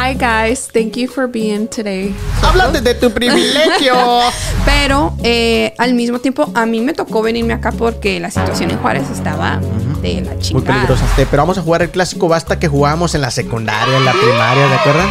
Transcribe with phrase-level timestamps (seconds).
[0.00, 2.14] Hi guys, thank you for being today.
[2.40, 3.94] Háblate de tu privilegio.
[4.64, 8.78] Pero eh, al mismo tiempo a mí me tocó venirme acá porque la situación en
[8.78, 9.58] Juárez estaba
[10.00, 10.52] de la chingada.
[10.52, 11.04] Muy peligrosa.
[11.04, 14.12] Este, Pero vamos a jugar el clásico basta que jugábamos en la secundaria, en la
[14.12, 15.02] primaria, ¿de acuerdo?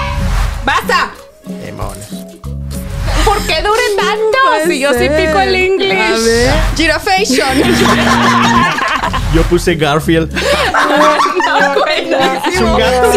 [0.64, 1.12] ¡Basta!
[1.66, 2.27] Demonios.
[3.28, 4.38] ¿Por qué dure tanto?
[4.68, 6.50] Si yo sí pico el inglés.
[6.76, 7.62] Girafation.
[9.34, 10.34] Yo puse Garfield.
[12.48, 13.12] Es un gato.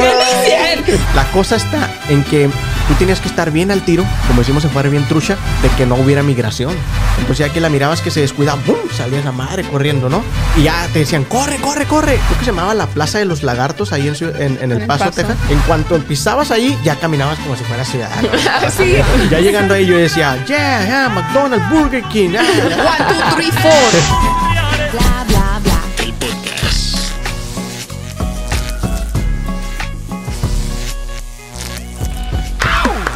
[1.14, 2.50] La cosa está en que
[2.90, 5.86] tú tienes que estar bien al tiro, como decimos en Juárez, bien trucha, de que
[5.86, 6.74] no hubiera migración.
[7.20, 8.76] Entonces ya que la mirabas que se descuida, ¡bum!
[8.96, 10.22] Salías la madre corriendo, ¿no?
[10.56, 12.16] Y ya te decían, corre, corre, corre.
[12.26, 14.86] Creo que se llamaba la Plaza de los Lagartos ahí en, Ciu- en- en El
[14.86, 15.10] Paso.
[15.12, 15.36] Texas.
[15.50, 18.28] En cuanto pisabas ahí, ya caminabas como si fueras ciudadano.
[18.76, 18.96] Sí.
[19.30, 22.30] ya llegando ahí yo decía, yeah, yeah, McDonald's, Burger King.
[22.38, 22.84] ah, yeah, yeah".
[22.84, 24.49] One, two, three, four.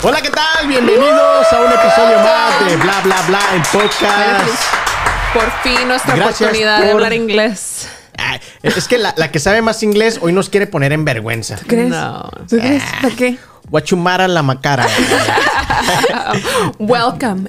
[0.06, 0.68] Hola, ¿qué tal?
[0.68, 4.62] Bienvenidos a un episodio más de Bla Bla Bla en podcast.
[5.32, 7.88] Por fin nuestra Gracias oportunidad de por- hablar inglés.
[8.16, 11.56] Ay, es que la, la que sabe más inglés hoy nos quiere poner en vergüenza.
[11.66, 11.88] ¿Crees?
[11.88, 12.30] No.
[12.48, 12.82] ¿Tú crees?
[13.02, 13.38] ¿Para qué?
[13.70, 14.86] Guachumara la macara.
[16.78, 17.48] Welcome.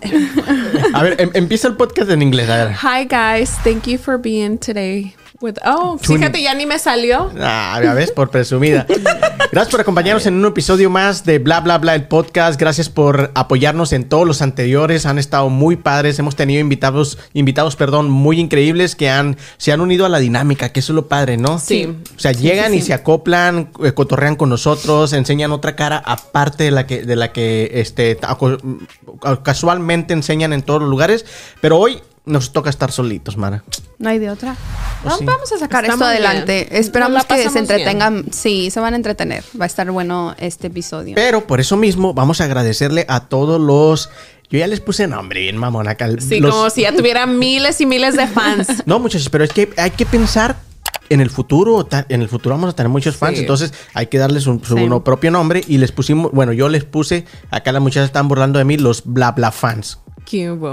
[0.94, 2.50] A ver, em- empieza el podcast en inglés.
[2.50, 2.76] A ver.
[2.76, 7.32] Hi guys, thank you for being today with Oh, fíjate, ya ni me salió.
[7.40, 8.86] Ah, ya ves, por presumida.
[9.52, 12.60] Gracias por acompañarnos en un episodio más de Bla Bla Bla el podcast.
[12.60, 15.06] Gracias por apoyarnos en todos los anteriores.
[15.06, 16.20] Han estado muy padres.
[16.20, 20.70] Hemos tenido invitados, invitados, perdón, muy increíbles que han se han unido a la dinámica,
[20.70, 21.60] que eso es lo padre, ¿no?
[21.60, 21.86] Sí.
[21.86, 26.72] O sea, llegan y se acoplan, eh, cotorrean con nosotros, enseñan otra cara aparte de
[26.72, 28.18] la que de la que este
[29.44, 31.26] casualmente enseñan en todos los lugares,
[31.62, 33.64] pero hoy nos toca estar solitos, Mara.
[34.00, 34.56] No hay de otra.
[35.04, 35.26] Pues sí.
[35.26, 36.68] Vamos a sacar Estamos esto adelante.
[36.70, 36.82] bien.
[36.82, 38.26] Esperamos que se entretengan.
[38.32, 39.44] Sí, se van a entretener.
[39.60, 41.16] Va a estar bueno este episodio.
[41.16, 44.10] Pero por eso mismo vamos a agradecerle a todos los.
[44.50, 46.08] Yo ya les puse nombre bien mamón acá.
[46.20, 48.68] Sí, Los- como si ya tuviera miles y miles de fans.
[48.86, 50.56] No, muchachos, pero es que hay que pensar
[51.10, 51.88] en el futuro.
[52.10, 53.42] En el futuro vamos a tener muchos fans, Sí.
[53.42, 54.84] entonces hay que darles un, su Sí.
[54.84, 55.64] uno propio nombre.
[55.68, 59.04] Y les pusimos, bueno, yo les puse, acá las muchachas están burlando de mí, los
[59.06, 60.00] bla bla fans.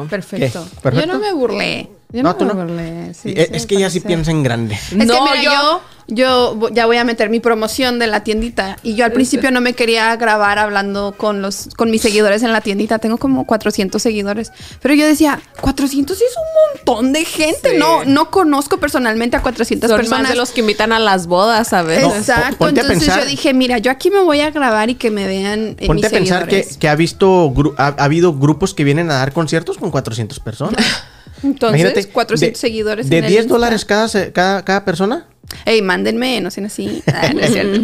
[0.09, 0.65] Perfecto.
[0.65, 0.81] ¿Qué?
[0.81, 1.07] ¿Perfecto?
[1.07, 1.89] Yo no me burlé.
[2.13, 2.55] Yo No, no, tú no.
[2.55, 3.15] burlé.
[3.15, 4.75] Sí, Eh, sí, es que ella sí piensa en grande.
[4.75, 8.77] Es No, que mira, yo- yo, ya voy a meter mi promoción de la tiendita
[8.83, 12.53] y yo al principio no me quería grabar hablando con los con mis seguidores en
[12.53, 12.99] la tiendita.
[12.99, 14.53] Tengo como 400 seguidores,
[14.83, 17.71] pero yo decía, 400 es un montón de gente.
[17.71, 17.77] Sí.
[17.79, 20.23] No no conozco personalmente a 400 Son personas.
[20.23, 22.03] más de los que invitan a las bodas a veces.
[22.09, 24.91] No, Exacto, ponte a entonces pensar- yo dije, mira, yo aquí me voy a grabar
[24.91, 26.77] y que me vean en Ponte a pensar que, seguidores.
[26.79, 30.41] que ha visto gru- ha, ha habido grupos que vienen a dar conciertos con 400
[30.41, 30.85] personas.
[31.43, 33.55] Entonces, Imagínate, 400 de- seguidores ¿De en el 10 Insta.
[33.55, 35.27] dólares cada, cada, cada persona?
[35.65, 37.03] Ey, mándenme, no sean así.
[37.13, 37.81] Ah, no es cierto.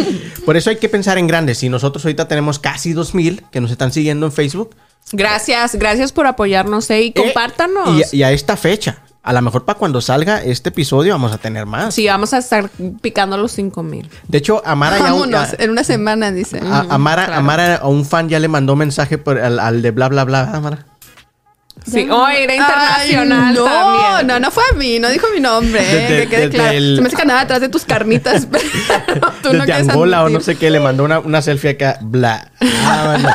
[0.44, 1.54] Por eso hay que pensar en grande.
[1.54, 4.74] Si nosotros ahorita tenemos casi 2000 que nos están siguiendo en Facebook,
[5.10, 8.12] Gracias, gracias por apoyarnos eh, y eh, compártanos.
[8.12, 11.38] y, y a esta fecha, a lo mejor para cuando salga este episodio vamos a
[11.38, 11.92] tener más.
[11.94, 12.70] Sí, vamos a estar
[13.02, 14.08] picando los 5 mil.
[14.28, 16.60] De hecho, Amara ya un- Vámonos, a- en una semana, dice.
[16.60, 17.40] a- Amara, claro.
[17.40, 20.42] Amara a un fan ya le mandó mensaje por, al, al de bla bla bla,
[20.54, 20.86] Amara.
[21.90, 24.26] Sí, oh, era internacional Ay, no, también.
[24.28, 26.72] no, no fue a mí, no dijo mi nombre, eh, que quede claro.
[26.72, 28.46] el- Se me hace que andaba atrás de tus carnitas.
[28.50, 31.70] pero tú no Desde quieres Angola o no sé qué, le mandó una, una selfie
[31.70, 32.50] acá, bla.
[32.60, 33.28] Ah, bueno.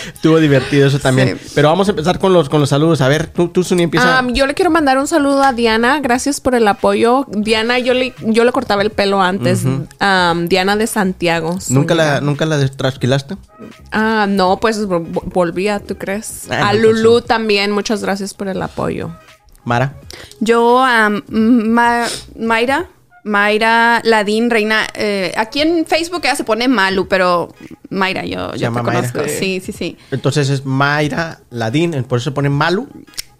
[0.14, 1.38] Estuvo divertido eso también.
[1.42, 1.52] Sí.
[1.54, 3.00] Pero vamos a empezar con los, con los saludos.
[3.00, 4.22] A ver, tú, tú Suni, empieza.
[4.32, 6.00] Yo le quiero mandar un saludo a Diana.
[6.00, 7.26] Gracias por el apoyo.
[7.28, 9.64] Diana, yo le, yo le cortaba el pelo antes.
[10.48, 11.58] Diana de Santiago.
[11.68, 12.20] ¿Nunca la.
[12.20, 13.36] ¿Nunca la destrasquilaste?
[13.92, 16.44] Ah, no, pues vo- volvía, ¿tú crees?
[16.50, 19.10] Ah, a no, Lulu también, muchas gracias por el apoyo.
[19.64, 19.94] Mara.
[20.38, 22.06] Yo, am, Ma-
[22.38, 22.88] Mayra,
[23.24, 24.86] Mayra Ladín, reina.
[24.94, 27.52] eh, aquí en Facebook ella se pone Malu, pero
[27.90, 29.18] Mayra, yo, yo te conozco.
[29.18, 29.28] Mayra.
[29.40, 29.98] Sí, sí, sí.
[30.12, 32.86] Entonces es Mayra Ladín, por eso se pone Malu.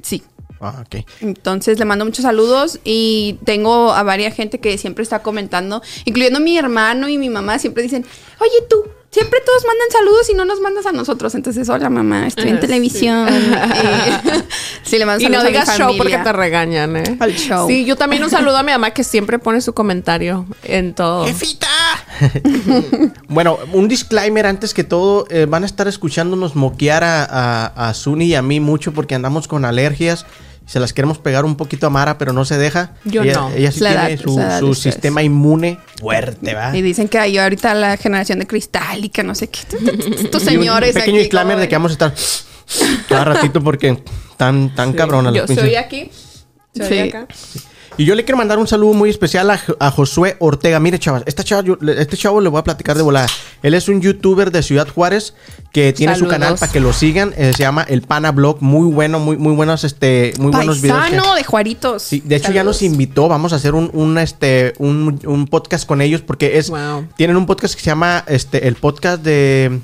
[0.03, 0.21] Sí.
[0.60, 1.06] Ah, ok.
[1.21, 6.41] Entonces le mando muchos saludos y tengo a varias gente que siempre está comentando, incluyendo
[6.41, 8.05] mi hermano y mi mamá, siempre dicen,
[8.41, 11.34] oye tú, siempre todos mandan saludos y no nos mandas a nosotros.
[11.34, 13.28] Entonces, hola mamá, estoy en Ah, televisión.
[13.28, 14.41] Y-
[14.89, 17.16] sí, le mando Y no saludos a mi digas show porque te regañan, ¿eh?
[17.21, 17.68] Al show.
[17.68, 21.27] Sí, yo también un saludo a mi mamá que siempre pone su comentario en todo.
[21.27, 21.66] ¡Jefita!
[23.28, 25.27] bueno, un disclaimer antes que todo.
[25.30, 29.15] eh, van a estar escuchándonos moquear a, a, a Suni y a mí mucho porque
[29.15, 30.27] andamos con alergias.
[30.71, 32.93] Se las queremos pegar un poquito a Mara, pero no se deja.
[33.05, 33.51] Yo ella, no.
[33.51, 36.77] Ella sí la tiene edad, su, la sistema inmune fuerte, ¿va?
[36.77, 39.61] Y dicen que hay ahorita la generación de cristal y que no sé qué.
[40.22, 40.91] Estos Y un- señores.
[40.95, 42.15] Un pequeño aquí, disclaimer de que vamos a estar
[43.09, 44.01] cada ratito porque
[44.37, 46.11] tan, tan cabronas Yo las pinches- soy aquí.
[46.77, 46.99] Soy Sí.
[47.01, 47.27] acá.
[47.97, 50.78] Y yo le quiero mandar un saludo muy especial a, a Josué Ortega.
[50.78, 53.27] Mire, chavas, esta chava, yo- este chavo le voy a platicar de volada.
[53.62, 55.34] Él es un youtuber de Ciudad Juárez
[55.72, 57.33] que tiene su canal para que lo sigan.
[57.36, 58.59] Eh, se llama El Pana Blog.
[58.60, 60.98] Muy bueno, muy, muy buenos, este, muy buenos videos.
[61.04, 62.03] que- Paisano de Juaritos.
[62.03, 65.86] Sí, de hecho ya nos invitó, vamos a hacer un, un, este, un, un podcast
[65.86, 67.07] con ellos porque es, Wow.
[67.16, 69.80] tienen un podcast que se llama, este, el podcast de,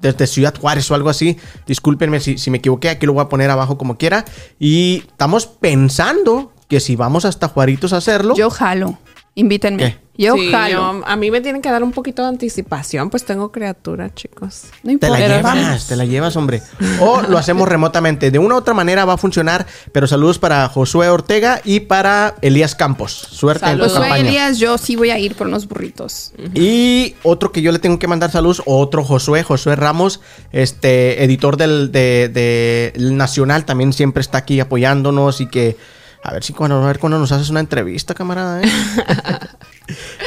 [0.00, 1.36] desde Ciudad Juárez o algo así.
[1.66, 4.24] Discúlpenme si, si me equivoqué, aquí lo voy a poner abajo como quiera.
[4.58, 8.98] Y estamos pensando que si vamos hasta Juaritos a hacerlo, Yo jalo.
[9.34, 9.78] Invítenme.
[9.78, 10.10] ¿Qué?
[10.18, 10.98] Yo Sí, jalo.
[10.98, 14.64] yo- a mí me tienen que dar un poquito de anticipación, pues tengo criatura, chicos.
[14.82, 15.18] No te importa.
[15.18, 16.60] la llevas, te la llevas, hombre.
[17.00, 18.30] O lo hacemos remotamente.
[18.30, 22.34] De una u otra manera va a funcionar, pero saludos para Josué Ortega y para
[22.42, 23.12] Elías Campos.
[23.12, 23.92] Suerte en tu Saludos.
[23.92, 24.28] Josué campaña.
[24.28, 26.32] Elías, yo sí voy a ir por unos burritos.
[26.54, 30.20] Y otro que yo le tengo que mandar saludos, otro Josué, Josué Ramos,
[30.52, 35.78] este editor del de, Nacional, también siempre está aquí apoyándonos y que
[36.22, 38.62] a ver si cuando, a ver cuando nos haces una entrevista, camarada.
[38.62, 38.68] ¿eh?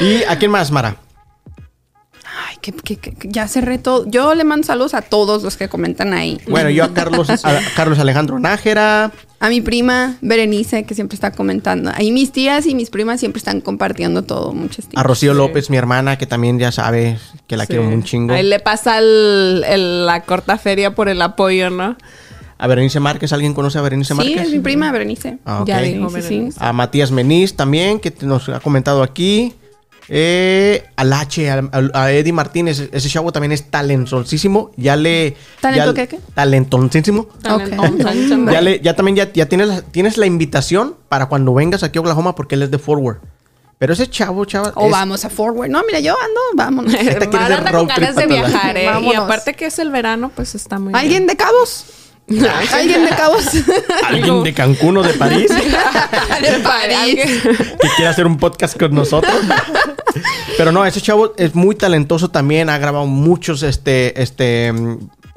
[0.00, 0.96] y a quién más, Mara.
[2.48, 4.04] Ay, que, que- ya cerré todo.
[4.08, 6.40] Yo le mando saludos a todos los que comentan ahí.
[6.48, 11.30] Bueno, yo a Carlos, a Carlos Alejandro Nájera, A mi prima Berenice, que siempre está
[11.30, 11.92] comentando.
[11.94, 14.52] Ahí mis tías y mis primas siempre están compartiendo todo.
[14.52, 15.02] Muchas a tías.
[15.04, 17.68] Rocío López, mi hermana, que también ya sabe que la Sí.
[17.68, 18.34] quiero un chingo.
[18.34, 21.96] Ahí le pasa el- el- la corta feria por el apoyo, ¿no?
[22.58, 24.42] A Berenice Márquez, ¿alguien conoce a Berenice Sí, Márquez?
[24.42, 25.38] es mi prima Berenice.
[25.44, 25.68] Ah, ok.
[25.68, 26.28] Ya dijo Sí, sí, sí.
[26.34, 26.58] Berenice.
[26.64, 29.54] A Matías Meniz también, que nos ha comentado aquí.
[30.08, 34.70] Eh, al H, al- a Eddie Martínez, ese chavo también es talentosísimo.
[34.76, 35.34] Ya le.
[35.62, 36.18] ¿Talento ya- qué, qué?
[36.34, 37.26] Talentosísimo.
[38.52, 41.98] Ya, le, ya también ya, ya tienes, la, tienes la invitación para cuando vengas aquí
[41.98, 43.18] a Oklahoma porque él es de Forward.
[43.78, 44.72] Pero ese chavo, chava.
[44.76, 45.70] O es- vamos a Forward.
[45.70, 46.92] No, mira, yo ando, vámonos.
[46.94, 47.24] Esta
[47.56, 48.90] anda con ganas de viajar, ¿eh?
[49.02, 51.86] Y aparte que es el verano, pues está muy ¿Alguien de Cabos?
[52.72, 53.46] ¿Alguien de Cabos?
[54.04, 55.48] Alguien de Cancún o de París
[56.40, 57.42] de París.
[57.80, 59.34] que quiera hacer un podcast con nosotros.
[60.56, 62.70] Pero no, ese chavo es muy talentoso también.
[62.70, 64.72] Ha grabado muchos este, este,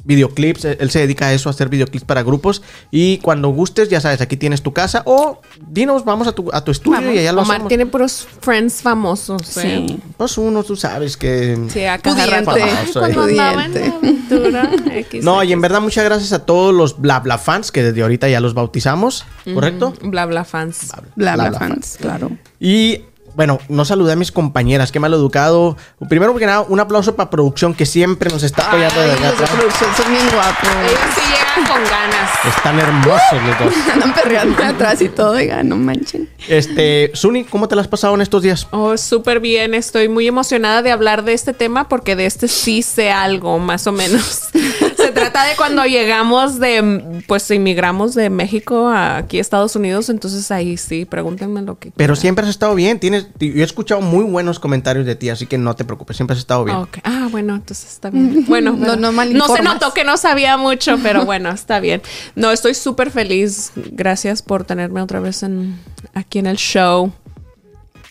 [0.08, 0.66] videoclips.
[0.66, 2.64] Él se dedica a eso, a hacer videoclips para grupos.
[2.90, 5.04] Y cuando gustes, ya sabes, aquí tienes tu casa.
[5.06, 7.14] O dinos, vamos a tu, a tu estudio Vamos.
[7.16, 7.68] y allá lo Omar hacemos.
[7.70, 9.86] tiene puros friends famosos, ¿eh?
[9.88, 10.00] Sí.
[10.18, 11.58] Pues uno, tú sabes que...
[11.72, 12.52] Sí, a cada Pudiente.
[12.52, 12.64] rato.
[12.64, 16.46] Ay, Soy- cuando andaba en la aventura, X, No, y en verdad muchas gracias a
[16.46, 19.94] todos los bla bla fans que desde ahorita ya los bautizamos, ¿correcto?
[20.02, 20.92] Bla, bla, fans.
[21.16, 22.32] Bla, bla, bla, fans, claro.
[22.60, 23.02] Y
[23.38, 25.78] bueno, no saludé a mis compañeras, qué mal educado.
[26.10, 29.52] Primero que nada, un aplauso para producción que siempre nos está apoyando Ay, de atrás.
[29.52, 30.70] producción son bien guapos.
[30.84, 32.32] Ellos sí llegan con ganas.
[32.46, 33.74] Están hermosos los dos.
[33.94, 36.28] Andan perreando atrás y todo, oigan, no manchen.
[36.48, 38.68] Este, Suni, ¿cómo te la has pasado en estos días?
[38.72, 39.76] Oh, súper bien.
[39.76, 43.86] Estoy muy emocionada de hablar de este tema porque de este sí sé algo, más
[43.86, 44.50] o menos.
[45.32, 50.50] Trata de cuando llegamos de, pues inmigramos de México a aquí a Estados Unidos, entonces
[50.52, 52.16] ahí sí, pregúntenme lo que Pero quieran.
[52.16, 53.00] siempre has estado bien.
[53.00, 56.34] Tienes, yo he escuchado muy buenos comentarios de ti, así que no te preocupes, siempre
[56.34, 56.78] has estado bien.
[57.04, 58.46] Ah, bueno, entonces está bien.
[58.48, 62.02] Bueno, No- no no, se notó que no sabía mucho, pero bueno, está bien.
[62.36, 63.72] No, estoy súper feliz.
[63.76, 65.78] Gracias por tenerme otra vez en,
[66.14, 67.12] aquí en el show.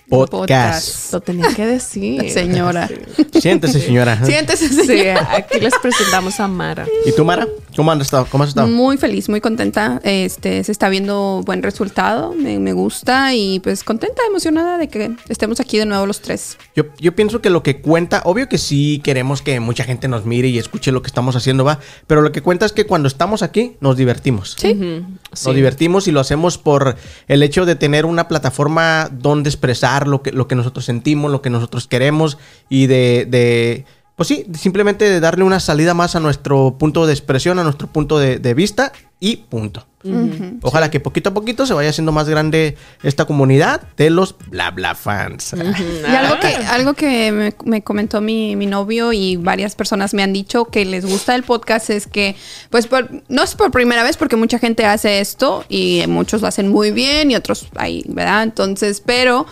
[0.09, 1.13] Podcast.
[1.13, 2.31] Lo tenía que decir.
[2.37, 2.89] Señora.
[3.33, 4.19] Siéntese, señora.
[4.25, 5.29] Siéntese, Sí, señora.
[5.37, 6.87] aquí les presentamos a Mara.
[7.05, 7.47] ¿Y tú, Mara?
[7.75, 8.27] ¿Cómo has estado?
[8.31, 8.69] ¿Cómo has estado?
[8.69, 10.01] Muy feliz, muy contenta.
[10.03, 15.15] Este, se está viendo buen resultado, me, me gusta y pues contenta, emocionada de que
[15.29, 16.57] estemos aquí de nuevo los tres.
[16.75, 20.25] Yo, yo pienso que lo que cuenta, obvio que sí queremos que mucha gente nos
[20.25, 23.09] mire y escuche lo que estamos haciendo, va, pero lo que cuenta es que cuando
[23.09, 24.57] estamos aquí nos divertimos.
[24.59, 24.69] Sí.
[24.73, 25.47] Ujú, sí.
[25.47, 26.97] Nos divertimos y lo hacemos por
[27.29, 31.43] el hecho de tener una plataforma donde expresar lo que, lo que nosotros sentimos, lo
[31.43, 32.39] que nosotros queremos
[32.69, 33.85] y de, de,
[34.17, 37.87] pues sí, simplemente de darle una salida más a nuestro punto de expresión, a nuestro
[37.87, 39.87] punto de, de vista y punto.
[40.63, 44.71] Ojalá que poquito a poquito se vaya haciendo más grande esta comunidad de los bla
[44.71, 45.53] bla fans.
[45.53, 50.23] Y algo que, algo que me, me comentó mi, mi novio y varias personas me
[50.23, 52.37] han dicho que les gusta el podcast es que,
[52.71, 56.47] pues por- no es por primera vez porque mucha gente hace esto y muchos lo
[56.47, 58.45] hacen muy bien y otros ahí, ¿verdad?
[58.45, 59.47] Entonces, pero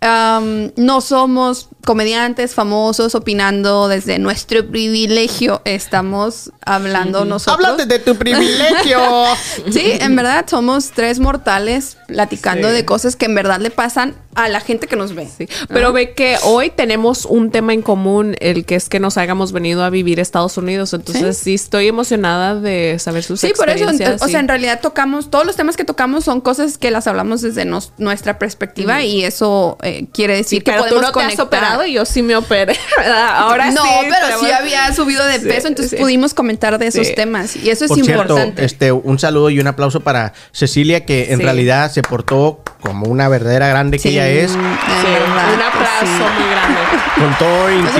[0.00, 5.62] am, no somos comediantes famosos opinando desde nuestro privilegio.
[5.64, 7.66] Estamos hablando nosotros.
[7.66, 9.00] Háblate de tu privilegio.
[9.70, 12.74] Sí, en verdad somos tres mortales platicando Sí.
[12.74, 15.28] de cosas que en verdad le pasan a la gente que nos ve.
[15.36, 15.48] Sí.
[15.68, 19.52] Pero ve que hoy tenemos un tema en común, el que es que nos hayamos
[19.52, 20.92] venido a vivir a Estados Unidos.
[20.94, 24.20] Entonces sí, estoy emocionada de saber sus Sí, por eso, experiencias.
[24.20, 24.30] ent- o sí.
[24.32, 27.64] sea, en realidad tocamos, todos los temas que tocamos son cosas que las hablamos desde
[27.64, 31.20] nos- nuestra perspectiva y eso eh, quiere decir Sí, que pero tú podemos no te
[31.26, 31.46] has conectar.
[31.80, 33.28] Operado y yo sí me operé, ¿verdad?
[33.36, 33.88] Ahora no, sí.
[34.08, 35.96] pero sí había subido de Sí, peso, entonces sí.
[35.96, 37.14] pudimos comentar de esos Sí.
[37.14, 37.56] temas.
[37.56, 38.64] Y eso es Por cierto, importante.
[38.64, 41.44] este, un saludo y un aplauso para Cecilia, que en Sí.
[41.44, 46.08] realidad se portó como una verdadera grande que ella es, un aplauso sí.
[46.08, 46.80] muy grande.
[47.16, 47.92] con todo Los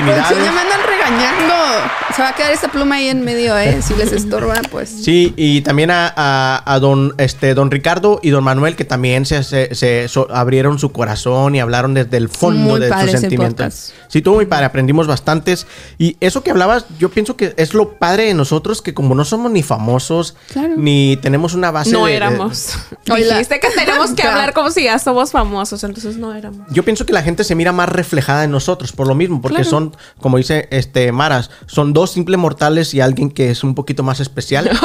[1.17, 2.15] de.
[2.15, 3.81] Se va a quedar esta pluma ahí en medio, ¿eh?
[3.81, 4.89] Si les estorba, pues.
[4.89, 9.25] Sí, y también a, a- a don, este, don Ricardo y don Manuel, que también
[9.25, 13.11] se, se- se so- abrieron su corazón y hablaron desde el fondo Muy de sus
[13.11, 13.93] sentimientos.
[14.09, 15.65] Sí, tuvo muy padre, aprendimos bastantes.
[15.97, 19.23] Y eso que hablabas, yo pienso que es lo padre de nosotros, que como no
[19.23, 20.73] somos ni famosos, Claro.
[20.75, 22.75] ni tenemos una base No de- de- éramos.
[23.09, 26.67] Oye, Dijiste que tenemos que hablar como si ya somos famosos, entonces no éramos.
[26.71, 29.55] Yo pienso que la gente se mira más reflejada en nosotros por lo mismo, porque
[29.57, 29.69] Claro.
[29.69, 34.03] son, como dice este Maras, son dos simples mortales y alguien que es un poquito
[34.03, 34.69] más especial.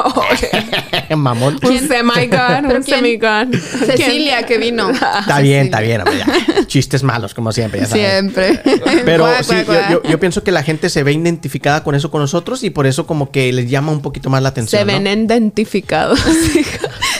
[1.16, 1.58] Mamón.
[1.62, 2.96] Un semigod, ¿Pero un quién?
[2.98, 3.54] semigod.
[3.86, 4.90] Cecilia, que vino.
[4.90, 6.66] Está bien, está bien, hombre, ya.
[6.66, 8.10] Chistes malos, como siempre, ya sabes.
[8.10, 8.60] Siempre.
[9.04, 9.90] Pero sí, yo, cuac.
[9.90, 12.86] yo- yo pienso que la gente se ve identificada con eso con nosotros y por
[12.86, 14.80] eso como que les llama un poquito más la atención.
[14.80, 15.02] Se ¿no?
[15.04, 16.20] ven identificados.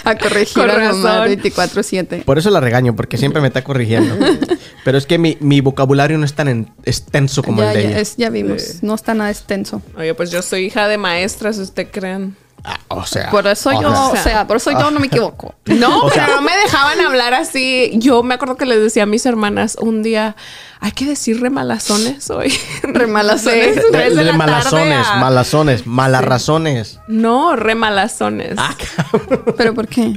[0.04, 1.36] A corregir Con a Omar razón.
[1.42, 2.24] 24-7.
[2.24, 4.14] Por eso la regaño, porque siempre me está corrigiendo.
[4.84, 7.82] Pero es que mi, mi vocabulario no es tan en- extenso como Ya, el de
[7.82, 8.00] ya, ella.
[8.00, 8.75] es- ya vimos.
[8.82, 9.82] No está nada extenso.
[9.96, 12.36] Oye, pues yo soy hija de maestras, ¿usted creen?
[12.64, 13.30] Ah, o sea.
[13.30, 15.54] Por eso o yo, sea, o sea, por eso yo no me equivoco.
[15.66, 17.92] No, O pero sea- no me dejaban hablar así.
[17.94, 20.34] Yo me acuerdo que les decía a mis hermanas un día,
[20.80, 22.52] hay que decir remalazones hoy.
[22.82, 23.76] Remalazones.
[23.76, 27.00] De de- tres de de la tarde malazones, a- malazones, malas razones.
[27.08, 28.56] No, remalazones.
[29.56, 30.12] ¿Pero por qué?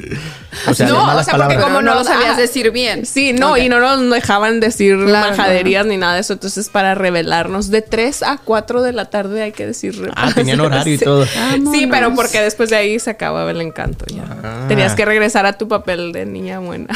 [0.68, 1.64] O sea, de No, malas o sea, porque palabras.
[1.64, 3.06] como Como no lo sabías ah, decir bien.
[3.06, 6.34] Sí, no, y no nos dejaban decir Claro, majaderías ni nada de eso.
[6.34, 10.60] Entonces, para revelarnos, de 3 a 4 de la tarde hay que decir Ah, tenían
[10.60, 11.06] horario y Sí.
[11.06, 11.26] todo.
[11.72, 14.24] Sí, pero porque después de ahí se acababa el encanto ya.
[14.44, 14.66] Ah.
[14.68, 16.88] Tenías que regresar a tu papel de niña buena.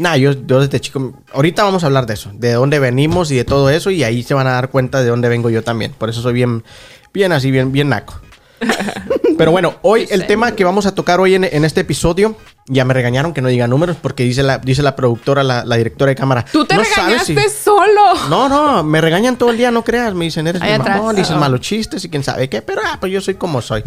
[0.00, 1.12] Nah, yo, yo desde chico.
[1.32, 4.22] Ahorita vamos a hablar de eso, de dónde venimos y de todo eso, y ahí
[4.22, 5.92] se van a dar cuenta de dónde vengo yo también.
[5.92, 6.64] Por eso soy bien,
[7.12, 8.14] bien así, bien, bien naco.
[9.38, 12.84] Pero bueno, hoy el tema que vamos a tocar hoy en, en este episodio, ya
[12.84, 16.10] me regañaron que no diga números porque dice la, dice la productora, la, la directora
[16.10, 16.44] de cámara.
[16.52, 17.62] Tú te "No sabes regañaste si-".
[17.64, 18.28] solo.
[18.28, 20.14] No, no, me regañan todo el día, no creas.
[20.14, 20.98] Me dicen, eres mi atrás.
[20.98, 22.60] mamón, dices malos chistes y quién sabe qué.
[22.60, 23.82] Pero, ah, pues yo soy como soy.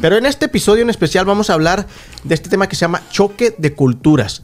[0.00, 1.86] Pero en este episodio en especial vamos a hablar
[2.22, 4.42] de este tema que se llama choque de culturas.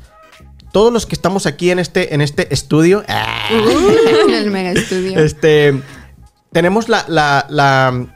[0.73, 3.49] Todos los que estamos aquí en este, en este estudio, ah,
[4.29, 5.19] en el mega estudio.
[5.19, 5.81] este,
[6.53, 8.07] tenemos la, la, la,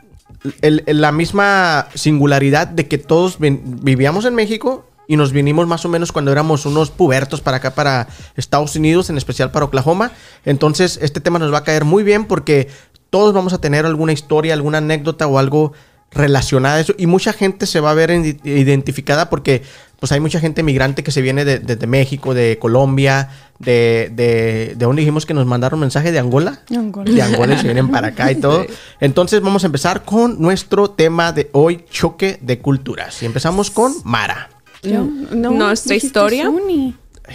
[0.62, 5.88] el- la misma singularidad de que todos vivíamos en México y nos vinimos más o
[5.88, 10.12] menos cuando éramos unos pubertos para acá, para Estados Unidos, en especial para Oklahoma.
[10.44, 12.68] Entonces, este tema nos va a caer muy bien porque
[13.10, 15.72] todos vamos a tener alguna historia, alguna anécdota o algo
[16.10, 18.10] relacionada a eso y mucha gente se va a ver
[18.44, 19.62] identificada porque
[20.04, 24.10] pues hay mucha gente migrante que se viene de, de- de México, de Colombia, de,
[24.14, 26.60] de, de dónde dijimos que nos mandaron mensaje de Angola.
[26.76, 27.10] Angola.
[27.10, 28.66] De Angola y se vienen para acá y todo.
[29.00, 33.22] Entonces vamos a empezar con nuestro tema de hoy, choque de culturas.
[33.22, 34.50] Y empezamos con Mara.
[34.82, 36.50] Yo- Nuestra dijiste historia.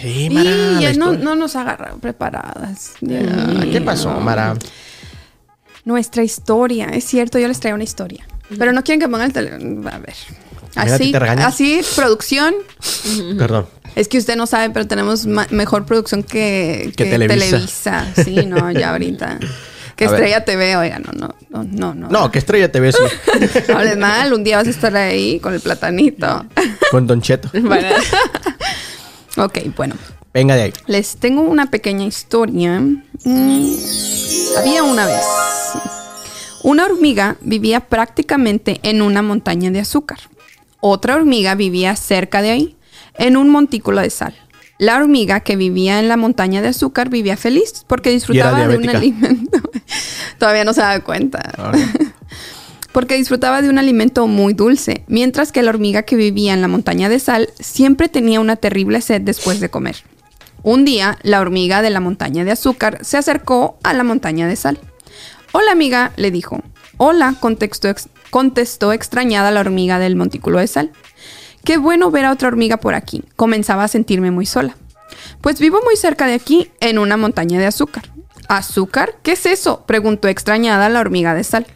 [0.00, 0.80] Y Mara.
[0.80, 2.92] ya no, no nos agarraron preparadas.
[3.02, 3.64] Ah.
[3.72, 4.54] ¿Qué pasó, Mara?
[5.84, 8.28] Nuestra historia, es cierto, yo les traigo una historia.
[8.56, 9.88] Pero no quieren que pongan el teléfono.
[9.90, 10.14] A ver.
[10.76, 11.46] Mira, ¿a ti Así, te regañan?
[11.46, 12.54] así, producción.
[13.38, 13.66] Perdón.
[13.96, 17.46] Es que usted no sabe, pero tenemos mejor producción que, Que que Televisa.
[17.50, 18.06] Televisa.
[18.24, 19.38] Sí, no, ya ahorita.
[19.96, 20.20] Que A ver.
[20.20, 21.94] Estrella TV, oiga, no, no, no, no.
[21.94, 22.96] No, No, que estrella te ves
[23.68, 26.46] No hables mal, un día vas a estar ahí con el platanito.
[26.90, 27.50] con Don Cheto.
[27.60, 27.88] Bueno,
[29.36, 29.94] Ok, bueno.
[30.32, 30.72] Venga de ahí.
[30.86, 32.80] Les tengo una pequeña historia.
[33.24, 33.74] Mm,
[34.58, 35.24] había una vez.
[36.62, 40.18] Una hormiga vivía prácticamente en una montaña de azúcar.
[40.80, 42.76] Otra hormiga vivía cerca de ahí,
[43.18, 44.34] en un montículo de sal.
[44.78, 48.88] La hormiga que vivía en la montaña de azúcar vivía feliz porque disfrutaba de un
[48.88, 49.60] alimento.
[50.38, 51.52] Todavía no se da cuenta.
[52.92, 56.66] Porque disfrutaba de un alimento muy dulce, mientras que la hormiga que vivía en la
[56.66, 59.98] montaña de sal siempre tenía una terrible sed después de comer.
[60.64, 64.56] Un día, la hormiga de la montaña de azúcar se acercó a la montaña de
[64.56, 64.80] sal.
[65.52, 66.62] Hola amiga, le dijo.
[66.96, 70.92] Hola, contestó, ex- contestó extrañada la hormiga del montículo de sal.
[71.64, 73.24] Qué bueno ver a otra hormiga por aquí.
[73.36, 74.76] Comenzaba a sentirme muy sola.
[75.40, 78.04] Pues vivo muy cerca de aquí, en una montaña de azúcar.
[78.48, 79.14] ¿Azúcar?
[79.22, 79.84] ¿Qué es eso?
[79.86, 81.66] preguntó extrañada la hormiga de sal.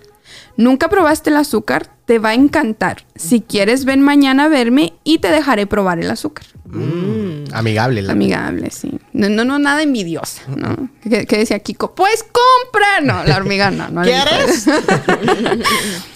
[0.57, 1.91] ¿Nunca probaste el azúcar?
[2.07, 3.05] Te va a encantar.
[3.17, 6.47] Si quieres, ven mañana a verme y te dejaré probar el azúcar.
[6.67, 8.03] Mm, amigable.
[8.03, 8.99] la- Amigable, sí.
[9.13, 10.89] No, no, no, nada envidiosa, ¿no?
[11.03, 11.95] ¿Qué, qué decía Kiko?
[11.95, 13.01] Pues compra.
[13.03, 13.89] No, la hormiga no.
[13.89, 14.67] no ¿Quieres?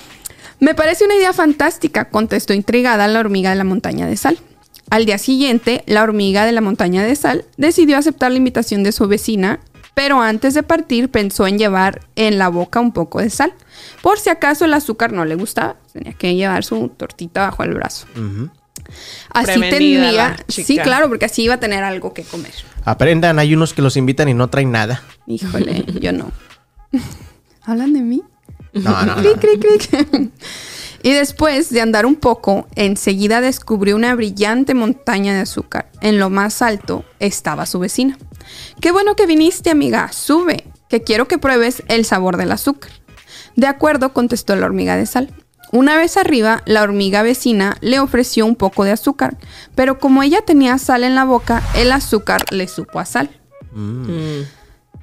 [0.60, 4.38] Me parece una idea fantástica, contestó intrigada la hormiga de la montaña de sal.
[4.90, 8.92] Al día siguiente, la hormiga de la montaña de sal decidió aceptar la invitación de
[8.92, 9.60] su vecina,
[9.94, 13.52] pero antes de partir pensó en llevar en la boca un poco de sal.
[14.02, 17.74] Por si acaso el azúcar no le gustaba, tenía que llevar su tortita bajo el
[17.74, 18.06] brazo.
[19.30, 19.60] Así
[20.48, 20.66] chica.
[20.66, 22.52] sí, claro, porque así iba a tener algo que comer.
[22.84, 25.02] Aprendan, hay unos que los invitan y no traen nada.
[25.26, 26.32] Híjole, yo no.
[27.62, 28.22] ¿Hablan de mí?
[28.82, 29.22] No, no, no.
[29.22, 30.30] Cric, cric, cric.
[31.02, 35.90] Y después de andar un poco, enseguida descubrió una brillante montaña de azúcar.
[36.00, 38.18] En lo más alto estaba su vecina.
[38.80, 40.10] Qué bueno que viniste, amiga.
[40.12, 42.90] Sube, que quiero que pruebes el sabor del azúcar.
[43.54, 45.32] De acuerdo, contestó la hormiga de sal.
[45.70, 49.36] Una vez arriba, la hormiga vecina le ofreció un poco de azúcar,
[49.74, 53.30] pero como ella tenía sal en la boca, el azúcar le supo a sal.
[53.72, 54.42] Mm.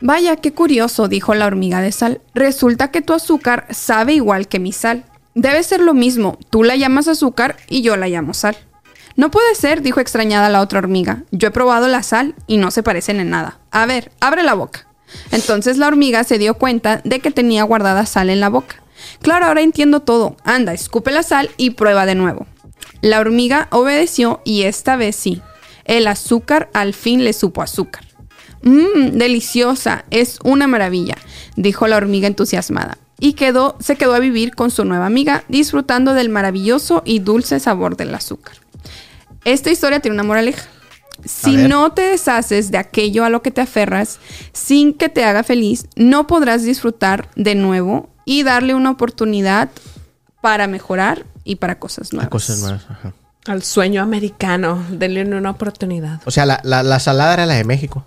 [0.08, 2.22] Vaya, qué curioso, dijo la hormiga de sal.
[2.36, 5.04] Resulta que tu azúcar sabe igual que mi sal.
[5.34, 8.56] Debe ser lo mismo, tú la llamas azúcar y yo la llamo sal.
[9.16, 11.24] No puede ser, dijo extrañada la otra hormiga.
[11.32, 13.58] Yo he probado la sal y no se parecen en nada.
[13.72, 14.86] A ver, abre la boca.
[15.32, 18.84] Entonces la hormiga se dio cuenta de que tenía guardada sal en la boca.
[19.24, 20.38] Claro, ahora entiendo todo.
[20.44, 22.46] Anda, escupe la sal y prueba de nuevo.
[23.02, 25.42] La hormiga obedeció y esta vez sí.
[25.84, 28.05] El azúcar al fin le supo azúcar.
[28.66, 31.16] Mmm, deliciosa, es una maravilla,
[31.56, 32.98] dijo la hormiga entusiasmada.
[33.20, 37.60] Y quedó, se quedó a vivir con su nueva amiga, disfrutando del maravilloso y dulce
[37.62, 38.58] sabor del azúcar.
[39.46, 40.66] Esta historia tiene una moraleja.
[41.24, 44.20] Si no te deshaces de aquello a lo que te aferras
[44.52, 49.70] sin que te haga feliz, no podrás disfrutar de nuevo y darle una oportunidad
[50.42, 52.26] para mejorar y para cosas nuevas.
[52.26, 52.86] Las cosas nuevas.
[52.90, 53.14] ajá.
[53.46, 54.84] Al sueño americano.
[54.90, 56.20] Denle una oportunidad.
[56.26, 58.04] O sea, la, la, la salada era la de México.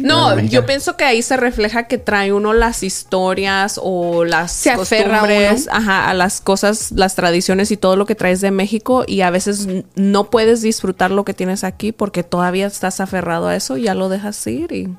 [0.00, 4.74] No, yo pienso que ahí se refleja que trae uno las historias o las Se
[4.74, 9.20] costumbres, ajá, a las cosas, las tradiciones y todo lo que traes de México y
[9.20, 13.76] a veces no puedes disfrutar lo que tienes aquí porque todavía estás aferrado a eso,
[13.76, 14.96] ya lo dejas ir y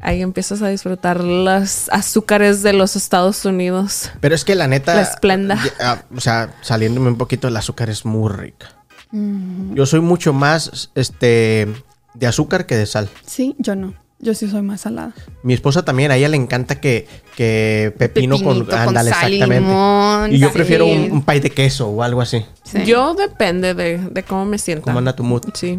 [0.00, 4.10] ahí empiezas a disfrutar los azúcares de los Estados Unidos.
[4.20, 4.94] Pero es que la neta.
[4.94, 5.56] La esplenda.
[5.64, 8.74] ya, ah, O sea, saliéndome un poquito, el azúcar es muy rica.
[9.12, 11.66] Yo soy mucho más este
[12.14, 13.08] de azúcar que de sal.
[13.26, 13.94] Sí, yo no.
[14.22, 15.14] Yo sí soy más salada.
[15.42, 19.32] Mi esposa también, a ella le encanta que, que pepino con, Pepinito con ándale, sal
[19.32, 19.68] y exactamente.
[19.68, 20.54] limón, y yo sí.
[20.54, 22.44] prefiero un, un pie de queso o algo así.
[22.62, 22.84] Sí.
[22.84, 24.84] Yo depende de, de cómo me sienta.
[24.84, 25.44] ¿Cómo anda tu mood?
[25.54, 25.78] Sí,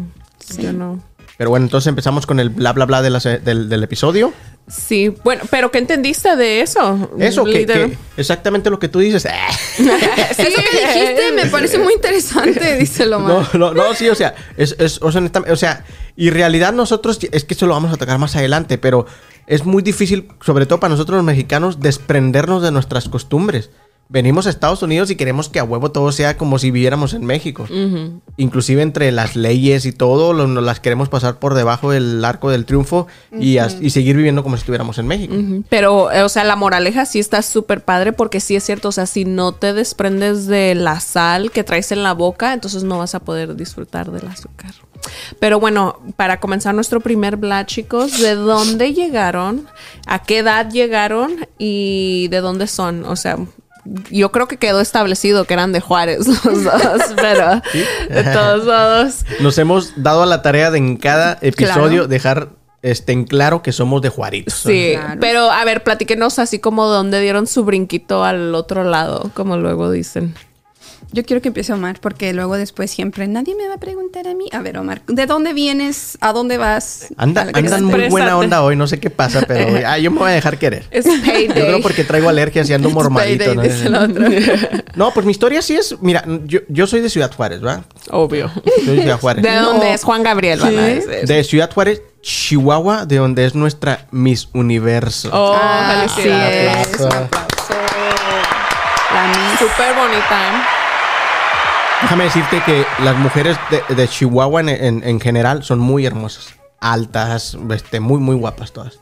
[0.58, 1.00] yo no.
[1.38, 4.32] Pero bueno, entonces empezamos con el bla bla bla de la del, del episodio.
[4.68, 7.10] Sí, bueno, pero ¿qué entendiste de eso?
[7.18, 9.26] Eso, que, exactamente lo que tú dices.
[9.76, 9.88] Sí.
[10.42, 13.48] Eso que dijiste me parece muy interesante, dice Lomar.
[13.54, 15.84] No, no, no, sí, o sea, es, es, o sea, o sea,
[16.16, 19.06] y realidad nosotros, es que eso lo vamos a tocar más adelante, pero
[19.46, 23.70] es muy difícil, sobre todo para nosotros los mexicanos, desprendernos de nuestras costumbres.
[24.08, 27.24] Venimos a Estados Unidos y queremos que a huevo todo sea como si viviéramos en
[27.24, 27.66] México.
[28.36, 32.50] Inclusive entre las leyes y todo, lo- nos las queremos pasar por debajo del arco
[32.50, 33.06] del triunfo
[33.38, 35.34] y, seguir viviendo como si estuviéramos en México.
[35.70, 38.92] Pero, eh, o sea, la moraleja sí está súper padre porque sí es cierto, o
[38.92, 42.98] sea, si no te desprendes de la sal que traes en la boca, entonces no
[42.98, 44.74] vas a poder disfrutar del azúcar.
[45.38, 49.66] Pero bueno, para comenzar nuestro primer blad, chicos, ¿de dónde llegaron?
[50.06, 51.46] ¿A qué edad llegaron?
[51.58, 53.04] ¿Y de dónde son?
[53.04, 53.36] O sea,
[54.10, 57.60] yo creo que quedó establecido que eran de Juárez los dos, pero
[58.08, 59.24] de todos modos.
[59.40, 62.06] Nos hemos dado a la tarea de en cada episodio Claro.
[62.08, 62.48] dejar
[62.82, 64.54] este, en claro que somos de Juaritos.
[64.54, 65.20] Sí, Claro.
[65.20, 69.90] pero a ver, platíquenos así como dónde dieron su brinquito al otro lado, como luego
[69.90, 70.34] dicen.
[71.12, 74.34] Yo quiero que empiece Omar, porque luego después siempre nadie me va a preguntar a
[74.34, 74.48] mí.
[74.52, 76.16] A ver, Omar, ¿de dónde vienes?
[76.22, 77.08] ¿A dónde vas?
[77.18, 80.30] Anda, andan muy buena onda hoy, no sé qué pasa, pero ah, yo me voy
[80.30, 80.86] a dejar querer.
[80.90, 81.48] Es Yo payday.
[81.48, 83.44] creo porque traigo alergias y ando It's mormadito.
[83.44, 83.62] payday, ¿no?
[83.62, 84.26] dice el otro.
[84.94, 85.96] No, pues mi historia sí es.
[86.02, 87.82] Mira, yo, yo soy de Ciudad Juárez, ¿va?
[88.10, 88.50] Obvio.
[88.84, 89.42] Soy de Ciudad Juárez.
[89.42, 90.60] ¿De dónde es Juan Gabriel?
[90.60, 91.26] Van a decir.
[91.26, 95.30] De Ciudad Juárez, Chihuahua, de donde es nuestra Miss Universo.
[95.32, 96.88] Oh, Ah, sí felicidades.
[96.94, 97.00] es.
[97.00, 97.74] Un aplauso.
[99.14, 99.58] La Miss.
[99.60, 100.66] Súper bonita.
[102.02, 106.48] Déjame decirte que las mujeres de, de Chihuahua en, en- en general son muy hermosas.
[106.80, 108.98] Altas, este, muy, muy guapas todas.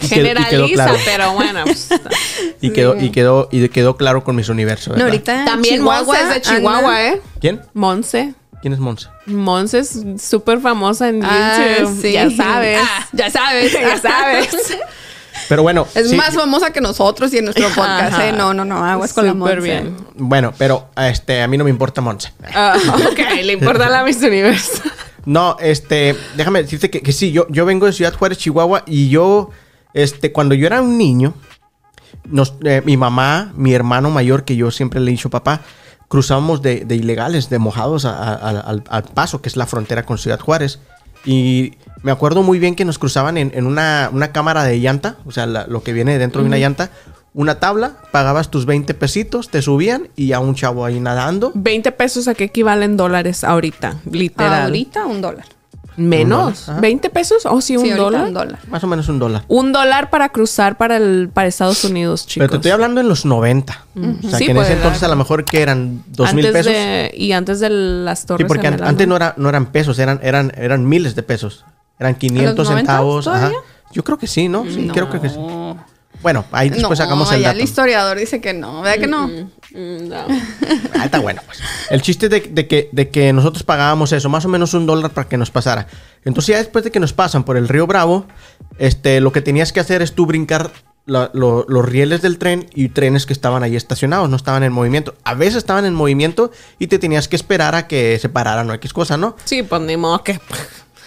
[0.00, 0.94] Y quedó- y Generaliza, quedó claro.
[1.04, 1.60] pero bueno.
[1.64, 1.88] pues,
[2.60, 4.94] Y quedó, y quedó, y quedó claro con Miss Universo.
[4.96, 7.20] No, ahorita también Monse es de Chihuahua, ¿eh?
[7.40, 7.60] ¿Quién?
[7.72, 8.34] Monse.
[8.60, 9.08] ¿Quién es Monse?
[9.26, 12.00] Monse es súper famosa en Ah, YouTube.
[12.02, 12.12] sí.
[12.12, 12.80] Ya sabes.
[12.82, 13.72] Ah, ya sabes.
[13.80, 14.48] ya sabes.
[15.48, 15.86] Pero bueno.
[15.94, 18.20] Es sí, más famosa que nosotros y en nuestro podcast.
[18.20, 18.32] ¿eh?
[18.32, 19.56] No, no, no, aguas con la Monse.
[19.60, 19.96] bien.
[20.16, 22.32] Bueno, pero este, a mí no me importa Monse.
[22.54, 22.76] Ah,
[23.10, 24.82] ok, le importa la Miss Universo.
[25.26, 29.08] No, este, déjame decirte que, que sí, yo, yo vengo de Ciudad Juárez, Chihuahua, y
[29.08, 29.50] yo,
[29.94, 31.34] este, cuando yo era un niño,
[32.26, 35.62] nos, eh, mi mamá, mi hermano mayor, que yo siempre le he dicho papá,
[36.08, 39.66] cruzábamos de, de ilegales, de mojados a- a- a- al, al paso, que es la
[39.66, 40.78] frontera con Ciudad Juárez.
[41.24, 45.16] Y me acuerdo muy bien que nos cruzaban en, en una, una cámara de llanta,
[45.24, 46.90] o sea, la- lo que viene dentro de una llanta,
[47.32, 51.50] una tabla, pagabas tus 20 pesitos, te subían y a un chavo ahí nadando.
[51.54, 54.64] 20 pesos a qué equivalen dólares ahorita, literal.
[54.64, 55.46] Ahorita un dólar.
[55.96, 56.60] Menos.
[56.68, 56.80] Un dólar, ajá.
[56.80, 57.46] ¿20 pesos?
[57.46, 58.28] ¿O sí, un sí, dólar?
[58.28, 58.58] un dólar.
[58.68, 59.44] Más o menos un dólar.
[59.48, 62.46] Un dólar para cruzar para el para Estados Unidos, chicos.
[62.48, 63.84] Pero te estoy hablando en los 90.
[63.96, 66.34] O sea, Sí, que en pues, ese entonces la- a lo mejor que eran 2
[66.34, 66.72] mil pesos.
[66.72, 68.44] de- y antes de las torres.
[68.44, 71.64] Sí, porque an- antes no, era, no eran pesos, eran, eran, eran miles de pesos.
[71.98, 73.28] Eran 500 90 centavos.
[73.28, 73.52] Ajá.
[73.92, 74.64] Yo creo que sí, ¿no?
[74.64, 75.36] Sí, creo que sí.
[76.24, 76.42] No.
[76.42, 77.58] Bueno, ahí después no, sacamos el allá dato.
[77.58, 79.28] el historiador dice que no, ¿verdad que no?
[79.28, 80.26] Mm, no.
[80.98, 81.58] Ah, está bueno, pues.
[81.90, 85.10] El chiste de, de que, de que nosotros pagábamos eso, más o menos un dólar
[85.10, 85.86] para que nos pasara.
[86.24, 88.26] Entonces, ya después de que nos pasan por el río Bravo,
[88.78, 90.70] este, lo que tenías que hacer es tú brincar
[91.06, 94.72] la- lo- los rieles del tren y trenes que estaban ahí estacionados, no estaban en
[94.72, 95.14] movimiento.
[95.24, 98.74] A veces estaban en movimiento y te tenías que esperar a que se pararan o
[98.74, 99.36] X cosa, ¿no?
[99.44, 100.40] Sí, pues ni modo que.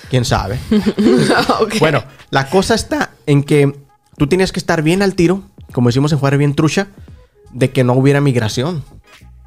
[0.09, 0.59] ¿Quién sabe?
[1.79, 3.86] Bueno, la cosa está en que
[4.17, 6.87] tú tienes que estar bien al tiro, como decimos en Juárez, bien trucha,
[7.53, 8.83] de que no hubiera migración.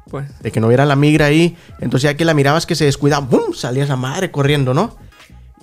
[0.09, 0.27] Pues.
[0.41, 1.55] De que no hubiera la migra ahí.
[1.79, 3.53] Entonces ya que la mirabas que se descuida, ¡bum!
[3.53, 4.97] Salías a madre corriendo, ¿no?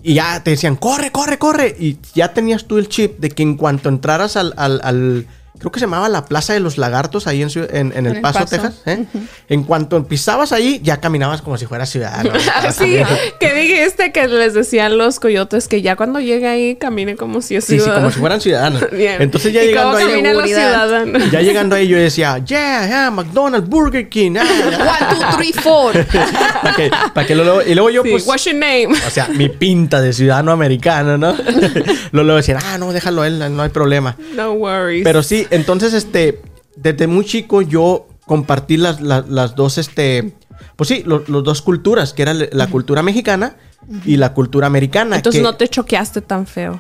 [0.03, 1.77] Y ya te decían, corre, corre, corre.
[1.79, 4.55] Y ya tenías tú el chip de que en cuanto entraras al...
[4.57, 5.27] al- al-
[5.59, 8.21] creo que se llamaba la Plaza de los Lagartos ahí en, en- en El El
[8.21, 8.51] Paso, Paso.
[8.51, 8.75] Texas.
[8.87, 9.05] ¿eh?
[9.49, 12.31] En cuanto pisabas ahí, ya caminabas como si fueras ciudadano.
[12.79, 12.99] sí,
[13.41, 17.57] que dijiste que les decían los coyotes que ya cuando llegue ahí camine como si
[17.57, 18.85] es Sí, sí, como si fueran ciudadanos.
[18.93, 19.21] Bien.
[19.21, 20.23] Entonces ya ¿Y llegando cómo ahí...
[20.35, 21.31] los ciudadanos?
[21.31, 24.37] Ya llegando ahí yo decía, yeah, yeah, McDonald's, Burger King.
[24.39, 25.93] ah, One, two, three, four.
[26.63, 28.27] para que, para que lo- y luego yo Sí, pues...
[28.27, 28.89] What's your name?
[29.07, 31.35] O sea, mi pinta de ciudadano americano, ¿no?
[32.13, 34.17] Luego luego decían, ah, no, déjalo él, no hay problema.
[34.35, 35.03] No worries.
[35.05, 36.41] Pero sí, entonces, este,
[36.77, 40.35] desde muy chico yo compartí las, las, las dos, este,
[40.77, 43.57] pues sí, los dos culturas, que era la cultura mexicana
[44.05, 45.17] y la cultura americana.
[45.17, 46.79] Entonces que- no te choqueaste tan feo.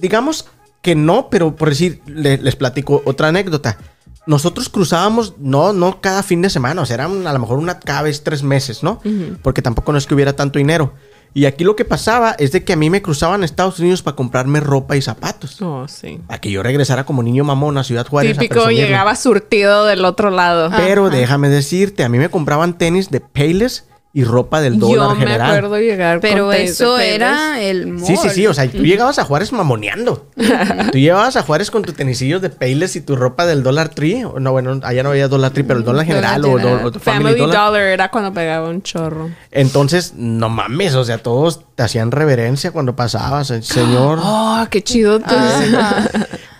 [0.00, 0.46] digamos
[0.82, 3.78] que no, pero por decir, le- les platico otra anécdota.
[4.26, 7.78] Nosotros cruzábamos, no, no cada fin de semana, o sea, eran a lo mejor una
[7.78, 9.00] cada vez tres meses, ¿no?
[9.42, 10.94] Porque tampoco no es que hubiera tanto dinero.
[11.36, 14.00] Y aquí lo que pasaba es de que a mí me cruzaban a Estados Unidos
[14.00, 15.60] para comprarme ropa y zapatos.
[15.60, 16.18] Oh, sí.
[16.26, 18.38] Para que yo regresara como niño mamón a Ciudad Juárez.
[18.38, 20.70] Típico, llegaba surtido del otro lado.
[20.74, 23.84] Pero déjame decirte, a mí me compraban tenis de Payless
[24.16, 25.50] y ropa del dólar Yo me general.
[25.50, 28.06] acuerdo llegar Pero con tenis eso era el mall.
[28.06, 28.46] Sí, sí, sí.
[28.46, 30.26] O sea, tú llegabas a Juárez mamoneando.
[30.90, 34.24] tú llegabas a Juárez con tus tenisillos de Payless y tu ropa del Dollar Tree.
[34.40, 36.86] No, bueno, allá no había Dollar Tree, pero el Dollar General o, General.
[36.86, 37.66] o tu Family, Family Dollar.
[37.66, 39.28] Dollar era cuando pegaba un chorro.
[39.50, 40.94] Entonces, no mames.
[40.94, 44.18] O sea, todos te hacían reverencia cuando pasabas, señor.
[44.22, 45.20] Oh, qué chido.
[45.20, 45.26] tú.
[45.28, 46.08] Ajá.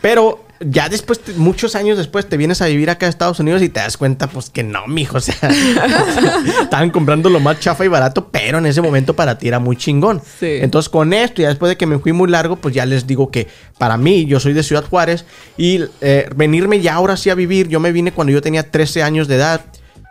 [0.03, 3.63] Pero ya después, te- muchos años después, te vienes a vivir acá a Estados Unidos
[3.63, 5.19] y te das cuenta, pues que no, mijo.
[5.19, 5.35] O sea,
[6.63, 9.77] estaban comprando lo más chafa y barato, pero en ese momento para ti era muy
[9.77, 10.21] chingón.
[10.39, 10.59] Sí.
[10.61, 13.31] Entonces, con esto, ya después de que me fui muy largo, pues ya les digo
[13.31, 15.25] que para mí, yo soy de Ciudad Juárez
[15.57, 19.03] y eh, venirme ya ahora sí a vivir, yo me vine cuando yo tenía 13
[19.03, 19.61] años de edad.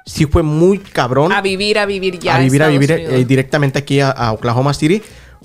[0.07, 2.35] Sí fue muy cabrón A vivir, a vivir ya.
[2.35, 5.01] a vivir, a vivir eh, directamente aquí a, a Oklahoma City.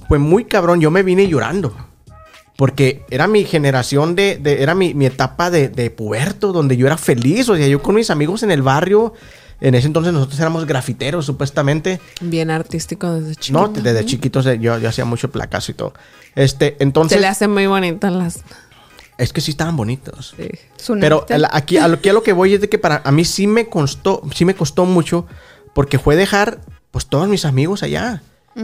[0.07, 0.81] Fue muy cabrón.
[0.83, 1.75] Yo me vine llorando.
[2.61, 4.37] Porque era mi generación de.
[4.37, 7.49] de- era mi, mi etapa de, de puerto, donde yo era feliz.
[7.49, 9.15] O sea, yo con mis amigos en el barrio.
[9.63, 12.01] En ese entonces nosotros éramos grafiteros, supuestamente.
[12.21, 13.59] Bien artístico desde chico.
[13.59, 15.95] No, desde chiquitos eh, yo, yo hacía mucho placazo y todo.
[16.35, 17.17] Este, entonces.
[17.17, 18.41] Se le hacen muy bonitas las.
[19.17, 20.35] Es que sí estaban bonitos.
[20.37, 20.49] Sí.
[21.01, 23.25] Pero aquí, a lo, que, a lo que voy es de que para a mí
[23.25, 25.27] sí me costó, sí me costó mucho
[25.75, 28.23] porque fue dejar pues todos mis amigos allá.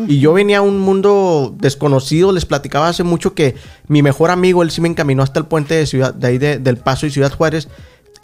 [0.08, 3.54] Y yo venía a un mundo desconocido, les platicaba hace mucho que
[3.86, 6.58] mi mejor amigo, él sí me encaminó hasta el puente de ciudad, de ahí de-
[6.58, 7.68] del Paso y Ciudad Juárez.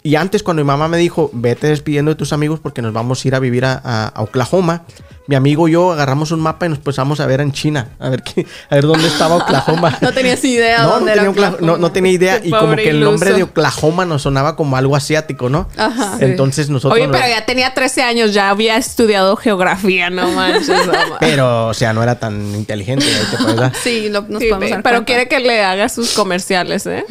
[0.03, 3.23] Y antes cuando mi mamá me dijo, vete despidiendo de tus amigos porque nos vamos
[3.23, 4.83] a ir a vivir a, a- a Oklahoma,
[5.25, 8.09] mi amigo y yo agarramos un mapa y nos empezamos a ver en China, a
[8.09, 9.97] ver, qué, a ver dónde estaba Oklahoma.
[10.01, 12.41] No tenías idea No, no dónde tenía, era Oklahoma- no, no tenía idea.
[12.41, 15.69] Qué Y como que el nombre de Oklahoma nos sonaba como algo asiático, ¿no?
[15.77, 16.17] Ajá.
[16.19, 16.99] Entonces nosotros.
[16.99, 20.85] Oye, pero ya tenía 13 años, ya había estudiado geografía, no manches.
[20.87, 23.05] no pero, o sea, no era tan inteligente.
[23.05, 23.77] ahí te.
[23.83, 25.05] Sí, lo- nos Sí, podemos dar pero cuenta.
[25.05, 27.05] quiere que le haga sus comerciales, ¿eh?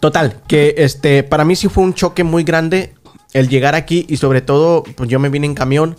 [0.00, 2.94] Total, que este, para mí sí fue un choque muy grande
[3.32, 5.96] el llegar aquí y sobre todo, pues yo me vine en camión.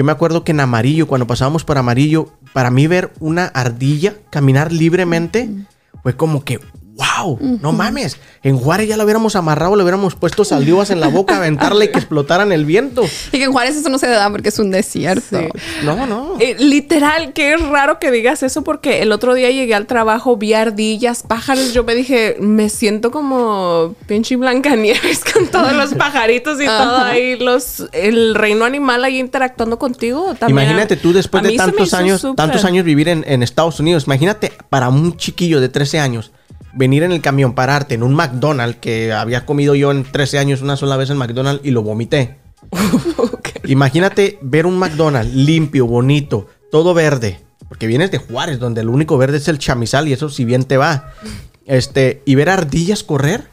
[0.00, 4.14] Yo me acuerdo que en Amarillo, cuando pasábamos por Amarillo, para mí ver una ardilla
[4.30, 5.50] caminar libremente
[6.02, 6.58] fue como que,
[7.00, 8.18] wow, no mames.
[8.42, 11.88] En Juárez ya lo hubiéramos amarrado, le hubiéramos puesto saldivas en la boca, aventarle y
[11.88, 13.02] que explotaran el viento.
[13.32, 15.38] Y que en Juárez eso no se da porque es un desierto.
[15.38, 15.48] Sí.
[15.84, 16.36] No, no.
[16.40, 20.52] Eh, literal, qué raro que digas eso porque el otro día llegué al trabajo, vi
[20.52, 21.72] ardillas, pájaros.
[21.72, 27.38] Yo me dije, me siento como pinche Blancanieves con todos los pajaritos y todo ahí,
[27.38, 30.34] los, el reino animal ahí interactuando contigo.
[30.38, 34.04] También Imagínate tú después de tantos años, tantos años vivir en, en Estados Unidos.
[34.06, 36.32] Imagínate para un chiquillo de 13 años
[36.72, 40.62] venir en el camión, pararte en un McDonald's que había comido yo en 13 años
[40.62, 42.38] una sola vez en McDonald's y lo vomité.
[43.64, 47.40] Imagínate ver un McDonald's limpio, bonito, todo verde.
[47.68, 50.64] Porque vienes de Juárez, donde el único verde es el chamizal y eso si bien
[50.64, 51.12] te va.
[51.66, 53.48] Este, y ver ardillas correr.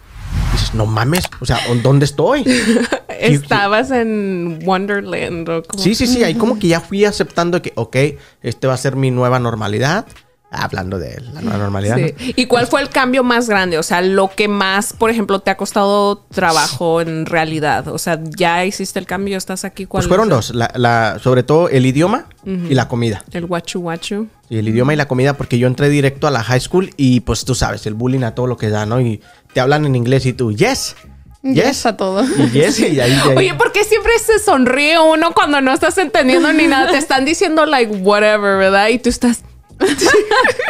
[0.52, 2.44] Dices, no mames, o sea, ¿dónde estoy?
[3.20, 5.84] Estabas en Wonderland o como...
[5.84, 7.96] Sí, sí, sí, ahí como que ya fui aceptando que, ok,
[8.42, 10.06] este va a ser mi nueva normalidad.
[10.50, 11.98] Hablando de la nueva normalidad.
[11.98, 12.14] Sí.
[12.18, 12.34] ¿no?
[12.38, 13.78] ¿Y cuál fue el cambio más grande?
[13.78, 17.90] O sea, lo que más, por ejemplo, te ha costado trabajo en realidad.
[17.90, 19.86] O sea, ya hiciste el cambio, estás aquí.
[19.86, 23.24] ¿cuál Pues fueron dos, la, la- sobre todo el idioma y la comida.
[23.34, 24.28] El guachu guachu.
[24.50, 27.20] Y el idioma y la comida, porque yo entré directo a la high school y
[27.20, 29.02] pues tú sabes, el bullying a todo lo que da, ¿no?
[29.02, 30.96] Y te hablan en inglés y tú, yes,
[31.44, 32.24] yes, Yes a todo.
[32.24, 36.54] y yes, y ahí- Oye, ¿por qué siempre se sonríe uno cuando no estás entendiendo
[36.54, 36.90] ni nada?
[36.92, 38.88] Te están diciendo, like, whatever, ¿verdad?
[38.88, 39.44] Y tú estás.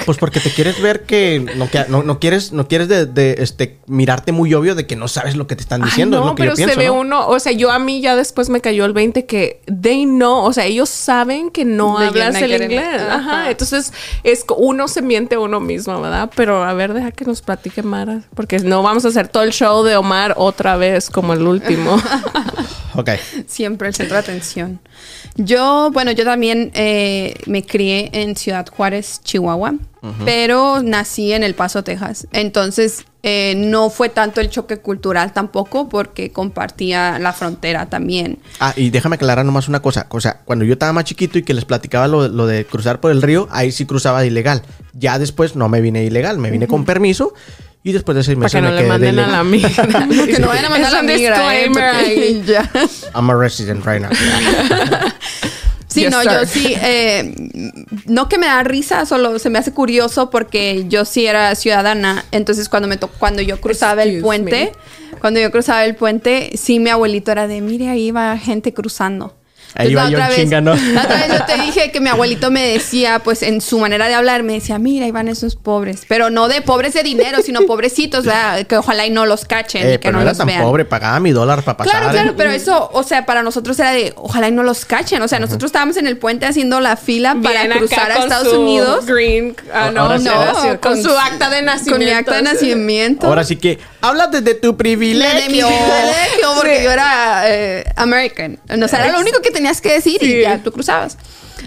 [0.06, 3.36] Pues porque te quieres ver que no, que- no, no quieres, no quieres de, de,
[3.40, 6.26] este, mirarte muy obvio de que no sabes lo que te están diciendo, Ay, es
[6.26, 6.94] no, lo que pero yo pienso, se ve ¿no?
[6.94, 10.46] uno, o sea, yo a mí ya después me cayó el 20 que they know,
[10.46, 13.02] o sea, ellos saben que no De hablas el inglés.
[13.10, 13.50] Ajá.
[13.52, 13.92] Entonces,
[14.24, 16.30] es uno se miente a uno mismo, ¿verdad?
[16.36, 19.52] Pero a ver, deja que nos platique Mara, porque no vamos a hacer todo el
[19.52, 22.02] show de Omar otra vez como el último.
[22.98, 23.12] Ok.
[23.48, 24.80] Siempre el centro de atención.
[25.36, 29.76] Yo, bueno, yo también eh, me crié en Ciudad Juárez, Chihuahua,
[30.26, 32.28] pero nací en El Paso, Texas.
[32.32, 38.40] Entonces, eh, no fue tanto el choque cultural tampoco, porque compartía la frontera también.
[38.60, 40.08] Ah, y déjame aclarar nomás una cosa.
[40.10, 43.00] O sea, cuando yo estaba más chiquito y que les platicaba lo, lo de cruzar
[43.00, 44.64] por el río, ahí sí cruzaba de ilegal.
[44.94, 47.34] Ya después no me vine ilegal, me vine con permiso
[47.88, 49.70] y después de seis Para meses que no me le manden a la migra.
[50.26, 52.70] Que no vayan a mandar Es la migra, eh, porque ya.
[53.16, 54.10] I'm a resident right now.
[55.90, 56.32] Sí, Yes, no, sir.
[56.32, 57.34] yo sí, eh,
[58.08, 62.26] no que me da risa, solo se me hace curioso porque yo sí era ciudadana,
[62.32, 64.74] entonces cuando me to- cuando yo cruzaba el puente,
[65.22, 69.34] cuando yo cruzaba el puente, sí mi abuelito era de, mire, ahí va gente cruzando.
[69.78, 70.76] Ahí va vez- chinga, ¿no?
[70.76, 74.08] La otra vez yo te dije que mi abuelito me decía, pues en su manera
[74.08, 76.02] de hablar, me decía, mira, ahí van esos pobres.
[76.08, 78.66] Pero no de pobres de dinero, sino pobrecitos, ¿verdad?
[78.66, 80.48] Que ojalá y no los cachen Eh, y que pero no no era los tan
[80.48, 80.62] vean.
[80.64, 81.92] pobre, pagaba mi dólar para pasar.
[82.00, 85.22] Claro, claro, pero eso, o sea, para nosotros era de, ojalá y no los cachen.
[85.22, 88.50] O sea, nosotros estábamos en el puente haciendo la fila para Bien cruzar a Estados
[88.54, 89.06] su Unidos.
[89.06, 90.26] Green, ah, no, sí.
[90.26, 91.98] no, No, con, con su acta de nacimiento.
[91.98, 93.28] Con mi acta de nacimiento.
[93.28, 95.68] Ahora sí que habla desde tu de mi privilegio.
[95.68, 96.84] privilegio, porque Sí.
[96.84, 98.60] yo era eh, American.
[98.84, 100.34] O sea, era lo único que tenías que decir Sí.
[100.38, 101.18] y ya tú cruzabas.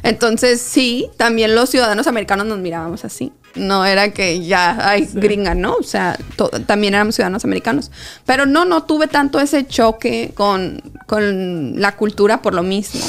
[0.02, 3.32] Entonces, sí, también los ciudadanos americanos nos mirábamos así.
[3.54, 5.74] No era que ya hay gringa, ¿no?
[5.74, 6.18] O sea,
[6.66, 7.90] también éramos ciudadanos americanos.
[8.24, 13.00] Pero no, no tuve tanto ese choque con, con la cultura por lo mismo.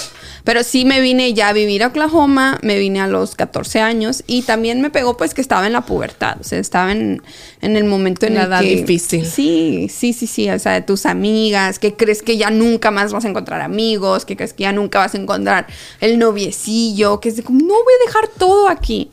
[0.43, 4.23] Pero sí me vine ya a vivir a Oklahoma, me vine a los 14 años
[4.25, 7.21] y también me pegó pues que estaba en la pubertad, o sea, estaba en,
[7.61, 8.75] en el momento en La el edad que...
[8.77, 9.25] difícil.
[9.25, 13.13] Sí, sí, sí, sí, o sea, de tus amigas, que crees que ya nunca más
[13.13, 15.67] vas a encontrar amigos, que crees que ya nunca vas a encontrar
[15.99, 19.11] el noviecillo, que es de como, no voy a dejar todo aquí.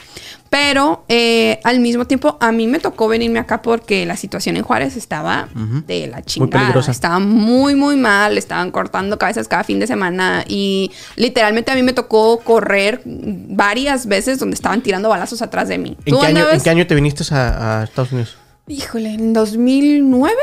[0.50, 4.62] Pero eh, al mismo tiempo a mí me tocó venirme acá porque la situación en
[4.62, 5.48] Juárez estaba
[5.87, 6.61] de la chingada.
[6.62, 6.90] peligrosa.
[6.90, 8.38] Estaba muy, muy mal.
[8.38, 10.44] Estaban cortando cabezas cada fin de semana.
[10.48, 15.78] Y literalmente a mí me tocó correr varias veces donde estaban tirando balazos atrás de
[15.78, 15.96] mí.
[16.04, 16.54] ¿En ¿Tú qué, año, andabas?
[16.54, 18.37] ¿En qué año te viniste a, a Estados Unidos?
[18.66, 20.34] Híjole, en 2009.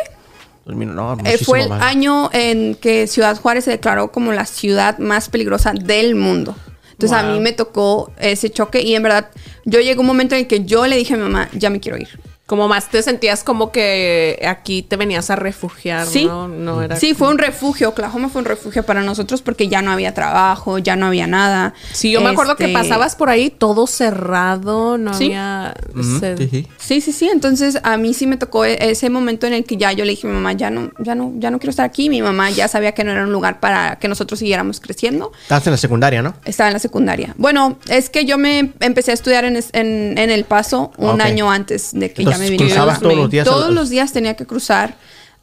[0.65, 4.97] 2000, no, Eh, fue el año en que Ciudad Juárez se declaró como la ciudad
[4.97, 6.55] más peligrosa del mundo.
[6.95, 9.29] Entonces a mí me tocó ese choque y en verdad
[9.65, 11.69] yo llegué a un momento en el que yo le dije a mi mamá, ya
[11.69, 12.07] me quiero ir.
[12.45, 16.25] Como más te sentías como que aquí te venías a refugiar, Sí.
[16.25, 16.47] ¿no?
[16.47, 17.89] No era Sí, fue un refugio.
[17.89, 21.73] Oklahoma fue un refugio para nosotros porque ya no había trabajo, ya no había nada.
[21.91, 25.25] Sí, yo me acuerdo que Este, pasabas por ahí todo cerrado, no Sí.
[25.25, 25.73] había...
[25.95, 26.37] Ujú, se-
[26.77, 27.11] sí, sí.
[27.11, 27.29] Sí.
[27.31, 30.11] Entonces a mí sí me tocó e- ese momento en el que ya yo le
[30.11, 32.09] dije a mi mamá, ya no, ya no, ya no quiero estar aquí.
[32.09, 35.31] Mi mamá ya sabía que no era un lugar para que nosotros siguiéramos creciendo.
[35.41, 36.35] Estabas en la secundaria, ¿no?
[36.45, 37.33] Estaba en la secundaria.
[37.37, 41.21] Bueno, es que yo me empecé a estudiar en, es- en- en El Paso un
[41.21, 42.73] año antes de que Entonces, ya me viniera.
[42.73, 44.95] cruzabas todos los días Todos los días tenía que cruzar.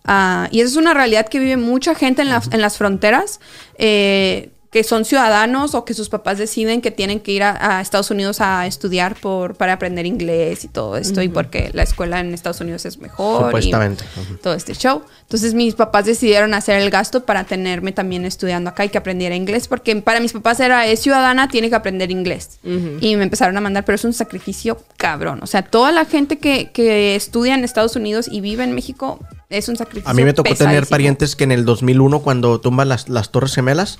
[0.05, 3.41] ah, y esa es una realidad que vive mucha gente en, la- en las fronteras.
[3.79, 7.83] Eh, que son ciudadanos o que sus papás deciden que tienen que ir a, a
[7.83, 12.21] Estados Unidos a estudiar por, para aprender inglés y todo esto, y porque la escuela
[12.21, 13.43] en Estados Unidos es mejor.
[13.43, 14.05] y Supuestamente.
[14.43, 15.03] Todo este show.
[15.21, 19.37] Entonces mis papás decidieron hacer el gasto para tenerme también estudiando acá y que aprendiera
[19.37, 22.59] inglés, porque para mis papás era, es ciudadana, tiene que aprender inglés.
[22.65, 25.41] Y me empezaron a mandar, pero es un sacrificio cabrón.
[25.43, 29.19] O sea, toda la gente que, que estudia en Estados Unidos y vive en México
[29.51, 30.11] es un sacrificio.
[30.11, 33.55] A mí me tocó tener parientes que en el 2001, cuando tumban las, las Torres
[33.55, 33.99] Gemelas,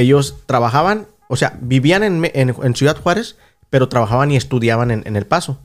[0.00, 3.36] ellos trabajaban, o sea, vivían en, Me- en- en Ciudad Juárez,
[3.70, 5.58] pero trabajaban y estudiaban en, en El Paso.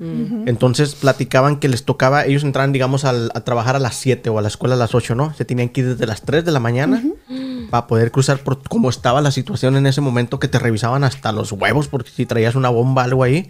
[0.46, 4.38] Entonces platicaban que les tocaba, ellos entraban, digamos, al- a trabajar a las 7 o
[4.40, 5.34] a la escuela a las 8, ¿no?
[5.36, 7.02] Se tenían que ir desde las 3 de la mañana
[7.72, 11.32] para poder cruzar por cómo estaba la situación en ese momento, que te revisaban hasta
[11.32, 13.48] los huevos, porque si traías una bomba algo ahí.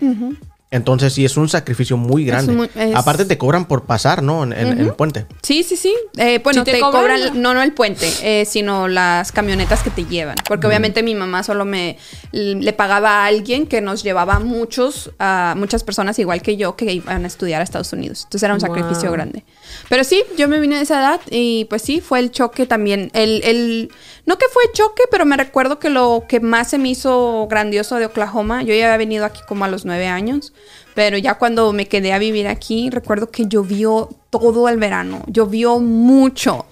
[0.74, 2.52] Entonces sí, es un sacrificio muy grande.
[2.54, 4.44] muy- es- Aparte te cobran por pasar, ¿no?
[4.44, 5.28] En, en- en el puente.
[5.44, 5.94] Sí, sí, sí.
[6.18, 7.02] Eh, bueno, ¿Sí te te, cobran?
[7.22, 10.36] cobran, no, no el puente, eh, sino las camionetas que te llevan.
[10.48, 11.98] Porque obviamente mi mamá solo me
[12.32, 16.76] le pagaba a alguien que nos llevaba a muchos, a muchas personas igual que yo
[16.76, 18.22] que iban a estudiar a Estados Unidos.
[18.24, 18.76] Entonces era un Wow.
[18.76, 19.44] sacrificio grande.
[19.90, 23.12] Pero sí, yo me vine de esa edad y pues sí, fue el choque también.
[23.14, 23.92] El, el,
[24.26, 27.98] no que fue choque, pero me recuerdo que lo que más se me hizo grandioso
[27.98, 30.52] de Oklahoma, yo ya había venido aquí como a los nueve años.
[30.94, 35.80] Pero ya cuando me quedé a vivir aquí, recuerdo que llovió todo el verano, llovió
[35.80, 36.66] mucho.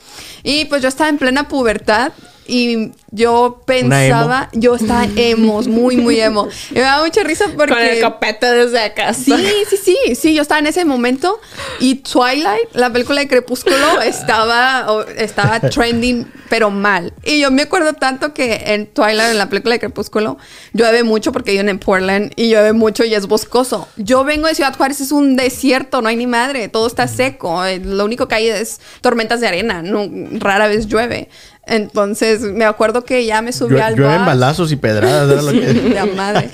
[0.43, 2.11] Y pues yo estaba en plena pubertad
[2.51, 6.49] y yo pensaba, yo estaba emo, muy, muy emo.
[6.71, 7.73] Y me daba mucha risa porque...
[7.73, 9.13] Con el copete desde acá.
[9.13, 9.33] Sí,
[9.69, 11.39] sí, sí, sí, yo estaba en ese momento
[11.79, 14.85] y Twilight, la película de Crepúsculo, estaba,
[15.15, 17.13] estaba trending, pero mal.
[17.23, 20.37] Y yo me acuerdo tanto que en Twilight, en la película de Crepúsculo,
[20.73, 23.87] llueve mucho porque viven en Portland y llueve mucho y es boscoso.
[23.95, 27.63] Yo vengo de Ciudad Juárez, es un desierto, no hay ni madre, todo está seco,
[27.63, 31.29] eh, lo único que hay es tormentas de arena, no, rara vez llueve.
[31.65, 34.25] Entonces me acuerdo que ya me subí Llue- al Llueven bus.
[34.25, 35.31] balazos y pedradas.
[35.31, 36.49] era lo que- La madre.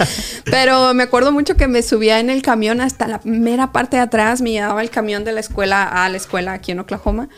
[0.46, 4.04] Pero me acuerdo mucho que me subía en el camión hasta la mera parte de
[4.04, 7.30] atrás, me llevaba el camión de la escuela a la escuela aquí en Oklahoma.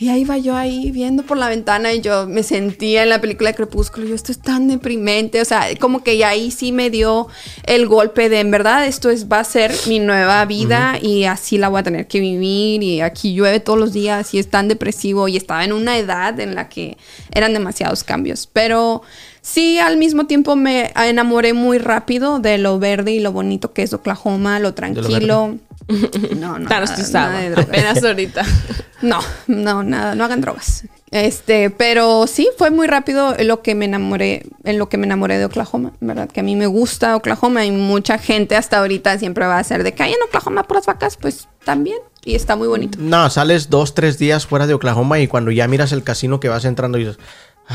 [0.00, 3.20] Y ahí iba yo ahí viendo por la ventana y yo me sentía en la
[3.20, 4.06] película de Crepúsculo.
[4.06, 5.40] Yo, esto es tan deprimente.
[5.40, 7.26] O sea, como que ahí sí me dio
[7.64, 11.58] el golpe de, en verdad, esto es, va a ser mi nueva vida y así
[11.58, 12.80] la voy a tener que vivir.
[12.84, 15.26] Y aquí llueve todos los días y es tan depresivo.
[15.26, 16.96] Y estaba en una edad en la que
[17.32, 18.48] eran demasiados cambios.
[18.52, 19.02] Pero
[19.42, 23.82] sí, al mismo tiempo me enamoré muy rápido de lo verde y lo bonito que
[23.82, 25.58] es Oklahoma, lo tranquilo.
[26.36, 26.68] No, no.
[26.68, 27.32] Tan nada- asustado.
[27.32, 27.60] nada de.
[27.60, 28.42] Apenas ahorita.
[29.00, 30.82] No, no, nada, no hagan drogas.
[31.12, 35.38] Este, pero sí, fue muy rápido lo que me enamoré, en lo que me enamoré
[35.38, 36.28] de Oklahoma, ¿verdad?
[36.28, 39.84] Que a mí me gusta Oklahoma y mucha gente hasta ahorita siempre va a ser
[39.84, 42.98] de que hay en Oklahoma puras vacas, pues también, y está muy bonito.
[43.00, 46.48] No, sales dos, tres días fuera de Oklahoma y cuando ya miras el casino que
[46.48, 47.24] vas entrando y dices, "Ah,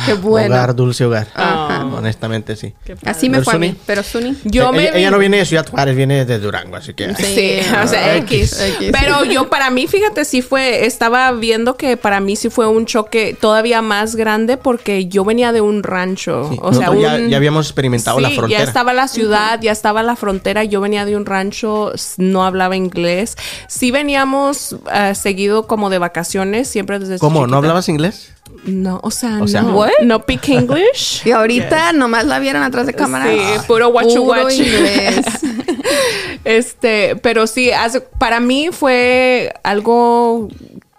[0.06, 0.56] Qué bueno.
[0.56, 1.28] Hogar, dulce hogar.
[1.36, 1.86] Ajá.
[1.86, 2.74] Honestamente, sí.
[3.06, 4.36] Así me ¿Ver, fue a mí, pero Suni.
[4.44, 6.94] Yo Eh, me ella, vi- ella no viene de Ciudad Juárez, viene de Durango, así
[6.94, 7.14] que...
[7.16, 7.24] Sí.
[7.24, 8.60] Sí, o sea, X.
[8.60, 8.92] X.
[8.92, 12.86] Pero yo, para mí, fíjate, sí fue, estaba viendo que para mí sí fue un
[12.86, 16.50] choque todavía más grande porque yo venía de un rancho.
[16.52, 16.90] Sí, O sea,
[17.28, 18.60] ya- habíamos experimentado la frontera.
[18.62, 20.64] Ya estaba la ciudad, ya estaba la frontera.
[20.64, 23.36] Yo venía de un rancho, no hablaba inglés.
[23.68, 27.48] Sí veníamos eh, seguido como de vacaciones, siempre desde ¿Cómo?
[27.48, 28.33] ¿No hablabas inglés?
[28.66, 29.76] No, o sea, O sea, no.
[29.76, 29.92] ¿what?
[30.04, 31.26] No speak English.
[31.26, 33.26] Y ahorita nomás la vieron atrás de cámara.
[33.26, 34.24] Sí, puro guachu.
[34.52, 35.26] inglés.
[36.46, 37.72] Este, pero sí,
[38.18, 40.50] para mí fue algo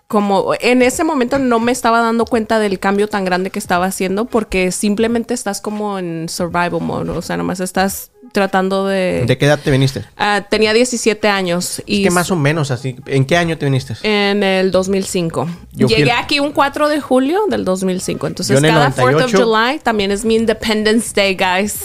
[0.07, 3.87] como en ese momento no me estaba dando cuenta del cambio tan grande que estaba
[3.87, 9.24] haciendo porque simplemente estás como en survival mode, o sea, nomás estás tratando de...
[9.26, 10.04] ¿De qué edad te viniste?
[10.18, 12.96] Ah, tenía 17 años y Es que más o menos así.
[13.06, 13.94] ¿En qué año te viniste?
[14.02, 15.48] en el 2005.
[15.72, 18.26] Yo Llegué el- aquí un 4 de julio del 2005.
[18.26, 19.38] Entonces, en cada 4th of 98.
[19.46, 21.78] July también es mi Independence Day, guys.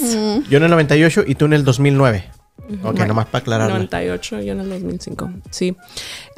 [0.50, 2.26] Yo en el 98 y tú en el 2009.
[2.84, 3.76] Ok, nomás para aclararlo.
[3.76, 5.76] 98, yo en el 2005, sí.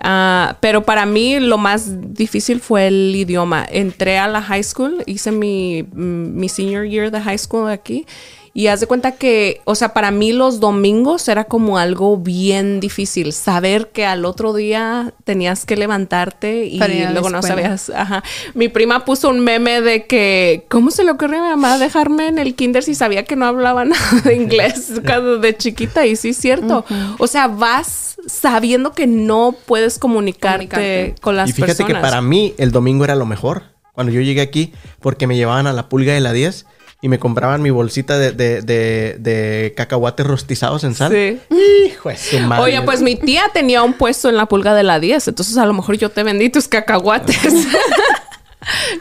[0.01, 3.65] Ah, pero para mí lo más difícil fue el idioma.
[3.69, 8.05] Entré a la high school, hice mi, mm, mi senior year de high school aquí.
[8.53, 12.81] Y haz de cuenta que, o sea, para mí los domingos era como algo bien
[12.81, 13.31] difícil.
[13.31, 16.77] Saber que al otro día tenías que levantarte y
[17.13, 17.89] luego no sabías.
[17.89, 18.23] Ajá.
[18.53, 22.27] Mi prima puso un meme de que, ¿cómo se le ocurrió a mi mamá dejarme
[22.27, 26.05] en el kinder si sabía que no hablaba nada de inglés cuando de chiquita?
[26.05, 26.83] Y sí es cierto.
[27.19, 31.15] O sea, vas sabiendo que no puedes comunicarte, Comunicarte.
[31.21, 31.93] con las y fíjate personas.
[31.95, 33.63] que para mí el domingo era lo mejor.
[33.93, 36.65] Cuando yo llegué aquí, porque me llevaban a la pulga de la 10
[37.01, 41.11] y me compraban mi bolsita de, de, de, de cacahuates rostizados en sal.
[41.11, 41.39] Sí.
[41.87, 42.63] Hijo de su madre.
[42.63, 45.65] Oye, pues mi tía tenía un puesto en la pulga de la 10, entonces a
[45.65, 47.37] lo mejor yo te vendí tus cacahuates.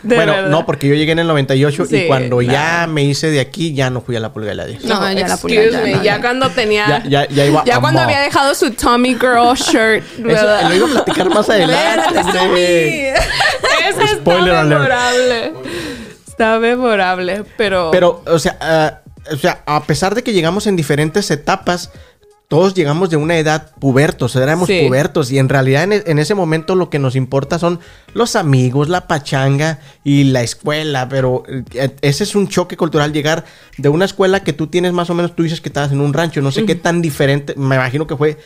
[0.03, 0.49] De bueno, verdad.
[0.49, 2.41] no, porque yo llegué en el 98 Sí, y cuando no.
[2.43, 4.85] ya me hice de aquí, ya no fui a la pulga de la 10.
[4.87, 6.21] No, ya la excuse pulga, ya me, no, ya ya.
[6.23, 6.87] cuando tenía...
[6.89, 10.23] Ya- ya- ya iba ya a cuando mo- había dejado su Tommy Girl shirt, Eso
[10.23, 10.67] ¿verdad?
[10.71, 12.21] lo iba a platicar más adelante.
[13.15, 15.53] Ese está Spoiler memorable.
[16.41, 17.91] Está memorable, pero...
[17.93, 21.91] Pero, o sea, ah, o sea, a pesar de que llegamos en diferentes etapas,
[22.49, 24.87] todos llegamos de una edad pubertos, éramos Sí.
[24.87, 27.79] pubertos y en realidad en, e- en ese momento lo que nos importa son
[28.15, 31.43] los amigos, la pachanga y la escuela, pero
[31.75, 33.45] eh, ese es un choque cultural llegar
[33.77, 36.15] de una escuela que tú tienes más o menos, tú dices que estabas en un
[36.15, 38.39] rancho, no sé qué tan diferente, me imagino que fue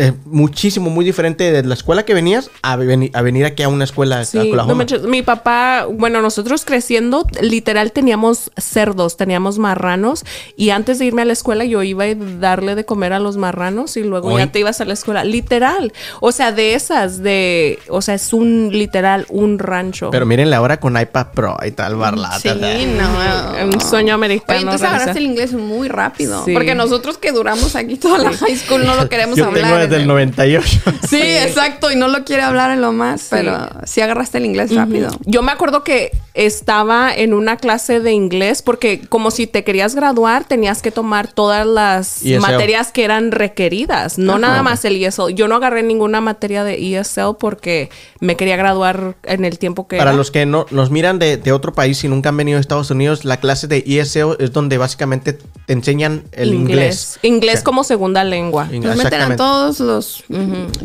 [0.00, 3.68] eh, muchísimo, muy diferente de la escuela que venías a, veni- a venir aquí a
[3.68, 9.58] una escuela a Sí, no manches, mi papá, bueno, nosotros creciendo, literal teníamos cerdos, teníamos
[9.58, 10.24] marranos
[10.56, 13.36] y antes de irme a la escuela yo iba a darle de comer a los
[13.36, 15.92] marranos y luego ya te ibas a la escuela, literal.
[16.20, 20.10] O sea, de esas, de, o sea, es un literal, un rancho.
[20.10, 22.38] Pero mírenle ahora con iPad Pro y tal, barlata.
[22.40, 23.66] Sí, no.
[23.66, 24.52] un sueño americano.
[24.58, 26.44] Oye, entonces agarraste el inglés muy rápido.
[26.44, 26.52] Sí.
[26.52, 29.89] Porque nosotros que duramos aquí toda la high school no lo queremos Yo hablar.
[29.90, 30.68] Desde el 98.
[31.08, 31.90] Sí, exacto.
[31.90, 33.26] Y no lo quiere hablar en lo más.
[33.30, 35.10] Pero sí agarraste el inglés rápido.
[35.24, 39.94] Yo me acuerdo que estaba en una clase de inglés porque como si te querías
[39.94, 42.40] graduar tenías que tomar todas las ESL.
[42.40, 45.34] materias que eran requeridas, no nada más el ESL.
[45.34, 49.98] Yo no agarré ninguna materia de ESL porque me quería graduar en el tiempo que
[49.98, 50.16] Para era.
[50.16, 52.90] los que no nos miran de, de otro país y nunca han venido a Estados
[52.90, 55.32] Unidos, la clase de ESL es donde básicamente
[55.66, 57.18] te enseñan el inglés.
[57.22, 58.64] Inglés O sea, como segunda lengua.
[58.64, 59.36] Nos meten a exactamente.
[59.76, 60.24] Todos los.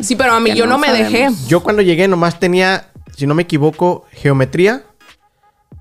[0.00, 1.12] Sí, pero a mí yo no no, me sabemos.
[1.12, 1.28] dejé.
[1.48, 4.82] Yo cuando llegué nomás tenía, si no me equivoco, geometría.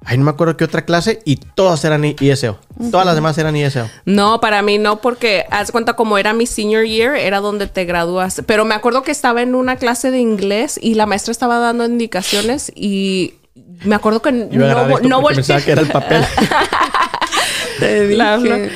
[0.07, 2.51] Ay, no me acuerdo qué otra clase y todas eran ESL.
[2.91, 3.85] Todas las demás eran ESL.
[4.05, 7.85] No, para mí no, porque haz cuenta como era mi senior year, era donde te
[7.85, 8.43] gradúas.
[8.45, 11.85] Pero me acuerdo que estaba en una clase de inglés y la maestra estaba dando
[11.85, 13.33] indicaciones y
[13.83, 15.65] me acuerdo que agarrar no, no porque pensaba volteé.
[15.65, 16.23] que era el papel.
[17.79, 18.17] Te dije.
[18.17, 18.69] la-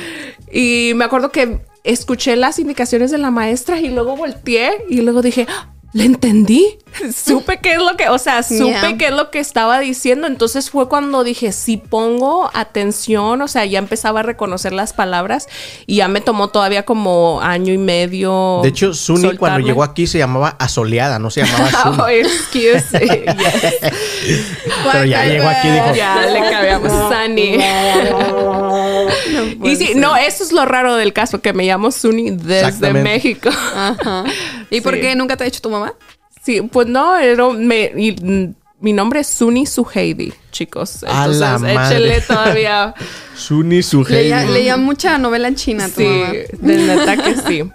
[0.52, 5.22] y me acuerdo que escuché las indicaciones de la maestra y luego volteé y luego
[5.22, 6.78] dije, "Ah, le entendí.
[7.14, 8.96] supe qué es lo que, o sea, supe Yeah.
[8.96, 10.28] qué es lo que estaba diciendo.
[10.28, 15.48] Entonces fue cuando dije, si pongo atención, o sea, ya empezaba a reconocer las palabras
[15.86, 18.60] y ya me tomó todavía como año y medio.
[18.62, 22.14] De hecho, Suni cuando llegó aquí se llamaba Asoleada, no se llamaba Oh, Suni.
[22.14, 22.98] excuse.
[23.00, 23.92] Yes.
[24.92, 27.56] Pero ya llegó aquí y dijo, Ya le cambiamos Sunny.
[29.64, 32.92] y sí, no, eso es lo raro del caso, que me llamo Sunny desde.
[32.92, 33.48] México.
[33.74, 34.24] Ajá.
[34.70, 35.00] ¿Y por Sí.
[35.00, 35.94] qué nunca te ha dicho tu mamá?
[36.42, 41.04] Sí, pues no, era, me, y, mm, mi nombre es Sunny Suheidi, chicos.
[41.04, 41.96] A Entonces, la madre.
[41.96, 42.94] échenle todavía.
[43.36, 44.22] Suni Sugei.
[44.22, 46.32] Leía, leía mucha novela china tu sí, mamá.
[46.32, 47.70] de neta que sí.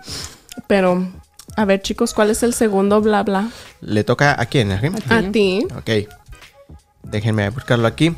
[0.67, 1.07] Pero,
[1.55, 3.49] a ver, chicos, ¿cuál es el segundo bla bla?
[3.81, 4.71] ¿Le toca a quién?
[4.71, 4.95] ¿A quién?
[5.09, 5.67] A ti.
[5.77, 6.09] Ok.
[7.03, 8.15] Déjenme buscarlo aquí.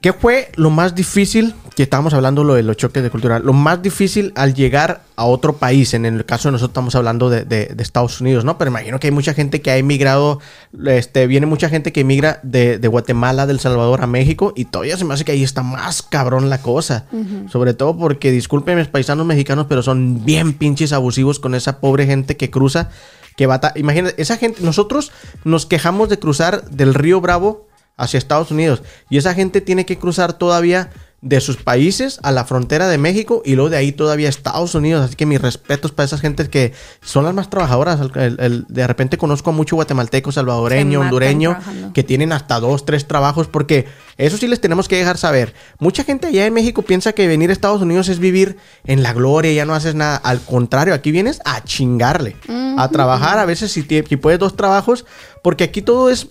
[0.00, 1.54] ¿Qué fue lo más difícil?
[1.74, 3.40] Que estábamos hablando lo de los choques de cultura.
[3.40, 5.92] Lo más difícil al llegar a otro país.
[5.92, 8.58] En el caso de nosotros estamos hablando de, de- de Estados Unidos, ¿no?
[8.58, 10.38] Pero imagino que hay mucha gente que ha emigrado.
[10.86, 14.52] Este, viene mucha gente que emigra de, de Guatemala, del Salvador a México.
[14.54, 17.06] Y todavía se me hace que ahí está más cabrón la cosa.
[17.50, 22.06] Sobre todo porque, disculpen mis paisanos mexicanos, pero son bien pinches abusivos con esa pobre
[22.06, 22.90] gente que cruza.
[23.36, 23.72] Que bata.
[23.74, 25.10] Imagínate, esa gente, nosotros
[25.44, 27.66] nos quejamos de cruzar del río Bravo
[27.98, 28.82] hacia Estados Unidos.
[29.10, 30.88] Y esa gente tiene que cruzar todavía
[31.20, 34.76] de sus países a la frontera de México y luego de ahí todavía a Estados
[34.76, 35.04] Unidos.
[35.04, 36.72] Así que mis respetos para esas gentes que
[37.02, 37.98] son las más trabajadoras.
[38.00, 41.92] El- el- el- de repente conozco a mucho guatemalteco, salvadoreño, hondureño, trabajando.
[41.92, 43.86] que tienen hasta dos, tres trabajos, porque
[44.16, 45.54] eso sí les tenemos que dejar saber.
[45.80, 49.12] Mucha gente allá en México piensa que venir a Estados Unidos es vivir en la
[49.12, 50.18] gloria, ya no haces nada.
[50.18, 52.36] Al contrario, aquí vienes a chingarle,
[52.78, 55.04] a trabajar, a veces si, si puedes dos trabajos,
[55.42, 56.28] porque aquí todo es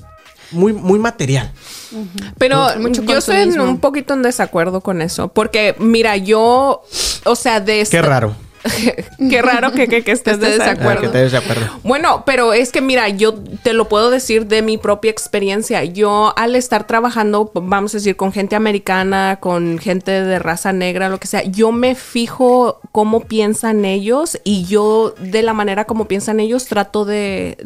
[0.51, 1.51] muy, muy material.
[2.37, 5.29] Pero Mucho yo estoy en un poquito en desacuerdo con eso.
[5.29, 6.83] Porque, mira, yo,
[7.25, 8.35] o sea, de Qué raro.
[9.29, 10.99] Qué raro que, que, que estés de Estés de Ah, desacuerdo.
[10.99, 11.79] que estés de acuerdo.
[11.83, 13.33] Bueno, pero es que mira, yo
[13.63, 15.83] te lo puedo decir de mi propia experiencia.
[15.85, 21.07] Yo al estar trabajando, vamos a decir, con gente americana, con gente de raza negra,
[21.07, 26.05] lo que sea, yo me fijo cómo piensan ellos y yo de la manera como
[26.05, 27.57] piensan ellos trato de,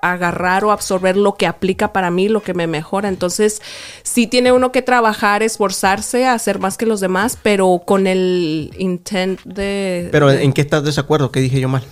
[0.00, 3.08] agarrar o absorber lo que aplica para mí, lo que me mejora.
[3.08, 3.60] Entonces,
[4.02, 9.40] sí tiene uno que trabajar, esforzarse, hacer más que los demás, pero con el intent
[9.44, 10.08] de...
[10.12, 11.32] Pero ¿en qué estás de desacuerdo?
[11.32, 11.84] ¿Qué dije yo mal?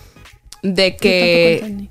[0.75, 1.89] de que.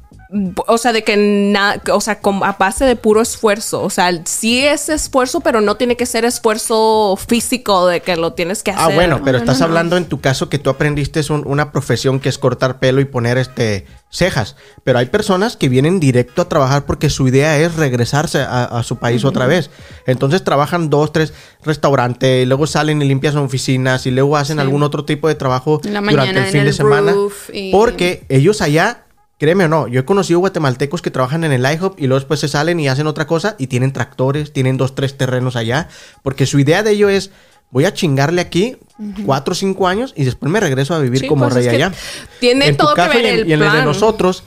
[0.68, 3.82] O sea, de que nada, o sea, con- a base de puro esfuerzo.
[3.84, 8.34] O sea, sí es esfuerzo, pero no tiene que ser esfuerzo físico de que lo
[8.34, 8.92] tienes que hacer.
[8.92, 12.30] Ah, bueno, pero estás hablando en tu caso que tú aprendiste un- una profesión que
[12.30, 14.56] es cortar pelo y poner este cejas.
[14.84, 18.84] Pero hay personas que vienen directo a trabajar porque su idea es regresarse a, a
[18.84, 19.70] su país otra vez.
[20.06, 21.34] Entonces trabajan dos, tres
[21.64, 25.36] restaurantes, y luego salen y limpian sus oficinas y luego hacen algún otro tipo de
[25.36, 25.82] trabajo
[26.12, 27.12] durante el fin de semana.
[27.54, 29.05] y- Porque ellos allá
[29.38, 32.40] Créeme o no, yo he conocido guatemaltecos que trabajan en el IHOP y luego después
[32.40, 35.90] se salen y hacen otra cosa y tienen tractores, tienen dos, tres terrenos allá,
[36.24, 37.32] porque su idea de ello es,
[37.70, 38.78] voy a chingarle aquí
[39.26, 41.92] cuatro o cinco años y después me regreso a vivir Sí, como pues, rey allá.
[42.40, 43.84] tiene En tu todo que ver y en, el y en el de plan.
[43.86, 44.44] nosotros,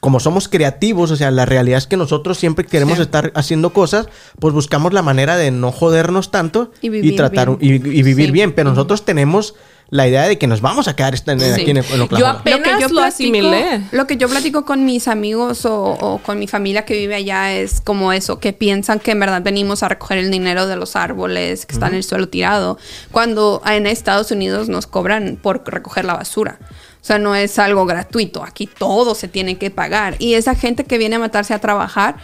[0.00, 3.02] como somos creativos, o sea, la realidad es que nosotros siempre queremos Sí.
[3.02, 4.08] estar haciendo cosas,
[4.38, 7.82] pues buscamos la manera de no jodernos tanto Y vivir tratar bien.
[7.86, 8.32] y, y vivir Sí.
[8.32, 9.54] bien, pero nosotros tenemos
[9.90, 11.44] la idea de que nos vamos a quedar esta- Sí.
[11.62, 12.30] aquí en, en Yo Oklahoma.
[12.40, 13.82] apenas lo asimilé.
[13.92, 17.52] Lo que yo platico con mis amigos o, o con mi familia que vive allá
[17.52, 20.94] es como eso, que piensan que en verdad venimos a recoger el dinero de los
[20.96, 22.78] árboles que están en el suelo tirado,
[23.10, 26.58] cuando en Estados Unidos nos cobran por recoger la basura.
[27.00, 28.42] O sea, no es algo gratuito.
[28.44, 30.16] Aquí todo se tiene que pagar.
[30.18, 32.16] Y esa gente que viene a matarse a trabajar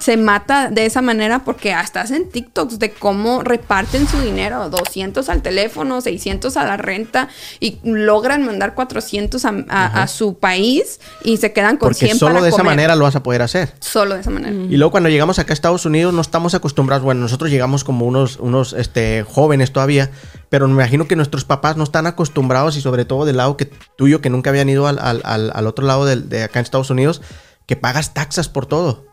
[0.00, 4.68] se mata de esa manera porque hasta hacen TikToks de cómo reparten su dinero.
[4.68, 7.28] 200 al teléfono, 600 a la renta
[7.60, 12.18] y logran mandar 400 a, a- a su país y se quedan con Porque 100
[12.18, 13.74] solo para de esa manera lo vas a poder hacer.
[13.80, 14.52] Solo de esa manera.
[14.52, 18.06] Y luego cuando llegamos acá a Estados Unidos no estamos acostumbrados, bueno, nosotros llegamos como
[18.06, 20.10] unos, unos este, jóvenes todavía,
[20.48, 23.66] pero me imagino que nuestros papás no están acostumbrados y sobre todo del lado que
[23.96, 27.22] tuyo que nunca habían ido al, al- al- otro lado de, acá en Estados Unidos,
[27.66, 29.04] que pagas taxas por todo.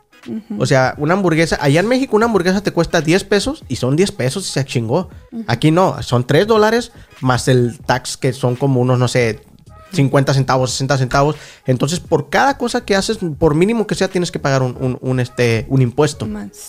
[0.57, 3.97] O sea, una hamburguesa, allá en México una hamburguesa te cuesta 10 pesos y son
[3.97, 5.09] 10 pesos y se chingó.
[5.47, 9.43] Aquí no, son 3 dólares más el tax que son como unos, no sé,
[9.93, 11.35] 50 centavos, 60 centavos.
[11.65, 14.97] Entonces, por cada cosa que haces, por mínimo que sea, tienes que pagar un, un-
[15.01, 16.25] un, este, un impuesto.
[16.25, 16.67] Más.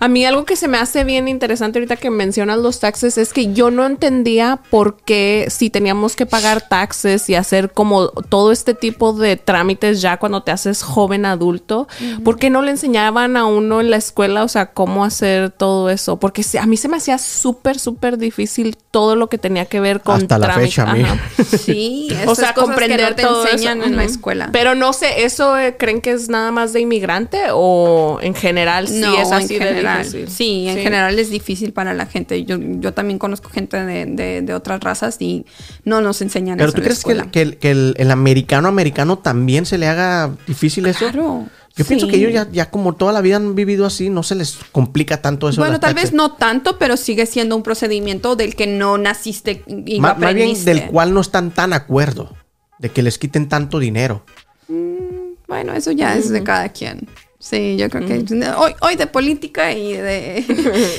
[0.00, 3.32] A mí algo que se me hace bien interesante ahorita que mencionas los taxes es
[3.32, 8.52] que yo no entendía por qué si teníamos que pagar taxes y hacer como todo
[8.52, 11.88] este tipo de trámites ya cuando te haces joven adulto,
[12.24, 15.90] ¿por qué no le enseñaban a uno en la escuela, o sea, cómo hacer todo
[15.90, 16.18] eso?
[16.18, 20.00] Porque a mí se me hacía súper, súper difícil todo lo que tenía que ver
[20.02, 21.02] con Hasta la fecha, a mí.
[21.02, 21.18] Ajá.
[22.26, 23.88] O sea, cosas comprender que no te todo enseñan eso.
[23.88, 24.48] en la escuela.
[24.52, 28.88] Pero no sé, ¿eso eh, creen que es nada más de inmigrante o en general
[28.88, 29.98] sí no, es así en de general.
[30.04, 30.28] difícil?
[30.28, 32.44] Sí, en general es difícil para la gente.
[32.44, 35.44] Yo, yo también conozco gente de, de- de otras razas y
[35.84, 37.30] no nos enseñan Pero eso tú en la crees que, el, escuela.
[37.32, 40.98] que el- que el- el americano americano también se le haga difícil eso?
[41.00, 41.46] Claro.
[41.74, 44.34] Yo pienso que ellos ya, ya como toda la vida han vivido así, no se
[44.34, 45.60] les complica tanto eso.
[45.60, 46.10] Bueno, tal taxes.
[46.10, 50.20] vez no tanto, pero sigue siendo un procedimiento del que no naciste y Ma- no
[50.20, 50.74] más bien aprendiste.
[50.74, 52.36] del cual no están tan de acuerdo
[52.78, 54.24] de que les quiten tanto dinero.
[55.48, 57.08] Bueno, eso ya es de cada quien.
[57.38, 58.24] Sí, yo creo que
[58.56, 60.44] hoy, hoy de política y de,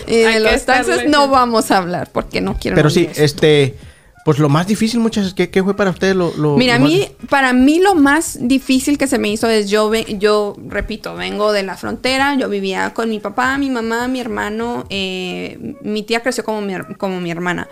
[0.07, 2.75] y los taxes no vamos a hablar porque no quiero.
[2.75, 3.23] Pero sí, eso.
[3.23, 3.77] este,
[4.25, 6.89] pues lo más difícil, muchas, ¿qué, qué fue para ustedes lo, lo- Mira, a más-
[6.89, 11.51] mí, para mí lo más difícil que se me hizo es yo, yo repito, vengo
[11.51, 16.21] de la frontera, yo vivía con mi papá, mi mamá, mi hermano, eh, mi tía
[16.21, 17.67] creció como mi, como mi hermana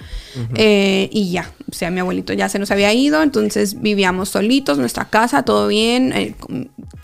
[0.55, 4.77] Eh, y ya, o sea, mi abuelito ya se nos había ido, entonces vivíamos solitos,
[4.77, 6.35] nuestra casa, todo bien, eh,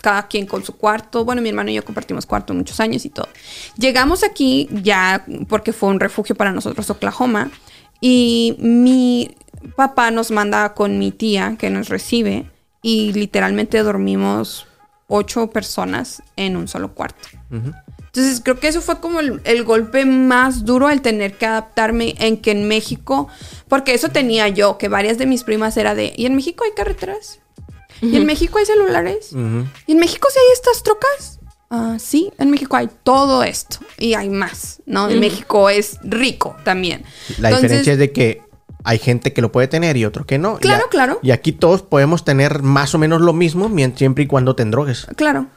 [0.02, 3.08] cada quien con su cuarto, bueno, mi hermano y yo compartimos cuarto muchos años y
[3.10, 3.28] todo.
[3.78, 7.50] Llegamos aquí ya porque fue un refugio para nosotros Oklahoma
[8.00, 9.36] y mi
[9.76, 12.50] papá nos manda con mi tía que nos recibe
[12.82, 14.66] y literalmente dormimos
[15.08, 17.28] ocho personas en un solo cuarto.
[17.50, 22.14] Entonces creo que eso fue como el, el golpe más duro el tener que adaptarme
[22.18, 23.28] en que en México,
[23.68, 26.72] porque eso tenía yo, que varias de mis primas era de, ¿y en México hay
[26.72, 27.40] carreteras?
[28.00, 29.32] ¿Y en México hay celulares?
[29.32, 31.37] ¿Y en México sí hay estas trocas?
[31.70, 35.08] Ah, sí, en México hay todo esto y hay más, ¿no?
[35.10, 37.02] En México es rico también.
[37.38, 38.40] La Entonces, diferencia es de que
[38.84, 40.56] hay gente que lo puede tener y otro que no.
[40.56, 41.18] Y Claro, a- claro.
[41.22, 45.06] Y aquí todos podemos tener más o menos lo mismo siempre y cuando te drogues.
[45.16, 45.48] Claro.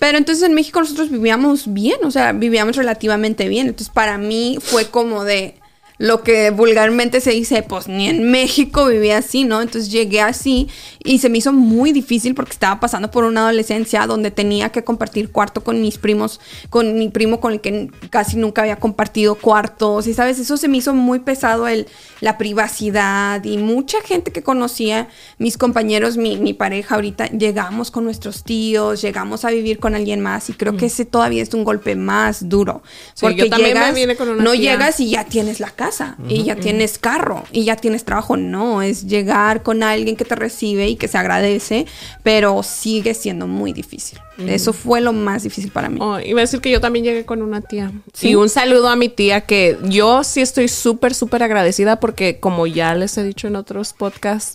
[0.00, 3.68] Pero entonces en México nosotros vivíamos bien, o sea, vivíamos relativamente bien.
[3.68, 5.59] Entonces para mí fue como de
[6.00, 9.60] lo que vulgarmente se dice, pues ni en México vivía así, ¿no?
[9.60, 10.66] Entonces llegué así
[11.04, 14.82] y se me hizo muy difícil porque estaba pasando por una adolescencia donde tenía que
[14.82, 16.40] compartir cuarto con mis primos,
[16.70, 20.68] con mi primo con el que casi nunca había compartido cuartos y sabes, eso se
[20.68, 21.86] me hizo muy pesado el
[22.20, 25.08] la privacidad y mucha gente que conocía,
[25.38, 30.20] mis compañeros, mi, mi pareja ahorita, llegamos con nuestros tíos, llegamos a vivir con alguien
[30.20, 32.82] más y creo que ese todavía es un golpe más duro.
[33.14, 34.72] Sí, yo también me vine con una no tía.
[34.72, 35.80] llegas y ya tienes la casa.
[35.80, 38.36] casa y ya tienes carro y ya tienes trabajo.
[38.36, 41.86] No, es llegar con alguien que te recibe y que se agradece,
[42.22, 44.18] pero sigue siendo muy difícil.
[44.46, 45.98] Eso fue lo más difícil para mí.
[46.00, 47.92] Oh, iba a decir que yo también llegué con una tía.
[48.14, 48.30] ¿Sí?
[48.30, 52.09] Y un saludo a mi tía que yo sí estoy súper, súper agradecida porque
[52.40, 54.54] como ya les he dicho en otros podcasts,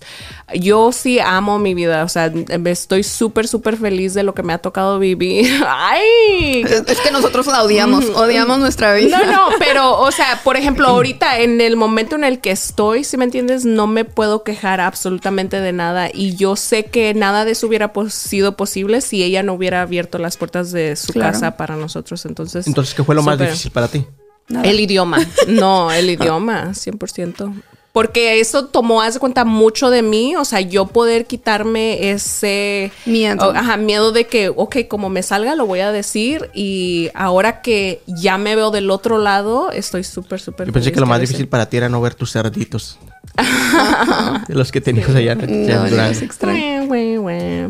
[0.53, 2.03] yo sí amo mi vida.
[2.03, 2.32] O sea,
[2.66, 5.51] estoy súper, súper feliz de lo que me ha tocado vivir.
[5.68, 6.64] ¡Ay!
[6.64, 9.20] Es, que nosotros la odiamos, odiamos nuestra vida.
[9.26, 13.03] No, no, pero, o sea, por ejemplo, ahorita en el momento en el que estoy,
[13.03, 16.10] si me entiendes, no me puedo quejar absolutamente de nada.
[16.14, 19.82] Y yo sé que nada de eso hubiera pos- sido posible si ella no hubiera
[19.82, 21.32] abierto las puertas de su Claro.
[21.34, 22.26] casa para nosotros.
[22.26, 23.47] Entonces, Entonces, ¿qué fue lo más súper.
[23.49, 24.06] difícil para ti?
[24.48, 24.68] Nada.
[24.70, 25.20] El idioma.
[25.48, 27.54] No, el idioma, 100%.
[27.91, 30.36] Porque eso tomó, haz de cuenta, mucho de mí.
[30.36, 33.52] O sea, yo poder quitarme ese Miedo.
[33.56, 36.50] ajá, miedo de que, ok, como me salga, lo voy a decir.
[36.54, 40.93] Y ahora que ya me veo del otro lado, estoy súper, súper Yo pensé feliz
[40.96, 43.00] que lo más difícil para ti era no ver tus cerditos.
[44.48, 46.89] de los que tenías allá en, en No, no, es extraño.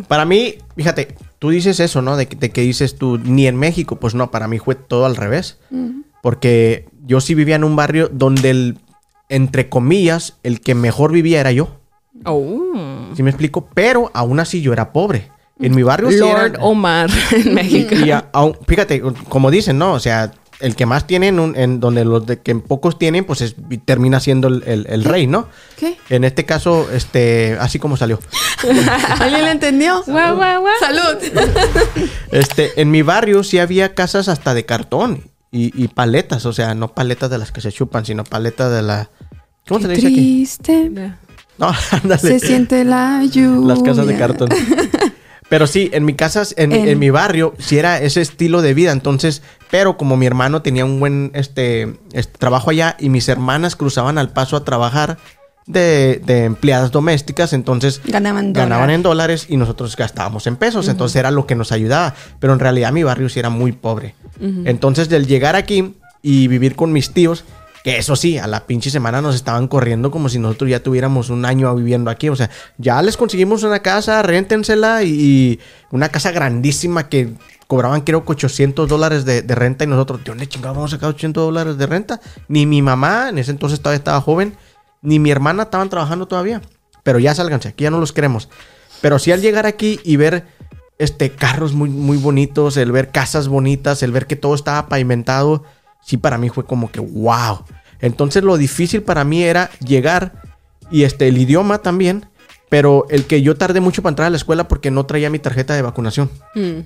[0.08, 2.18] Para mí, fíjate, tú dices eso, ¿no?
[2.18, 3.98] De, que- de que dices tú, ni en México.
[3.98, 5.58] Pues no, para mí fue todo al revés.
[6.26, 8.80] Porque yo sí vivía en un barrio donde el,
[9.30, 11.78] entre comillas, el que mejor vivía era yo.
[12.26, 13.12] Oh.
[13.16, 13.70] ¿Sí me explico?
[13.76, 15.30] Pero aún así yo era pobre.
[15.60, 17.94] En mi barrio sí era- Lord Omar en México.
[17.94, 18.26] Y a-
[18.68, 19.94] fíjate, como dicen, ¿no?
[19.94, 23.24] O sea, el que más tiene en, un- en donde los de que pocos tienen,
[23.26, 23.56] pues es-
[23.86, 25.48] termina siendo el, el- el rey, ¿no?
[25.78, 25.96] ¿Qué?
[26.10, 28.20] En este caso, este, así como salió.
[29.20, 30.02] ¿Alguien le entendió?
[30.08, 30.74] Guau, guau, guau.
[30.80, 31.22] ¡Salud!
[32.32, 36.74] Este, en mi barrio sí había casas hasta de cartón y, y paletas, o sea,
[36.76, 39.10] no paletas de las que se chupan, sino paletas de la.
[39.68, 40.16] ¿Cómo se le dice aquí?
[40.16, 40.92] Triste.
[40.94, 41.18] Ya.
[41.58, 42.20] No, ándale.
[42.22, 43.68] Se siente la lluvia.
[43.74, 44.50] Las casas de cartón.
[45.48, 48.74] Pero sí, en mi casa, en, En- en mi barrio, sí era ese estilo de
[48.74, 48.92] vida.
[48.92, 53.76] Entonces, pero como mi hermano tenía un buen este, este, trabajo allá y mis hermanas
[53.76, 55.20] cruzaban al paso a trabajar
[55.68, 58.02] de, de empleadas domésticas, entonces
[58.54, 60.88] Ganaban en dólares y nosotros gastábamos en pesos.
[60.88, 62.14] Entonces era lo que nos ayudaba.
[62.40, 64.16] Pero en realidad mi barrio sí era muy pobre.
[64.40, 67.46] Entonces, del llegar aquí y vivir con mis tíos,
[67.86, 71.30] que eso sí, a la pinche semana nos estaban corriendo como si nosotros ya tuviéramos
[71.30, 72.30] un año viviendo aquí.
[72.30, 75.60] O sea, ya les conseguimos una casa, réntensela y, y
[75.92, 77.34] una casa grandísima que
[77.68, 80.98] cobraban creo que 800 dólares de, de renta y nosotros, ¿de dónde chingados vamos a
[80.98, 82.22] sacar 800 dólares de renta?
[82.48, 84.56] Ni mi mamá, en ese entonces todavía estaba joven,
[85.06, 86.62] ni mi hermana estaban trabajando todavía.
[87.04, 88.50] Pero ya sálganse, aquí ya no los queremos.
[89.02, 90.48] Pero sí al llegar aquí y ver
[90.98, 95.64] este carros muy, muy bonitos, el ver casas bonitas, el ver que todo estaba pavimentado,
[96.04, 97.64] sí para mí fue como que wow.
[98.00, 100.42] Entonces lo difícil para mí era llegar
[100.92, 102.26] y este el idioma también,
[102.70, 105.40] pero el que yo tardé mucho para entrar a la escuela porque no traía mi
[105.40, 106.30] tarjeta de vacunación.
[106.56, 106.80] Mm.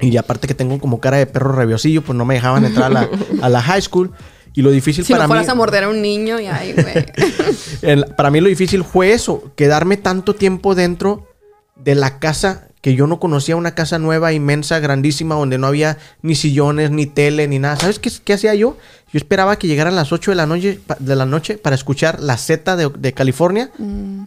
[0.00, 2.90] Y aparte que tengo como cara de perro rabiosillo, pues no me dejaban entrar a
[2.90, 3.08] la,
[3.42, 4.12] a la high school.
[4.54, 5.28] Y lo difícil Si para mí...
[5.28, 8.04] fueras a morder a un niño y ay, güey.
[8.16, 11.28] Para mí lo difícil fue eso, quedarme tanto tiempo dentro
[11.76, 15.98] de la casa que yo no conocía, una casa nueva, inmensa, grandísima, donde no había
[16.22, 17.76] ni sillones, ni tele, ni nada.
[17.76, 18.76] ¿Sabes qué, qué hacía yo?
[19.12, 22.36] Yo esperaba que llegaran las 8 de la noche, de la noche para escuchar la
[22.36, 23.70] Z de, de California,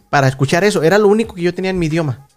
[0.10, 0.84] para escuchar eso.
[0.84, 2.28] Era lo único que yo tenía en mi idioma.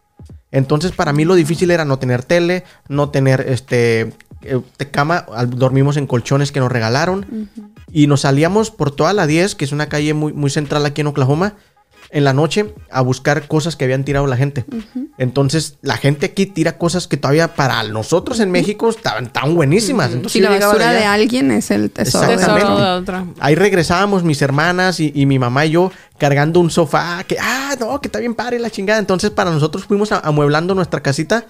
[0.52, 4.12] Entonces, para mí lo difícil era no tener tele, no tener este
[4.42, 4.60] eh,
[4.90, 5.26] cama.
[5.48, 7.50] Dormimos en colchones que nos regalaron.
[7.92, 11.00] Y nos salíamos por toda la 10, que es una calle muy, muy central aquí
[11.02, 11.54] en Oklahoma,
[12.10, 14.64] en la noche a buscar cosas que habían tirado la gente.
[15.18, 20.08] Entonces, la gente aquí tira cosas que todavía para nosotros en México estaban tan buenísimas.
[20.12, 22.64] Entonces, Si la basura de alguien es el tesoro de Exactamente.
[22.64, 22.76] otro.
[22.76, 23.26] Tesoro de otra.
[23.40, 27.74] Ahí regresábamos mis hermanas y, y mi mamá y yo cargando un sofá que, ah,
[27.80, 28.98] no, que está bien padre la chingada.
[29.00, 31.44] Entonces, para nosotros fuimos a- amueblando nuestra casita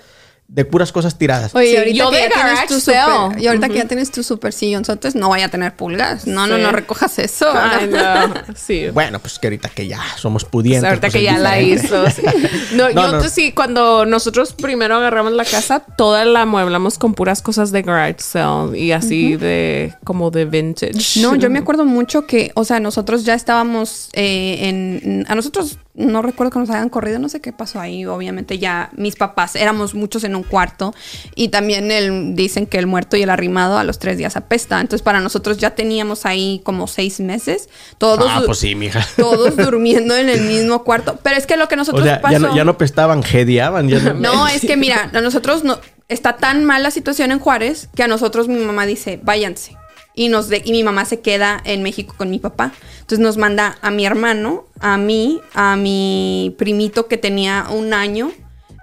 [0.48, 1.54] de puras cosas tiradas.
[1.54, 4.52] Oye, Sí, y ahorita yo que ya super, y ahorita que ya tienes tu super
[4.52, 6.26] sillonzotes, no vaya a tener pulgas.
[6.26, 6.62] No, no, Sí.
[6.62, 7.46] no recojas eso.
[7.52, 8.34] Ay, no.
[8.54, 8.88] Sí.
[8.90, 10.84] Bueno, pues que ahorita que ya somos pudientes.
[10.84, 12.08] ahorita pues, que ya la hizo.
[12.10, 12.22] sí.
[12.72, 13.28] No, No, yo no.
[13.28, 18.20] sí, cuando nosotros primero agarramos la casa, toda la amueblamos con puras cosas de garage
[18.20, 21.20] sale y así de como de vintage.
[21.20, 25.24] No, yo me acuerdo mucho que, o sea, nosotros ya estábamos eh, en...
[25.28, 28.04] A nosotros no recuerdo que nos hayan corrido, no sé qué pasó ahí.
[28.04, 30.94] Obviamente ya mis papás, éramos muchos en un cuarto
[31.34, 34.80] y también el, dicen que el muerto y el arrimado a los tres días apesta.
[34.80, 37.68] Entonces para nosotros ya teníamos ahí como seis meses,
[37.98, 39.06] todos, Ah, pues sí, mija.
[39.16, 41.18] todos durmiendo en el mismo cuarto.
[41.22, 42.32] Pero es que lo que O nosotros sea, pasó...
[42.32, 43.88] ya no, ya no pestaban, jediaban.
[43.88, 45.78] Ya no, No, es que mira, a nosotros no
[46.08, 49.76] está tan mal la situación en Juárez que a nosotros mi mamá dice, váyanse.
[50.16, 52.72] Y, nos de- y mi mamá se queda en México con mi papá.
[52.94, 58.32] Entonces nos manda a mi hermano, a mí, a mi primito que tenía un año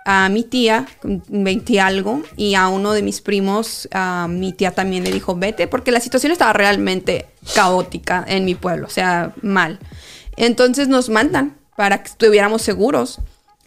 [0.06, 4.52] a mi tía, con 20 y algo, y a uno de mis primos, a mi
[4.52, 8.90] tía también le dijo, vete, porque la situación estaba realmente caótica en mi pueblo, o
[8.90, 9.80] sea, mal.
[10.36, 13.20] Entonces nos mandan para que estuviéramos seguros.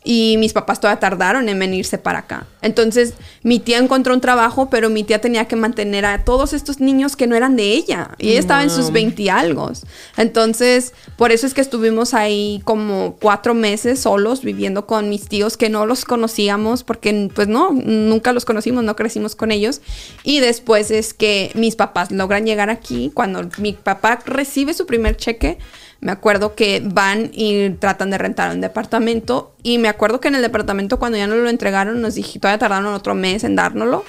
[0.08, 2.46] Y mis papás todavía tardaron en venirse para acá.
[2.62, 6.78] Entonces, mi tía encontró un trabajo, pero mi tía tenía que mantener a todos estos
[6.78, 8.12] niños que no eran de ella.
[8.18, 9.72] Y ella estaba en sus 20 y algo.
[10.16, 15.56] Entonces, por eso es que estuvimos ahí como cuatro meses solos viviendo con mis tíos
[15.56, 19.80] que no los conocíamos, porque pues no, nunca los conocimos, no crecimos con ellos.
[20.22, 23.10] Y después es que mis papás logran llegar aquí.
[23.12, 25.58] Cuando mi papá recibe su primer cheque,
[26.00, 29.54] me acuerdo que van y tratan de rentar un departamento.
[29.62, 32.58] Y me acuerdo que en el departamento, cuando ya nos lo entregaron, nos dijeron, todavía
[32.58, 34.04] tardaron otro mes en dárnoslo.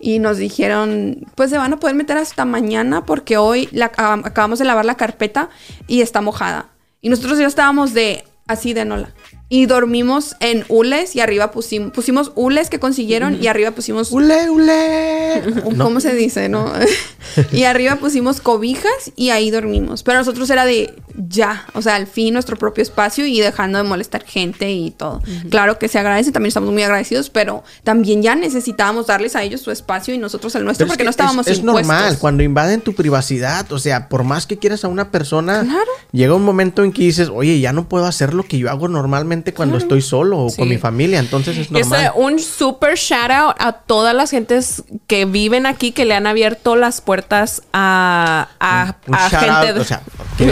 [0.00, 4.64] Y nos dijeron, pues se van a poder meter hasta mañana porque hoy acabamos de
[4.64, 5.48] lavar la carpeta
[5.86, 6.70] y está mojada.
[7.00, 9.12] Y nosotros ya estábamos de así de nola.
[9.54, 14.48] Y dormimos en hules y arriba pusimos, pusimos hules que consiguieron y arriba pusimos ¡Ule,
[14.48, 15.42] ule!
[15.78, 16.72] ¿Cómo se dice, no?
[17.52, 20.04] y arriba pusimos cobijas y ahí dormimos.
[20.04, 20.94] Pero nosotros era de
[21.28, 25.20] ya, o sea, al fin nuestro propio espacio y dejando de molestar gente y todo.
[25.50, 29.60] Claro que se agradece, también estamos muy agradecidos, pero también ya necesitábamos darles a ellos
[29.60, 32.16] su espacio y nosotros el nuestro Pero es porque que no estábamos es, es normal,
[32.18, 35.90] cuando invaden tu privacidad, o sea, por más que quieras a una persona, Claro.
[36.12, 38.88] llega un momento en que dices, oye, ya no puedo hacer lo que yo hago
[38.88, 40.58] normalmente cuando estoy solo o Sí.
[40.58, 42.12] con mi familia, entonces es normal.
[42.14, 46.76] un super shout out a todas las gentes que viven aquí que le han abierto
[46.76, 49.50] las puertas a, a, Un a shout gente.
[49.68, 50.02] out, de- o sea,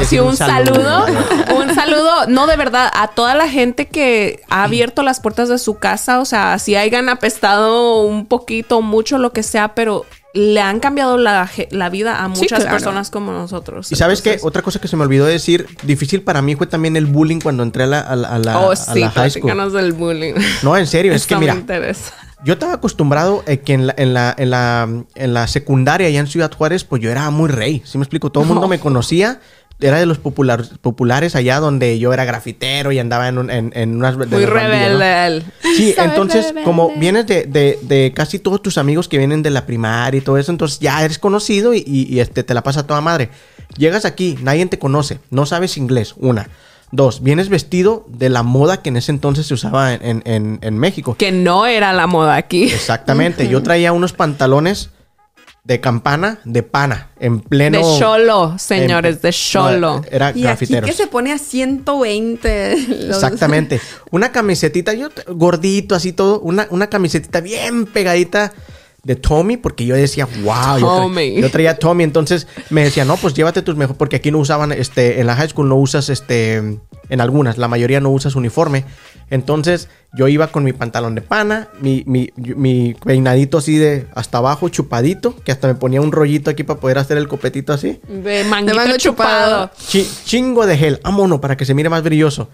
[0.06, 1.06] Sí, un un saludo.
[1.06, 1.56] saludo.
[1.56, 5.58] un saludo, no de verdad, a toda la gente que ha abierto las puertas de
[5.58, 6.20] su casa.
[6.20, 11.16] O sea, si hayan apestado un poquito, mucho, lo que sea, pero le han cambiado
[11.18, 12.70] la, la vida a Sí, muchas claro.
[12.76, 13.90] personas como nosotros.
[13.90, 16.66] Y sabes qué, Entonces- otra cosa que se me olvidó decir, difícil para mí fue
[16.66, 19.10] también el bullying cuando entré a la, a la- a la- Oh, a sí, la
[19.10, 19.72] high school.
[19.72, 20.34] del bullying.
[20.62, 22.12] No, en serio, es que me mira, interesa.
[22.42, 26.20] Yo estaba acostumbrado eh, que en la, en, la, en, la, en la secundaria allá
[26.20, 27.82] en Ciudad Juárez, pues yo era muy rey.
[27.84, 28.30] ¿Sí me explico?
[28.30, 29.40] Todo el mundo me conocía.
[29.80, 33.72] Era de los popular- populares allá donde yo era grafitero y andaba en, un- en,
[33.74, 34.16] en unas...
[34.16, 34.38] Muy ¿no?
[34.46, 35.44] rebelde él.
[35.76, 36.62] Sí, Soy entonces, rebelde.
[36.64, 40.20] como vienes de, de- de casi todos tus amigos que vienen de la primaria y
[40.20, 43.30] todo eso, entonces ya eres conocido y, y- y, este, te la pasa toda madre.
[43.76, 46.48] Llegas aquí, nadie te conoce, no sabes inglés, una.
[46.92, 50.58] Dos, vienes vestido de la moda que en ese entonces se usaba en, en- en-
[50.60, 51.14] en México.
[51.16, 52.64] Que no era la moda aquí.
[52.64, 53.48] Exactamente.
[53.48, 54.90] Yo traía unos pantalones
[55.64, 57.78] de campana de pana en pleno.
[57.78, 59.96] De cholo, señores, en- de cholo.
[60.00, 60.90] no, era Y aquí grafiteros.
[60.90, 62.76] que se pone a 120.
[62.88, 63.80] los- Exactamente.
[64.10, 68.52] Una camisetita, yo gordito, así todo, una, una camisetita bien pegadita
[69.02, 71.40] de Tommy, porque yo decía, wow, yo, tra- Tommy.
[71.40, 74.72] yo traía Tommy, entonces me decía, no, pues llévate tus mejores, porque aquí no usaban,
[74.72, 78.84] este, en la high school no usas, este, en algunas, la mayoría no usas uniforme.
[79.30, 84.38] Entonces yo iba con mi pantalón de pana, mi, mi, mi peinadito así de hasta
[84.38, 88.00] abajo, chupadito, que hasta me ponía un rollito aquí para poder hacer el copetito así.
[88.08, 89.66] De manguito mango chupado.
[89.68, 89.70] chupado.
[89.88, 92.48] Chi- chingo de gel, vámonos para que se mire más brilloso.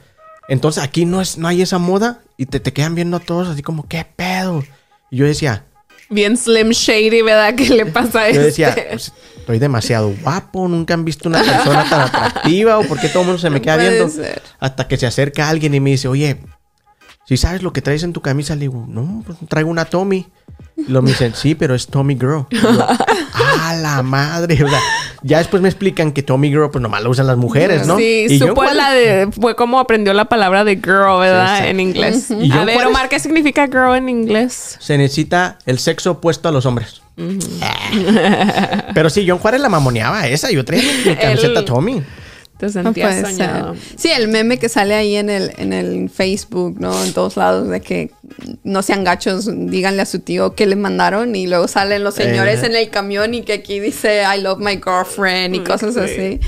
[0.48, 3.62] Entonces aquí no es, no hay esa moda y te, te quedan viendo todos así
[3.62, 4.62] como, ¿qué pedo?
[5.10, 5.64] Y yo decía,
[6.08, 7.54] Bien slim shady, ¿verdad?
[7.54, 8.44] ¿Qué le pasa a yo este?
[8.44, 13.08] decía, pues, estoy demasiado guapo, nunca han visto una persona tan atractiva o por qué
[13.08, 14.08] todo el mundo se me queda puede viendo.
[14.08, 14.40] ser.
[14.60, 16.38] Hasta que se acerca alguien y me dice, oye,
[17.26, 20.26] si sabes lo que traes en tu camisa, le digo, no, pues traigo una Tommy.
[20.88, 22.46] Lo me dicen, sí, pero es Tommy Girl.
[22.50, 22.68] Y yo,
[23.34, 24.62] ah, la madre.
[24.62, 24.80] O sea,
[25.22, 27.96] ya después me explican que Tommy Girl, pues nomás lo usan las mujeres, ¿no?
[27.96, 31.58] Sí, Y yo, supo la de, fue como aprendió la palabra de girl, ¿verdad?
[31.58, 31.68] Sí, sí.
[31.70, 32.30] En inglés.
[32.30, 32.86] ¿Y yo A ver?
[32.86, 34.76] Omar, ¿qué significa girl en inglés?
[34.78, 37.02] se necesita el sexo opuesto a los hombres.
[37.62, 38.84] Ah.
[38.94, 40.50] Pero sí, John Juárez la mamoneaba esa.
[40.50, 42.02] Yo traía mi, mi camiseta Tommy.
[42.58, 43.74] Te No sentías soñado.
[43.74, 43.98] ser.
[43.98, 47.04] Sí, el meme que sale ahí en el, en el Facebook, ¿no?
[47.04, 48.10] En todos lados, de que
[48.64, 52.62] no sean gachos, díganle a su tío que le mandaron y luego salen los señores
[52.62, 52.66] Eh.
[52.66, 56.40] en el camión y que aquí dice I love my girlfriend y cosas así.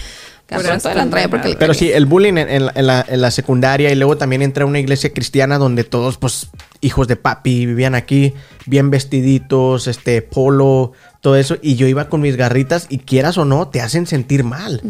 [0.47, 2.87] Que Puras al rato la traía porque Pero sí, el bullying en, en la, en
[2.87, 6.49] la- en la secundaria y luego también entré a una iglesia cristiana donde todos, pues,
[6.81, 8.33] hijos de papi vivían aquí,
[8.65, 11.57] bien vestiditos, este, polo, todo eso.
[11.63, 14.81] Y yo iba con mis garritas y quieras o no, te hacen sentir mal.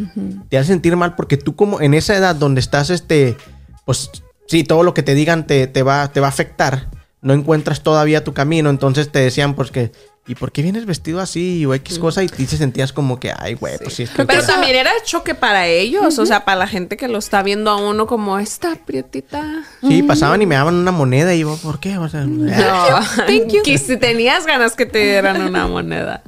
[0.49, 3.37] Te hacen sentir mal porque tú como en esa edad donde estás, este,
[3.85, 4.11] pues,
[4.47, 6.91] sí, todo lo que te digan te, te va, te va a afectar.
[7.21, 9.93] No encuentras todavía tu camino, entonces te decían, pues, que...
[10.29, 12.23] ¿Y por qué vienes vestido así o X cosa?
[12.23, 14.59] Y te sentías como que, ay, güey, pues sí, estoy Pero cansado".
[14.59, 17.77] también era choque para ellos, o sea, para la gente que lo está viendo a
[17.77, 19.65] uno como esta prietita.
[19.81, 21.97] Sí, pasaban y me daban una moneda y yo, ¿por qué?
[21.97, 22.53] O sea, No,
[23.27, 23.63] Thank you.
[23.65, 26.23] que si tenías ganas que te dieran una moneda.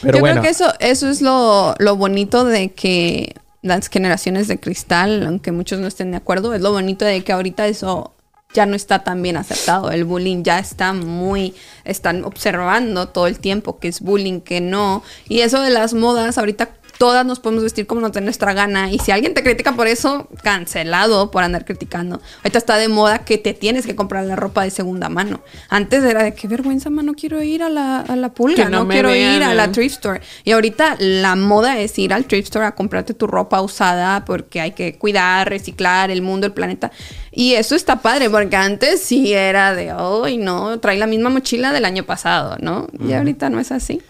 [0.00, 0.40] pero Yo bueno.
[0.40, 5.52] creo que eso, eso es lo, lo bonito de que las generaciones de cristal, aunque
[5.52, 8.11] muchos no estén de acuerdo, es lo bonito de que ahorita eso
[8.54, 9.90] ya no está tan bien aceptado.
[9.90, 15.02] El bullying ya está muy, están observando todo el tiempo que es bullying, que no.
[15.28, 18.90] Y eso de las modas, ahorita todas nos podemos vestir como nos dé nuestra gana.
[18.90, 22.20] Y si alguien te critica por eso, cancelado por andar criticando.
[22.38, 25.40] Ahorita está de moda que te tienes que comprar la ropa de segunda mano.
[25.68, 28.86] Antes era de qué vergüenza, mano, quiero ir a la, a la pulga, Que no,
[28.88, 29.68] quiero vean, ir a la eh.
[29.68, 30.20] thrift store.
[30.44, 34.60] Y ahorita la moda es ir al thrift store a comprarte tu ropa usada porque
[34.60, 36.92] hay que cuidar, reciclar el mundo, el planeta.
[37.30, 41.72] Y eso está padre porque antes sí era de, hoy no, trae la misma mochila
[41.72, 42.88] del año pasado, ¿no?
[43.06, 44.02] Y ahorita no es así.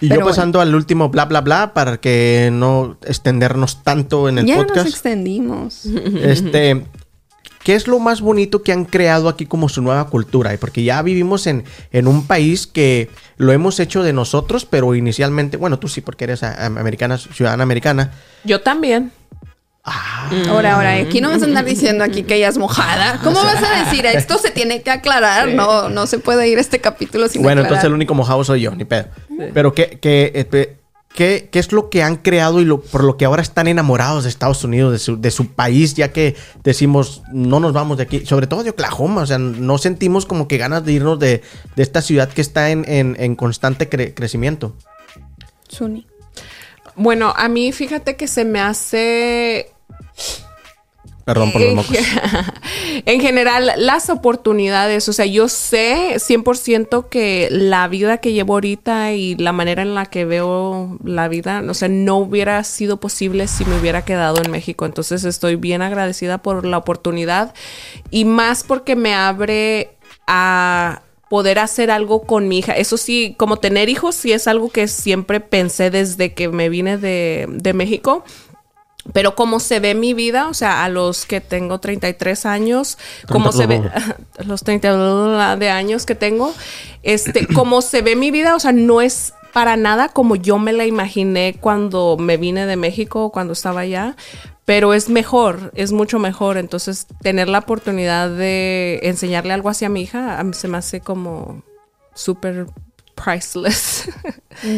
[0.00, 4.38] Y Pero yo pasando al último bla bla bla para que no extendernos tanto en
[4.38, 4.88] el ya nos podcast.
[4.88, 5.86] extendimos.
[6.22, 6.84] Este,
[7.62, 10.52] ¿qué es lo más bonito que han creado aquí como su nueva cultura?
[10.54, 14.94] Y Porque ya vivimos en, en un país que lo hemos hecho de nosotros, pero
[14.94, 18.12] inicialmente, bueno, tú sí, porque eres americana, ciudadana americana.
[18.44, 19.10] Yo también.
[20.48, 23.20] Ahora, ahora, aquí no vas a andar diciendo aquí que ella es mojada.
[23.22, 24.38] ¿Cómo vas a decir esto?
[24.38, 25.48] Se tiene que aclarar.
[25.48, 27.72] No, no se puede ir este capítulo sin bueno, aclarar.
[27.72, 29.06] entonces el único mojado soy yo, ni pedo.
[29.52, 30.78] Pero ¿qué, qué, eh,
[31.14, 34.24] qué- qué es lo que han creado y lo, por lo que ahora están enamorados
[34.24, 38.04] de Estados Unidos, de su, de su país, ya que decimos, no nos vamos de
[38.04, 41.42] aquí, sobre todo de Oklahoma, o sea, no sentimos como que ganas de irnos de,
[41.76, 44.74] de esta ciudad que está en, en- en constante cre- crecimiento.
[45.68, 46.06] Suni.
[46.96, 49.72] Bueno, a mí fíjate que se me hace
[51.24, 51.96] Perdón por los en, mocos.
[53.06, 59.12] en general, las oportunidades, o sea, yo sé 100% que la vida que llevo ahorita
[59.12, 63.48] y la manera en la que veo la vida, o sea, no hubiera sido posible
[63.48, 64.84] si me hubiera quedado en México.
[64.84, 67.54] Entonces estoy bien agradecida por la oportunidad
[68.10, 69.96] y más porque me abre
[70.26, 71.00] a
[71.30, 72.74] poder hacer algo con mi hija.
[72.74, 76.98] Eso sí, como tener hijos, sí es algo que siempre pensé desde que me vine
[76.98, 78.24] de, de México.
[79.12, 82.98] Pero como se ve mi vida, o sea, a los que tengo 33 años,
[83.28, 83.82] como se ve,
[84.46, 86.54] los 30 de años que tengo,
[87.02, 90.72] este, como se ve mi vida, o sea, no es para nada como yo me
[90.72, 94.16] la imaginé cuando me vine de México, cuando estaba allá,
[94.64, 96.56] pero es mejor, es mucho mejor.
[96.56, 100.78] Entonces, tener la oportunidad de enseñarle algo así a mi hija, a mí se me
[100.78, 101.62] hace como
[102.14, 102.66] súper
[103.14, 104.08] priceless.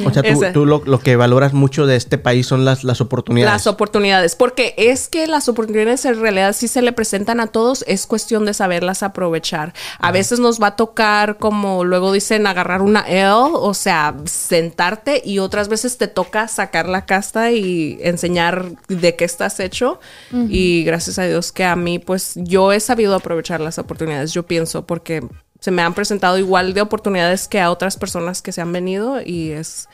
[0.06, 3.00] O sea, tú, tú lo, lo que valoras mucho de este país son las, las
[3.00, 3.52] oportunidades.
[3.52, 7.84] Las oportunidades, porque es que las oportunidades en realidad sí se le presentan a todos,
[7.86, 9.74] es cuestión de saberlas aprovechar.
[9.98, 15.20] A veces nos va a tocar, como luego dicen, agarrar una L, o sea, sentarte,
[15.24, 20.00] y otras veces te toca sacar la casta y enseñar de qué estás hecho.
[20.48, 24.44] Y gracias a Dios que a mí, pues yo he sabido aprovechar las oportunidades, yo
[24.44, 25.22] pienso, porque
[25.60, 29.20] se me han presentado igual de oportunidades que a otras personas que se han venido
[29.24, 29.88] y es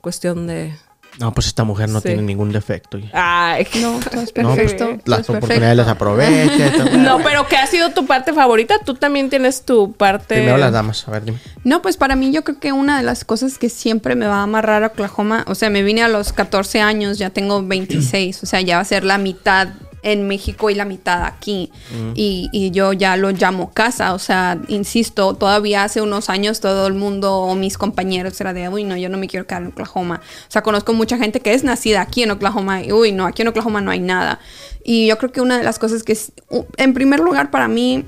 [0.00, 0.74] cuestión de...
[1.18, 2.08] No, pues esta mujer no Sí.
[2.08, 2.96] tiene ningún defecto.
[3.12, 4.84] Ay, No, todo es No, pues, perfecto.
[4.84, 6.04] todo las es oportunidades las perfecto.
[6.04, 6.96] aprovecha.
[6.98, 8.78] No, pero ¿qué ha sido tu parte favorita?
[8.84, 10.36] Tú también tienes tu parte.
[10.36, 11.38] Primero las damas, a ver, dime.
[11.64, 14.36] No, pues para mí yo creo que una de las cosas que siempre me va
[14.36, 18.40] a amarrar a Oklahoma, o sea, me vine a los 14 años, ya tengo 26,
[18.44, 19.68] o sea, ya va a ser la mitad
[20.02, 21.70] en México y la mitad aquí.
[22.14, 26.86] Y, y yo ya lo llamo casa, o sea, insisto, todavía hace unos años todo
[26.86, 29.68] el mundo o mis compañeros era de, uy, no, yo no me quiero quedar en
[29.68, 30.20] Oklahoma.
[30.48, 33.42] O sea, conozco mucha gente que es nacida aquí en Oklahoma y, uy, no, aquí
[33.42, 34.40] en Oklahoma no hay nada.
[34.84, 36.32] Y yo creo que una de las cosas que es,
[36.76, 38.06] en primer lugar para mí,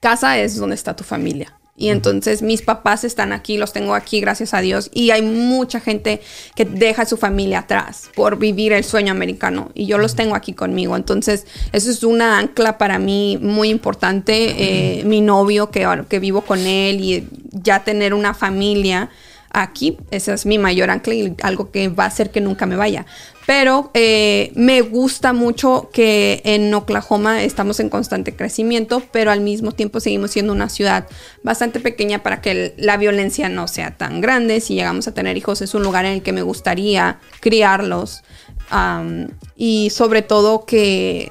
[0.00, 1.52] casa es donde está tu familia.
[1.76, 4.90] Y entonces mis papás están aquí, los tengo aquí, gracias a Dios.
[4.94, 6.20] Y hay mucha gente
[6.54, 9.70] que deja su familia atrás por vivir el sueño americano.
[9.74, 10.96] Y yo los tengo aquí conmigo.
[10.96, 15.00] Entonces, eso es una ancla para mí muy importante.
[15.00, 19.10] Eh, mi novio, que, que vivo con él y ya tener una familia
[19.50, 22.76] aquí, esa es mi mayor ancla y algo que va a hacer que nunca me
[22.76, 23.06] vaya.
[23.46, 29.70] Pero eh, me gusta mucho que en Oklahoma estamos en constante crecimiento, pero al mismo
[29.70, 31.06] tiempo seguimos siendo una ciudad
[31.44, 34.60] bastante pequeña para que la violencia no sea tan grande.
[34.60, 38.24] Si llegamos a tener hijos, es un lugar en el que me gustaría criarlos.
[39.56, 41.30] Y sobre todo que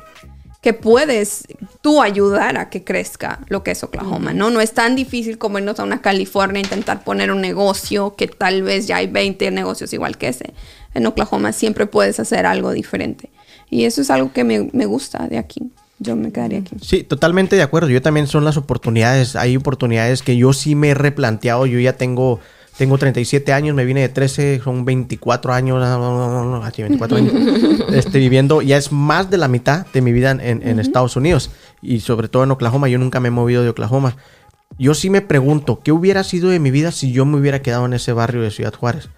[0.66, 1.44] que puedes
[1.82, 4.50] tú ayudar a que crezca lo que es Oklahoma, ¿no?
[4.50, 8.26] No es tan difícil como irnos a una California e intentar poner un negocio que
[8.26, 10.56] tal vez ya hay 20 negocios igual que ese.
[10.96, 13.30] En Oklahoma siempre puedes hacer algo diferente.
[13.70, 15.72] Y eso es algo que me, me gusta de aquí.
[16.00, 16.76] Yo me quedaría aquí.
[16.82, 17.90] Sí, totalmente de acuerdo.
[17.90, 19.36] Yo también son las oportunidades.
[19.36, 21.68] Hay oportunidades que yo sí me he replanteado.
[21.68, 22.40] Yo ya tengo,
[22.78, 26.64] tengo 37 años, me vine de 13, son 24 años, no, no, no, no, no,
[26.66, 27.34] así, 24 años,
[27.94, 28.62] este, viviendo.
[28.62, 31.52] Ya es más de la mitad de mi vida en, en- en Estados Unidos
[31.82, 32.88] y sobre todo en Oklahoma.
[32.90, 34.18] Yo nunca me he movido de Oklahoma.
[34.78, 37.86] Yo sí me pregunto, ¿qué hubiera sido de mi vida si yo me hubiera quedado
[37.86, 39.10] en ese barrio de Ciudad Juárez?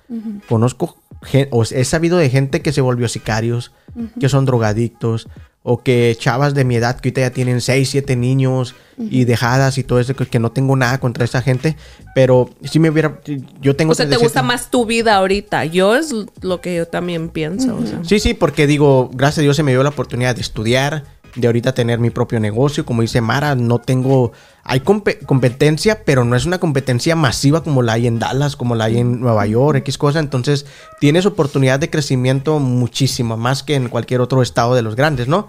[0.47, 3.72] Conozco, gen- o he sabido de gente que se volvió sicarios,
[4.20, 5.28] que son drogadictos,
[5.70, 9.78] o que chavas de mi edad que ahorita ya tienen 6, 7 niños y dejadas
[9.78, 11.76] y todo eso, que, que no tengo nada contra esa gente,
[12.15, 13.20] pero si me hubiera,
[13.59, 13.91] yo tengo...
[13.91, 15.65] O sea, te 37 gusta más tu vida ahorita.
[15.65, 17.76] Yo es lo que yo también pienso.
[17.76, 17.99] o sea.
[18.05, 21.03] Sí, sí, porque digo, gracias a Dios se me dio la oportunidad de estudiar,
[21.36, 22.86] de ahorita tener mi propio negocio.
[22.86, 24.32] Como dice Mara, no tengo.
[24.70, 28.76] Hay compe- competencia, pero no es una competencia masiva como la hay en Dallas, como
[28.76, 30.20] la hay en Nueva York, X cosa.
[30.20, 30.65] Entonces,
[30.99, 35.47] tienes oportunidad de crecimiento muchísima, más que en cualquier otro estado de los grandes, ¿no?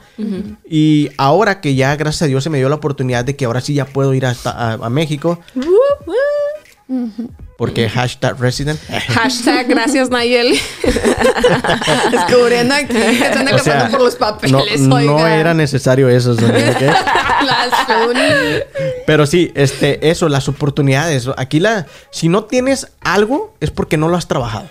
[0.71, 3.61] Y ahora que ya, gracias a Dios, se me dio la oportunidad de que ahora
[3.61, 5.41] sí ya puedo ir hasta a, a México,
[7.59, 8.81] porque hashtag resident.
[9.09, 10.59] Hashtag gracias Nayeli.
[12.11, 14.81] Descubriendo aquí que están O sea, pasando por los papeles.
[14.81, 16.37] no, era necesario eso,
[19.07, 21.29] Pero sí, este, eso, las oportunidades.
[21.37, 24.69] Aquí la, si no tienes algo, es porque no lo has trabajado.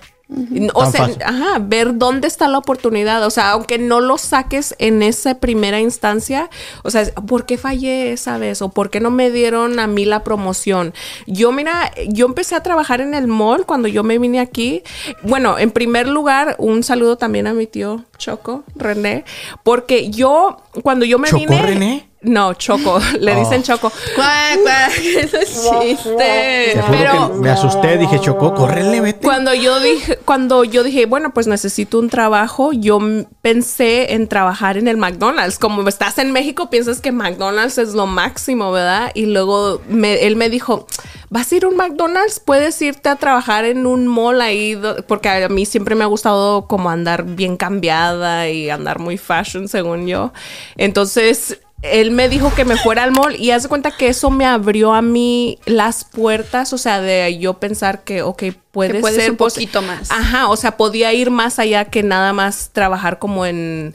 [0.74, 1.24] O Tan sea, fácil.
[1.24, 3.26] ajá, ver dónde está la oportunidad.
[3.26, 6.50] O sea, aunque no lo saques en esa primera instancia,
[6.84, 8.62] o sea, ¿por qué fallé esa vez?
[8.62, 10.94] ¿O por qué no me dieron a mí la promoción?
[11.28, 14.84] Yo, mira, yo empecé a trabajar en el mall cuando yo me vine aquí.
[15.24, 19.24] Bueno, en primer lugar, un saludo también a mi tío Choco, René,
[19.64, 21.62] porque yo, cuando yo me ¿Chocó, vine...
[21.62, 22.07] René?
[22.22, 23.40] No, Choco, le Oh.
[23.40, 23.92] dicen Choco.
[24.16, 26.72] Cuac, cuac, Eso es chiste.
[26.74, 29.24] Te juro pero- que me asusté, dije, Chocó, córrele, vete.
[29.24, 33.00] Cuando yo dije, cuando yo dije, bueno, pues necesito un trabajo, yo
[33.42, 35.60] pensé en trabajar en el McDonald's.
[35.60, 39.12] Como estás en México, piensas que McDonald's es lo máximo, ¿verdad?
[39.14, 40.88] Y luego me- él me dijo,
[41.30, 42.40] ¿vas a ir a un McDonald's?
[42.40, 46.66] Puedes irte a trabajar en un mall ahí, porque a mí siempre me ha gustado
[46.68, 50.34] como andar bien cambiada y andar muy fashion, según yo.
[50.78, 54.32] Entonces, él me dijo que me fuera al mall y haz de cuenta que eso
[54.32, 59.18] me abrió a mí las puertas, o sea, de yo pensar que, ok, puede puedes
[59.18, 60.10] ser un poquito más.
[60.10, 63.94] Ajá, o sea, podía ir más allá que nada más trabajar como en...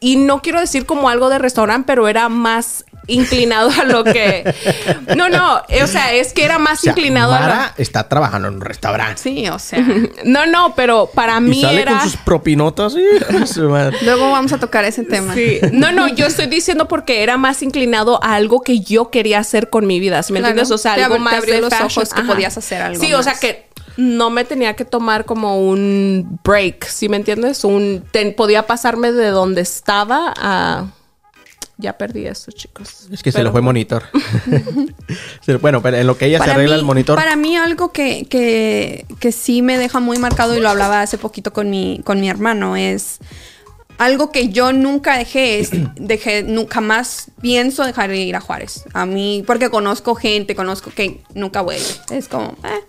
[0.00, 4.52] Y no quiero decir como algo de restaurante, pero era más inclinado a lo que...
[5.16, 8.08] No, no, eh, o sea, es que era más O sea, inclinado a Mara está
[8.08, 9.22] trabajando en un restaurante.
[9.22, 9.78] Sí, o sea.
[9.78, 10.08] lo...
[10.24, 11.92] No, no, pero para Y mí sale era...
[11.92, 12.94] con sus propinotas.
[12.94, 13.54] y-.
[14.04, 15.34] Luego vamos a tocar ese tema.
[15.34, 15.60] Sí.
[15.72, 19.70] No, no, yo estoy diciendo porque era más inclinado a algo que yo quería hacer
[19.70, 20.50] con mi vida, ¿sí me Claro.
[20.50, 20.72] entiendes?
[20.72, 21.86] O sea, algo te más abrió de los fashion.
[22.04, 23.66] ojos que podías hacer algo Sí, o sea que
[23.96, 27.64] no me tenía que tomar como un break, ¿sí me entiendes?
[27.64, 30.86] Un ten- podía pasarme de donde estaba a
[31.78, 33.06] ya perdí eso, chicos.
[33.12, 34.04] Es que se le fue monitor.
[35.60, 37.16] Bueno, pero en lo que ella se arregla mí, el monitor.
[37.16, 41.18] Para mí algo que, que, que sí me deja muy marcado y lo hablaba hace
[41.18, 43.18] poquito con mi, con mi hermano es
[43.98, 48.84] algo que yo nunca dejé, es, dejé, nunca más pienso dejar de ir a Juárez.
[48.92, 51.84] A mí, porque conozco gente, conozco que nunca voy a ir.
[52.10, 52.84] Es como, eh.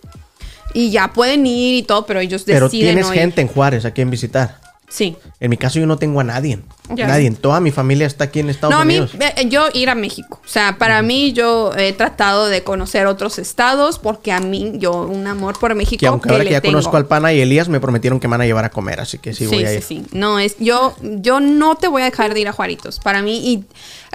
[0.73, 3.19] Y ya pueden ir y todo, pero ellos Pero deciden tienes no ir.
[3.21, 4.57] gente en Juárez a quien visitar.
[4.89, 5.17] Sí.
[5.41, 6.59] En mi caso yo no tengo a nadie.
[6.95, 7.07] Ya.
[7.07, 7.29] Nadie.
[7.31, 9.11] Toda mi familia está aquí en Estados No, a mí, Unidos.
[9.19, 10.39] eh, yo ir a México.
[10.45, 14.93] O sea, para mí yo he tratado de conocer otros estados porque a mí, yo,
[15.01, 15.99] un amor por México.
[15.99, 16.75] que aunque que ahora le que ya tengo.
[16.75, 19.17] conozco al pana y Elías, me prometieron que me van a llevar a comer, así
[19.17, 19.83] que sí, Sí, voy a sí, ir.
[19.83, 20.05] sí.
[20.13, 22.99] No, es, yo, yo no te voy a dejar de ir a Juaritos.
[22.99, 23.65] Para mí, y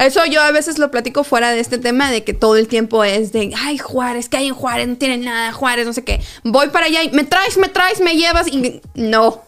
[0.02, 3.04] eso yo a veces lo platico fuera de este tema de que todo el tiempo
[3.04, 4.88] es de, ay, Juárez, que hay en Juárez?
[4.88, 6.22] No tienen nada, Juárez, no sé qué.
[6.44, 9.42] Voy para allá y me traes, me traes, me llevas y no.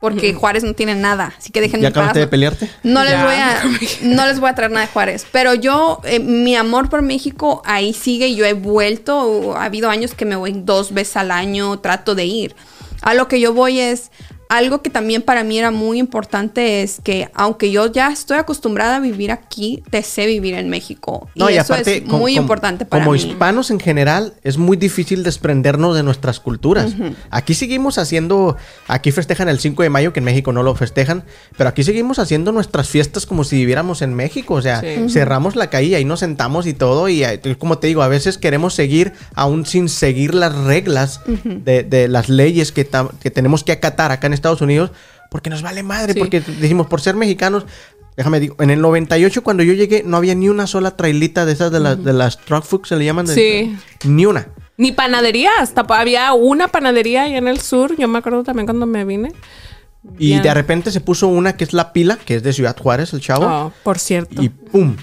[0.00, 2.70] Porque Juárez no tiene nada, así que déjenme ¿Ya acabaste de pelearte?
[2.84, 3.24] No les Ya.
[3.24, 3.62] voy a
[4.02, 7.62] no les voy a traer nada de Juárez, pero yo eh, mi amor por México
[7.64, 11.80] ahí sigue, yo he vuelto, ha habido años que me voy dos veces al año,
[11.80, 12.54] trato de ir.
[13.02, 14.10] A lo que yo voy es
[14.48, 18.96] algo que también para mí era muy importante es que aunque yo ya estoy acostumbrada
[18.96, 21.28] a vivir aquí, deseo vivir en México.
[21.34, 23.18] Y, eso es com- muy com- importante para como mí.
[23.22, 26.94] hispanos en general, es muy difícil desprendernos de nuestras culturas.
[27.30, 31.24] Aquí seguimos haciendo, aquí festejan el 5 de mayo, que en México no lo festejan,
[31.56, 34.54] pero aquí seguimos haciendo nuestras fiestas como si viviéramos en México.
[34.54, 35.08] O sea, Sí.
[35.10, 37.08] cerramos la calle y ahí nos sentamos y todo.
[37.08, 41.82] Y eh, como te digo, a veces queremos seguir aún sin seguir las reglas de,
[41.82, 42.88] de las leyes que,
[43.20, 44.90] que tenemos que acatar acá en Estados Unidos,
[45.30, 46.18] porque nos vale madre, Sí.
[46.18, 47.66] porque decimos, por ser mexicanos,
[48.16, 51.52] déjame digo, en el 98 cuando yo llegué no había ni una sola trailita de
[51.52, 53.26] esas de, las de las truck food, se le llaman.
[53.26, 53.76] de- Sí.
[54.08, 54.48] Ni una.
[54.76, 59.04] Ni panaderías, había una panadería allá en el sur, yo me acuerdo también cuando me
[59.04, 59.32] vine.
[60.18, 63.12] Y de repente se puso una que es La Pila, que es de Ciudad Juárez,
[63.12, 63.44] el chavo.
[63.46, 64.40] Oh, por cierto.
[64.42, 64.96] Y pum.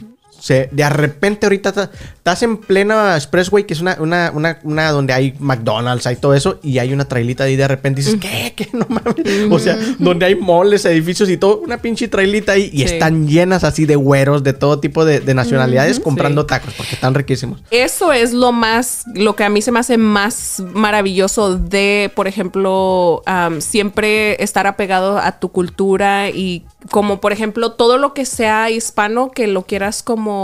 [0.45, 4.91] Se, de repente ahorita ta- estás en plena expressway, que es una, una, una, una
[4.91, 8.53] donde hay McDonald's, hay todo eso, y hay una trailita ahí de repente dices, ¿qué?
[8.55, 8.69] ¿Qué?
[8.73, 9.15] No mames.
[9.51, 12.93] O sea, donde hay moles, edificios y todo, una pinche trailita ahí, y Sí.
[12.93, 16.47] están llenas así de güeros de todo tipo de, de nacionalidades comprando Sí.
[16.49, 17.63] tacos, porque están riquísimos.
[17.71, 22.27] Eso es lo más, lo que a mí se me hace más maravilloso de, por
[22.27, 23.23] ejemplo,
[23.59, 29.31] siempre estar apegado a tu cultura y como por ejemplo todo lo que sea hispano
[29.31, 30.34] que lo quieras como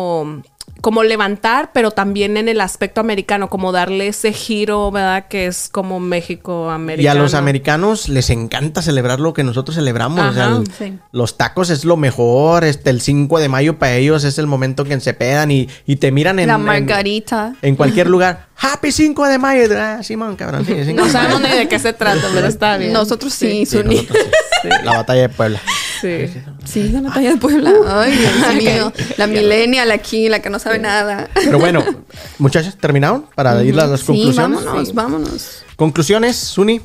[0.81, 5.27] como levantar, pero también en el aspecto americano, como darle ese giro, ¿verdad?
[5.27, 7.03] Que es como México americano.
[7.03, 10.19] Y a los americanos les encanta celebrar lo que nosotros celebramos.
[10.25, 10.97] o sea, Ajá, el- sí.
[11.11, 12.63] Los tacos es lo mejor.
[12.63, 15.97] Este, el 5 de mayo para ellos es el momento que se pedan y, y
[15.97, 17.53] te miran en, La margarita.
[17.61, 18.47] en cualquier lugar.
[18.57, 19.63] Happy 5 de mayo.
[19.77, 20.65] Ah, Simón, cabrón.
[20.65, 22.91] Sí, 5 No sabemos ni de qué se trata, pero está bien.
[22.93, 23.93] Nosotros sí, nosotros
[24.63, 24.69] sí.
[24.83, 25.59] La batalla de Puebla.
[26.01, 26.27] Sí.
[26.65, 27.71] Sí, de la talla de Puebla.
[27.87, 28.93] Ay, Dios mío.
[29.17, 31.29] La millennial aquí, la que no sabe nada.
[31.33, 31.83] Pero bueno,
[32.39, 33.25] muchachos, ¿terminaron?
[33.35, 34.63] Para ir a las Sí, conclusiones.
[34.65, 35.63] vámonos, vámonos.
[35.75, 36.81] Conclusiones, Suni.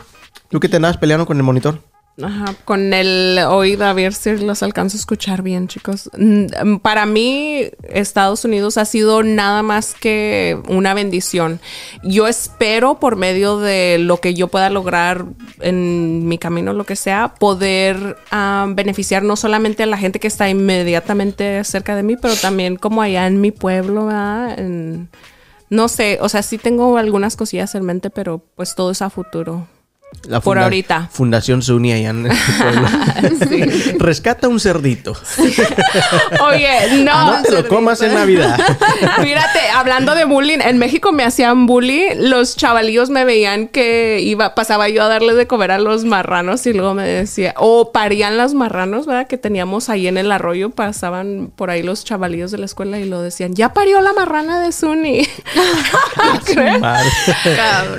[0.50, 1.80] Tú que te andabas peleando con el monitor.
[2.22, 6.10] Ajá, con el oído a ver si los alcanzo a escuchar bien, chicos.
[6.16, 11.60] Mm, Para mí, Estados Unidos ha sido nada más que una bendición.
[12.02, 15.26] Yo espero, por medio de lo que yo pueda lograr
[15.60, 20.28] en mi camino, lo que sea, poder ah, beneficiar no solamente a la gente que
[20.28, 24.08] está inmediatamente cerca de mí, pero también como allá en mi pueblo,
[25.68, 29.10] no sé, o sea, sí tengo algunas cosillas en mente, pero pues todo es a
[29.10, 29.66] futuro.
[30.28, 31.08] La Por ahorita.
[31.12, 32.88] Fundación Suni allá en el pueblo.
[33.98, 35.16] Rescata un cerdito.
[36.44, 37.36] Oye, no.
[37.36, 38.58] No te lo comas en Navidad.
[39.22, 42.16] Fíjate, hablando de bullying, en México me hacían bullying.
[42.16, 46.66] Los chavalillos me veían que iba, pasaba yo a darles de comer a los marranos
[46.66, 49.26] y luego me decía, o parían los marranos, ¿verdad?
[49.26, 53.04] Que teníamos ahí en el arroyo, pasaban por ahí los chavalillos de la escuela y
[53.04, 55.26] lo decían, ya parió la marrana de Suni.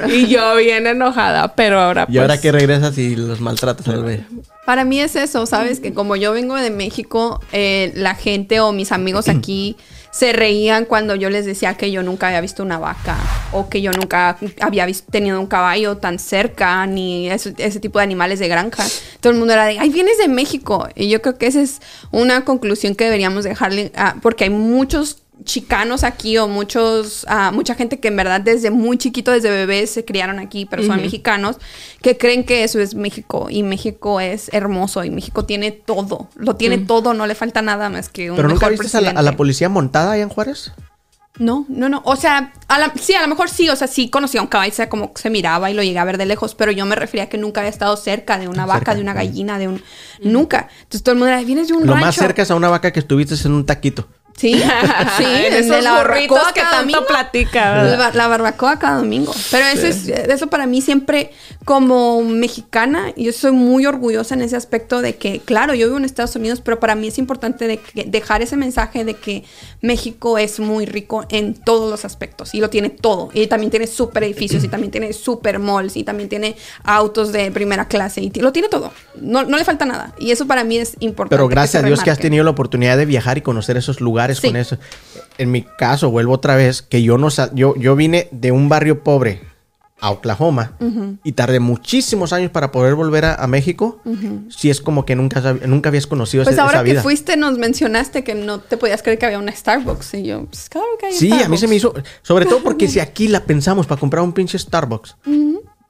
[0.07, 4.03] Y yo bien enojada, pero ahora Y ahora pues, que regresas y los maltratas al
[4.03, 4.25] bebé.
[4.65, 5.79] Para mí es eso, ¿sabes?
[5.79, 9.77] Que como yo vengo de México, eh, la gente o mis amigos aquí
[10.11, 13.17] se reían cuando yo les decía que yo nunca había visto una vaca
[13.51, 18.03] o que yo nunca había tenido un caballo tan cerca ni ese, ese tipo de
[18.03, 18.83] animales de granja.
[19.19, 20.87] Todo el mundo era de, ay, vienes de México.
[20.95, 21.81] Y yo creo que esa es
[22.11, 27.75] una conclusión que deberíamos dejarle, ah, porque hay muchos chicanos aquí o muchos ah, mucha
[27.75, 31.57] gente que en verdad desde muy chiquito desde bebés se criaron aquí pero son mexicanos
[32.01, 36.55] que creen que eso es México y México es hermoso y México tiene todo lo
[36.55, 39.21] tiene todo no le falta nada más que un ¿Pero nunca viste a la, a
[39.21, 40.71] la policía montada allá en Juárez?
[41.39, 44.09] no no no o sea a la- sí a lo mejor sí o sea sí
[44.09, 46.25] conocía a un caballo o sea como se miraba y lo llegué a ver de
[46.25, 48.95] lejos pero yo me refería a que nunca había estado cerca de una Cerca, vaca
[48.95, 49.17] de una mm.
[49.17, 49.83] gallina de un
[50.23, 52.55] nunca entonces todo el mundo era vienes de un Lo rancho más cerca es a
[52.55, 54.07] una vaca que estuviste en un taquito.
[54.37, 54.53] Sí,
[55.17, 57.91] sí, En esos la burritos que tanto platica, ¿verdad?
[57.91, 59.33] La, bar- la barbacoa cada domingo.
[59.51, 61.31] Pero eso es, eso para mí siempre,
[61.65, 66.05] como mexicana, yo soy muy orgullosa en ese aspecto de que, claro, yo vivo en
[66.05, 69.43] Estados Unidos, pero para mí es importante de que- dejar ese mensaje de que
[69.87, 73.29] México es muy rico en todos los aspectos y lo tiene todo.
[73.33, 77.49] Y también tiene super edificios y también tiene super malls y también tiene autos de
[77.51, 78.91] primera clase y lo tiene todo.
[79.19, 80.13] No, no le falta nada.
[80.19, 81.35] Y eso para mí es importante.
[81.35, 84.37] Pero gracias a Dios que has tenido la oportunidad de viajar y conocer esos lugares
[84.37, 84.47] Sí.
[84.47, 84.77] con eso.
[85.37, 89.03] En mi caso, vuelvo otra vez, que yo no yo, yo vine de un barrio
[89.03, 89.41] pobre
[89.99, 90.73] a Oklahoma
[91.23, 93.99] y tardé muchísimos años para poder volver a, a México.
[94.49, 97.57] Si es como que nunca, nunca habías conocido Pues ese- ahora esa que fuiste nos
[97.57, 100.13] mencionaste que no te podías creer que había una Starbucks.
[100.15, 101.93] Y yo, pues claro que hay Sí, a mí se me hizo.
[102.21, 105.15] Sobre todo porque si aquí la pensamos para comprar un pinche Starbucks.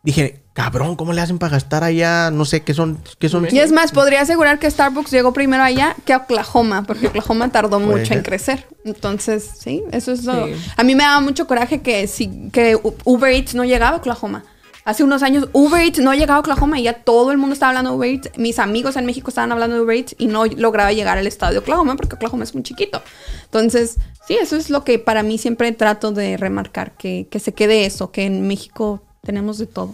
[0.03, 2.31] Dije, cabrón, ¿cómo le hacen para gastar allá?
[2.31, 2.99] No sé qué son.
[3.19, 7.07] Qué son Y es más, podría asegurar que Starbucks llegó primero allá que Oklahoma, porque
[7.07, 8.65] Oklahoma tardó mucho en crecer.
[8.85, 10.47] Entonces, sí, eso es lo...
[10.47, 10.53] Sí.
[10.77, 14.45] A mí me daba mucho coraje que, si, que Uber Eats no llegaba a Oklahoma.
[14.85, 17.71] Hace unos años Uber Eats no llegaba a Oklahoma y ya todo el mundo estaba
[17.71, 18.31] hablando de Uber Eats.
[18.37, 21.51] Mis amigos en México estaban hablando de Uber Eats y no lograba llegar al estado
[21.51, 23.01] de Oklahoma porque Oklahoma es muy chiquito.
[23.43, 27.53] Entonces, sí, eso es lo que para mí siempre trato de remarcar, que, que se
[27.53, 29.93] quede eso, que en México tenemos de todo.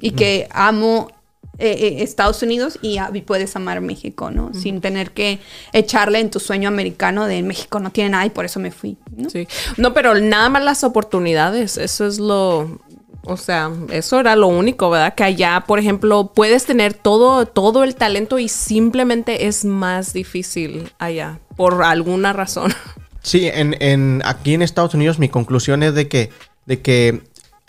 [0.00, 1.10] Y que amo
[1.58, 4.54] eh, eh, Estados Unidos y, a- y puedes amar México, ¿no?
[4.54, 5.40] Sin tener que
[5.74, 8.96] echarle en tu sueño americano de México no tiene nada y por eso me fui,
[9.14, 9.28] ¿no?
[9.28, 9.46] Sí.
[9.76, 12.78] No, pero nada más las oportunidades, eso es lo,
[13.24, 15.14] o sea, eso era lo único, ¿verdad?
[15.14, 20.90] Que allá, por ejemplo, puedes tener todo, todo el talento y simplemente es más difícil
[20.98, 22.72] allá, por alguna razón.
[23.22, 26.30] Sí, en, en- aquí en Estados Unidos mi conclusión es de que,
[26.64, 27.20] de que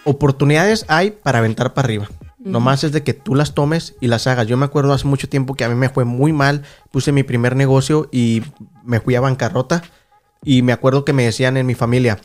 [0.04, 2.10] oportunidades hay para aventar para arriba.
[2.44, 4.48] Nomás es de que tú las tomes y las hagas.
[4.48, 6.64] Yo me acuerdo hace mucho tiempo que a mí me fue muy mal.
[6.90, 8.42] Puse mi primer negocio y
[8.84, 9.84] me fui a bancarrota.
[10.44, 12.20] Y me acuerdo que me decían en mi familia,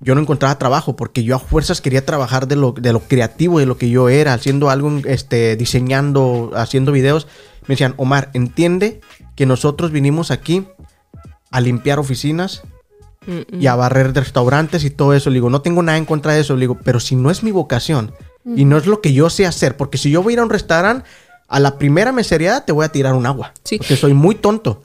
[0.00, 3.60] yo no encontraba trabajo porque yo a fuerzas quería trabajar de lo, de lo creativo,
[3.60, 7.28] de lo que yo era, haciendo algo, este, diseñando, haciendo videos.
[7.68, 9.00] Me decían, Omar, entiende
[9.36, 10.66] que nosotros vinimos aquí
[11.52, 12.64] a limpiar oficinas
[13.26, 15.30] y a barrer restaurantes y todo eso.
[15.30, 16.54] Le digo, no tengo nada en contra de eso.
[16.54, 18.12] Le digo, pero si no es mi vocación
[18.44, 20.44] y no es lo que yo sé hacer, porque si yo voy a ir a
[20.44, 21.08] un restaurante
[21.52, 23.52] a la primera mesereada te voy a tirar un agua.
[23.62, 23.76] Sí.
[23.76, 24.82] Porque soy muy tonto.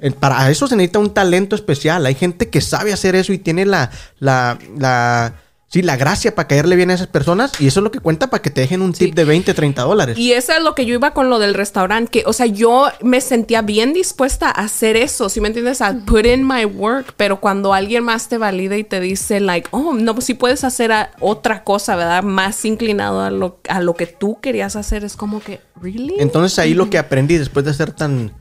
[0.00, 2.06] Eh, Para eso se necesita un talento especial.
[2.06, 3.90] Hay gente que sabe hacer eso y tiene la,
[4.20, 5.34] la, la,
[5.74, 7.50] sí, la gracia para caerle bien a esas personas.
[7.60, 9.82] Y eso es lo que cuenta para que te dejen un tip de 20, 30
[9.82, 10.16] dólares.
[10.16, 12.86] Y eso es lo que yo iba con lo del restaurante, que, o sea, yo
[13.02, 15.80] me sentía bien dispuesta a hacer eso, si me entiendes?
[15.82, 19.66] A put in my work, pero cuando alguien más te valida y te dice, like,
[19.72, 22.22] oh, no, pues sí puedes hacer a- otra cosa, ¿verdad?
[22.22, 26.14] Más inclinado a lo, a lo que tú querías hacer, es como que, ¿really?
[26.20, 28.32] Entonces ahí lo que aprendí después de ser tan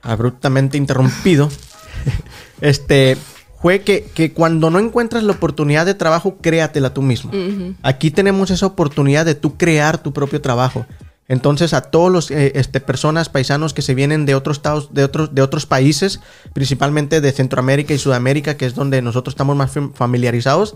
[0.00, 1.50] abruptamente interrumpido,
[2.62, 3.18] este,
[3.62, 7.30] fue que, que cuando no encuentras la oportunidad de trabajo, créatela tú mismo.
[7.82, 10.84] Aquí tenemos esa oportunidad de tú crear tu propio trabajo.
[11.28, 15.04] Entonces a todos los eh, este, personas paisanos que se vienen de otros estados, de
[15.04, 16.20] otros, de otros países,
[16.52, 20.74] principalmente de Centroamérica y Sudamérica, que es donde nosotros estamos más fam- familiarizados,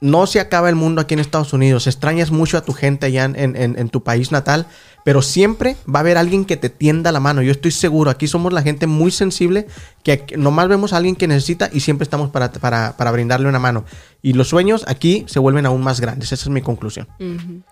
[0.00, 1.86] no se acaba el mundo aquí en Estados Unidos.
[1.86, 4.66] Extrañas mucho a tu gente allá en, en- en tu país natal,
[5.04, 7.42] pero siempre va a haber alguien que te tienda la mano.
[7.42, 9.66] Yo estoy seguro, aquí somos la gente muy sensible,
[10.02, 13.58] que nomás vemos a alguien que necesita y siempre estamos para, para- para brindarle una
[13.58, 13.84] mano.
[14.22, 16.32] Y los sueños aquí se vuelven aún más grandes.
[16.32, 17.06] Esa es mi conclusión.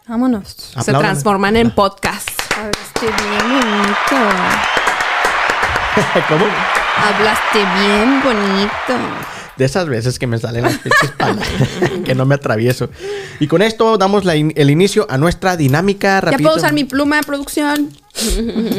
[0.06, 0.48] Vámonos.
[0.84, 2.28] Se transforman en podcast.
[2.56, 4.16] Hablaste bien bonito.
[6.28, 6.44] ¿Cómo?
[6.96, 8.94] Hablaste bien bonito.
[9.58, 11.48] De esas veces que me salen las pinches palabras,
[12.04, 12.88] que no me atravieso.
[13.40, 16.48] Y con esto damos la in- el inicio a nuestra dinámica ¿Ya rapidito.
[16.48, 17.90] puedo usar mi pluma de producción?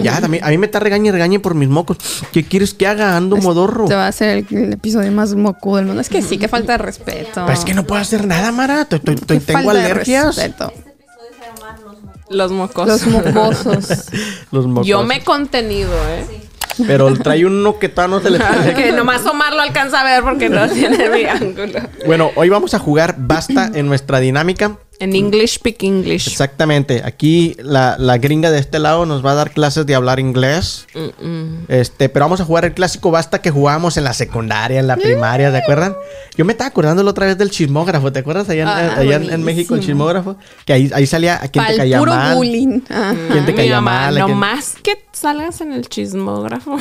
[0.01, 1.97] Ya, también, a mí me está regañe y regañe por mis mocos.
[2.31, 3.15] ¿Qué quieres que haga?
[3.17, 3.83] Ando modorro.
[3.83, 6.01] Este va a ser el, el episodio más moco del mundo.
[6.01, 7.29] Es que sí, que falta de respeto.
[7.45, 8.81] Pero es que no puedo hacer nada, Mara.
[8.83, 10.35] Estoy- estoy- estoy- Qué tengo falta de alergias.
[10.35, 10.73] respeto.
[12.29, 13.05] Los mocosos.
[13.07, 13.87] Los mocosos.
[14.51, 14.87] Los mocos.
[14.87, 16.25] Yo me he contenido, ¿eh?
[16.87, 18.39] Pero trae uno que todavía no se le
[18.75, 21.79] que nomás Omar lo alcanza a ver porque no tiene mi ángulo.
[22.05, 24.77] Bueno, hoy vamos a jugar Basta en nuestra dinámica.
[24.99, 26.27] En English, speak English.
[26.27, 27.01] Exactamente.
[27.05, 30.87] Aquí la, la gringa de este lado nos va a dar clases de hablar inglés.
[31.69, 34.97] Este, pero vamos a jugar el clásico Basta que jugábamos en la secundaria, en la
[34.97, 35.95] primaria, ¿te acuerdan?
[36.37, 38.49] Yo me estaba acordando la otra vez del chismógrafo, ¿te acuerdas?
[38.49, 40.35] Allá, en- Ah, allá en- en México, el chismógrafo.
[40.65, 42.35] Que ahí, ahí salía a quien te caía puro mal.
[42.35, 42.81] bullying.
[43.31, 44.13] ¿Quién te caía mamá, mal?
[44.15, 46.77] quién- Nomás que salgas en el chismógrafo.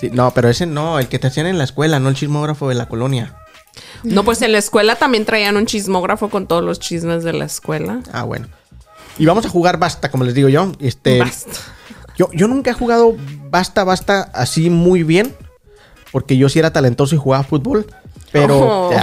[0.00, 2.68] Sí, no, pero ese no, el que te hacían en la escuela, no el chismógrafo
[2.68, 3.36] de la colonia.
[4.02, 7.46] No, pues en la escuela también traían un chismógrafo con todos los chismes de la
[7.46, 8.00] escuela.
[8.12, 8.48] Ah, bueno.
[9.18, 10.72] Y vamos a jugar basta, como les digo yo.
[10.80, 11.58] Este, Basta.
[12.16, 13.16] Yo, yo nunca he jugado
[13.50, 15.34] basta, basta así muy bien.
[16.12, 17.86] Porque yo sí era talentoso y jugaba fútbol.
[18.30, 18.58] Pero.
[18.58, 18.90] Oh.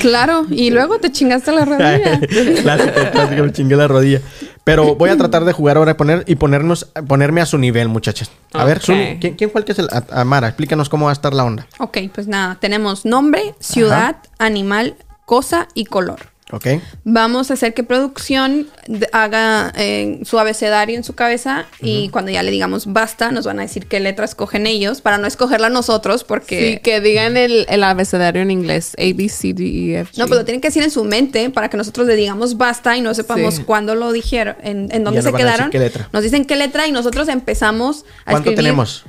[0.00, 2.20] Claro, y luego te chingaste la rodilla.
[2.62, 4.20] clásico, clásico, me chingué la rodilla.
[4.64, 7.88] Pero voy a tratar de jugar ahora y, poner, y ponernos, ponerme a su nivel,
[7.88, 8.30] muchachas.
[8.52, 8.80] A ver.
[8.80, 9.88] Zuni, ¿quién, quién fue el que es el.
[9.90, 11.66] a- Amara, explícanos cómo va a estar la onda.
[11.78, 16.29] Ok, pues nada, tenemos nombre, ciudad, animal, cosa y color.
[16.52, 16.66] ¿Ok?
[17.04, 18.68] Vamos a hacer que producción
[19.12, 23.58] haga eh, su abecedario en su cabeza y cuando ya le digamos basta, nos van
[23.58, 26.74] a decir qué letras cogen ellos para no escogerla nosotros porque...
[26.74, 28.94] Sí, que digan el, el abecedario en inglés.
[28.98, 30.18] A, B, C, D, E, F, G.
[30.18, 32.96] No, pero lo tienen que decir en su mente para que nosotros le digamos basta
[32.96, 33.62] y no sepamos Sí.
[33.64, 35.70] cuándo lo dijeron, en, en dónde Ya se van a decir quedaron.
[35.70, 36.08] qué letra.
[36.12, 38.56] Nos dicen qué letra y nosotros empezamos a ¿Cuánto escribir.
[38.56, 39.04] tenemos?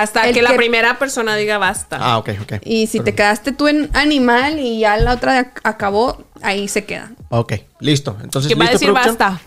[0.00, 1.98] Hasta que la primera persona diga basta.
[2.00, 2.52] Ah, ok, ok.
[2.64, 6.84] Y si te quedaste tú en animal y ya la otra ac- acabó, ahí se
[6.84, 7.12] queda.
[7.30, 8.16] Ok, listo.
[8.22, 9.16] Entonces, ¿Quién va a ¿listo, decir producción?
[9.18, 9.40] basta?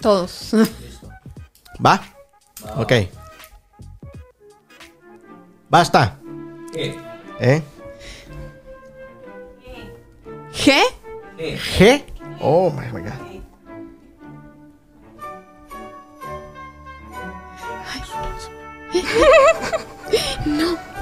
[0.00, 0.50] Todos.
[1.84, 2.02] ¿Va?
[2.76, 2.92] Ok.
[5.68, 6.16] Basta.
[6.76, 7.62] ¿Eh?
[10.52, 10.80] G.
[11.38, 12.04] G.
[12.40, 13.12] Oh my god.
[20.44, 20.93] A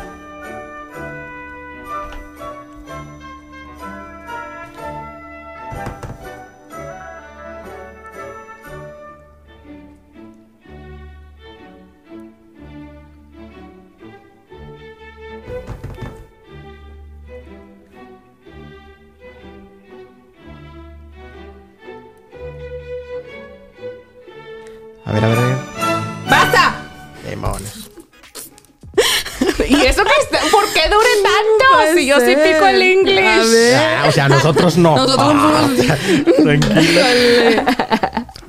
[34.13, 34.95] o sea, nosotros no.
[34.97, 35.97] Nosotros Ah,
[36.43, 37.65] Tranquila.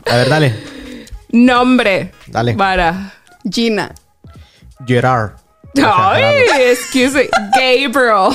[0.06, 0.56] A ver, dale.
[1.32, 2.12] Nombre.
[2.28, 2.54] Dale.
[2.56, 3.14] Para.
[3.50, 3.94] Gina.
[4.86, 5.32] Gerard.
[5.82, 6.24] Ay,
[6.72, 7.30] excuse me.
[7.56, 8.30] Gabriel.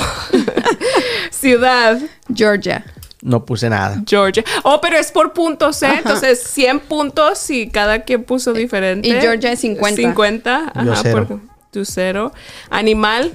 [1.31, 1.99] Ciudad.
[2.33, 2.83] Georgia.
[3.21, 4.01] No puse nada.
[4.07, 4.43] Georgia.
[4.63, 5.91] Oh, pero es por puntos, ¿eh?
[5.97, 9.07] Entonces, 100 puntos y cada quien puso diferente.
[9.07, 9.95] Y Georgia es 50.
[10.01, 10.73] 50.
[10.83, 11.25] Yo Ajá, cero.
[11.27, 11.39] por-
[11.71, 12.31] tú cero.
[12.69, 13.33] Animal.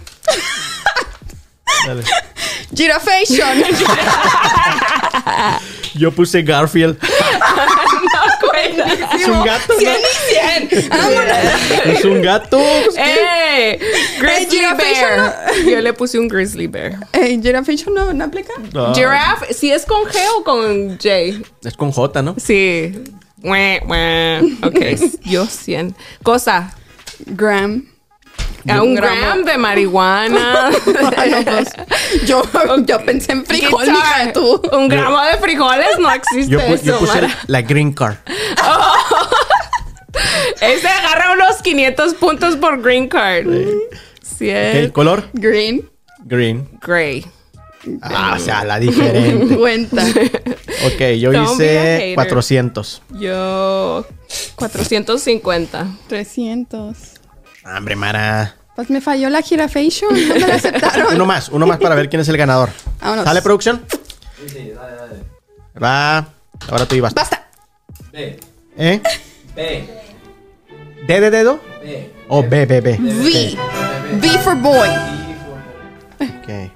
[1.87, 2.03] Dale.
[2.73, 3.65] Girafation.
[5.95, 6.99] Yo puse Garfield.
[7.01, 7.09] no
[8.49, 9.15] cuenta.
[9.15, 9.99] Es un gato, 100 ¿no?
[9.99, 10.89] y 100.
[10.89, 11.37] Vámonos.
[11.85, 12.59] Es un gato.
[12.97, 13.79] ¡Eh!
[14.19, 15.47] Grizzly Giraffe bear.
[15.69, 16.99] Yo le puse un grizzly bear.
[17.13, 18.53] Ey, Giraffe no, no aplica.
[18.73, 21.09] No, Giraffe, ¿sí es con G o con J?
[21.63, 22.35] Es con J, ¿no?
[22.39, 22.93] Sí.
[23.37, 24.41] Mue, mue.
[24.63, 24.81] Ok,
[25.23, 25.95] yo 100.
[26.23, 26.75] Cosa.
[27.27, 27.87] Gram.
[28.69, 30.71] A un gram de marihuana.
[32.27, 32.43] Yo,
[32.87, 33.95] yo pensé en frijol, Guitar.
[33.95, 34.61] mija, tú.
[34.73, 37.39] Un gramo de frijoles no existe Yo, pu- yo eso, puse Mara.
[37.47, 38.17] la green card.
[40.61, 43.47] Ese agarra unos 500 puntos por green card.
[44.23, 44.51] Sí.
[44.93, 45.89] Color Green.
[46.25, 46.69] green.
[46.81, 47.27] Gray.
[48.01, 49.57] Ah, o sea, la diferente.
[49.59, 50.03] Cuenta.
[50.87, 52.15] Ok, yo Don't hice hater.
[52.15, 53.03] 400.
[53.19, 54.07] Yo
[54.55, 55.87] 450.
[56.09, 56.97] 300.
[57.65, 58.57] Hombre, Mara.
[58.77, 60.13] Pues me falló la girafation.
[60.13, 61.15] No me la aceptaron.
[61.15, 62.71] Uno más, uno más para ver quién es el ganador.
[63.01, 63.25] Vámonos.
[63.25, 63.85] ¿Sale producción?
[65.83, 66.27] Va.
[66.69, 67.15] Ahora tú ibas.
[67.15, 67.47] Basta.
[68.13, 69.01] ¿Eh?
[71.07, 71.61] D de dedo.
[72.29, 72.99] O B, B, B.
[72.99, 73.59] V.
[74.21, 74.89] V for boy.
[76.21, 76.71] Ok.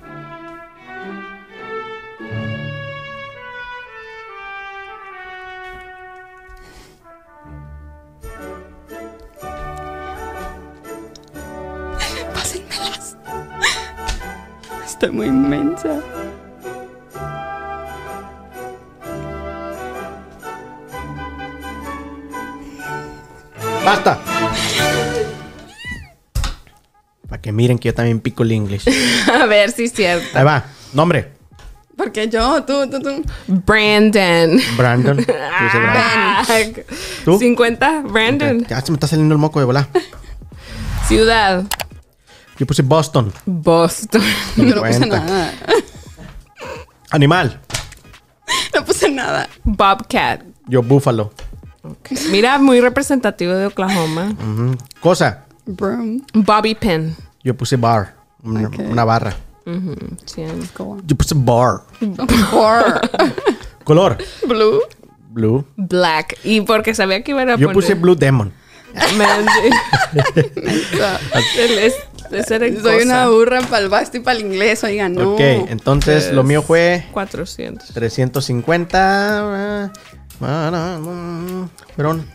[14.98, 16.00] Estoy muy inmensa.
[23.84, 24.18] ¡Basta!
[27.28, 28.82] Para que miren que yo también pico el inglés.
[29.32, 30.36] A ver si es cierto.
[30.36, 30.64] Ahí va.
[30.92, 31.30] Nombre.
[31.96, 33.22] Porque yo, tú, tú, tú.
[33.46, 34.60] Brandon.
[34.76, 35.24] Brandon.
[37.24, 37.38] ¿Tú?
[37.38, 38.02] 50.
[38.02, 38.66] Brandon.
[38.66, 39.86] Ya se me está saliendo el moco de volar.
[41.06, 41.62] Ciudad.
[42.59, 43.32] Yo puse Boston.
[43.47, 44.22] Boston.
[44.56, 45.52] Yo no puse nada.
[47.10, 47.60] Animal.
[48.74, 49.48] No puse nada.
[49.64, 50.43] Bobcat.
[50.66, 51.32] Yo Buffalo.
[52.30, 54.35] Mira, muy representativo de Oklahoma.
[55.01, 55.44] Cosa.
[55.66, 56.22] Broom.
[56.35, 57.14] Bobby pin.
[57.43, 58.14] Yo puse bar.
[58.43, 59.35] Una, barra.
[59.66, 59.94] Ujú,
[60.24, 60.70] 100.
[60.76, 61.02] Go on.
[61.06, 61.82] Yo puse bar.
[62.52, 63.01] Or.
[63.85, 64.18] Color.
[64.47, 64.80] Blue.
[65.30, 65.64] Blue.
[65.76, 66.36] Black.
[66.44, 67.74] Y porque sabía que iban a Yo poner.
[67.74, 68.52] puse Blue Demon.
[69.16, 69.47] Man,
[71.78, 71.94] es-
[72.32, 73.05] ese era el Soy cosa.
[73.05, 75.34] una burra para el basto y para el inglés, oigan, no.
[75.34, 77.88] Ok, entonces lo mío fue 400.
[77.92, 78.98] 350.
[78.98, 79.90] ah,
[80.40, 82.26] ah, ah, Fueron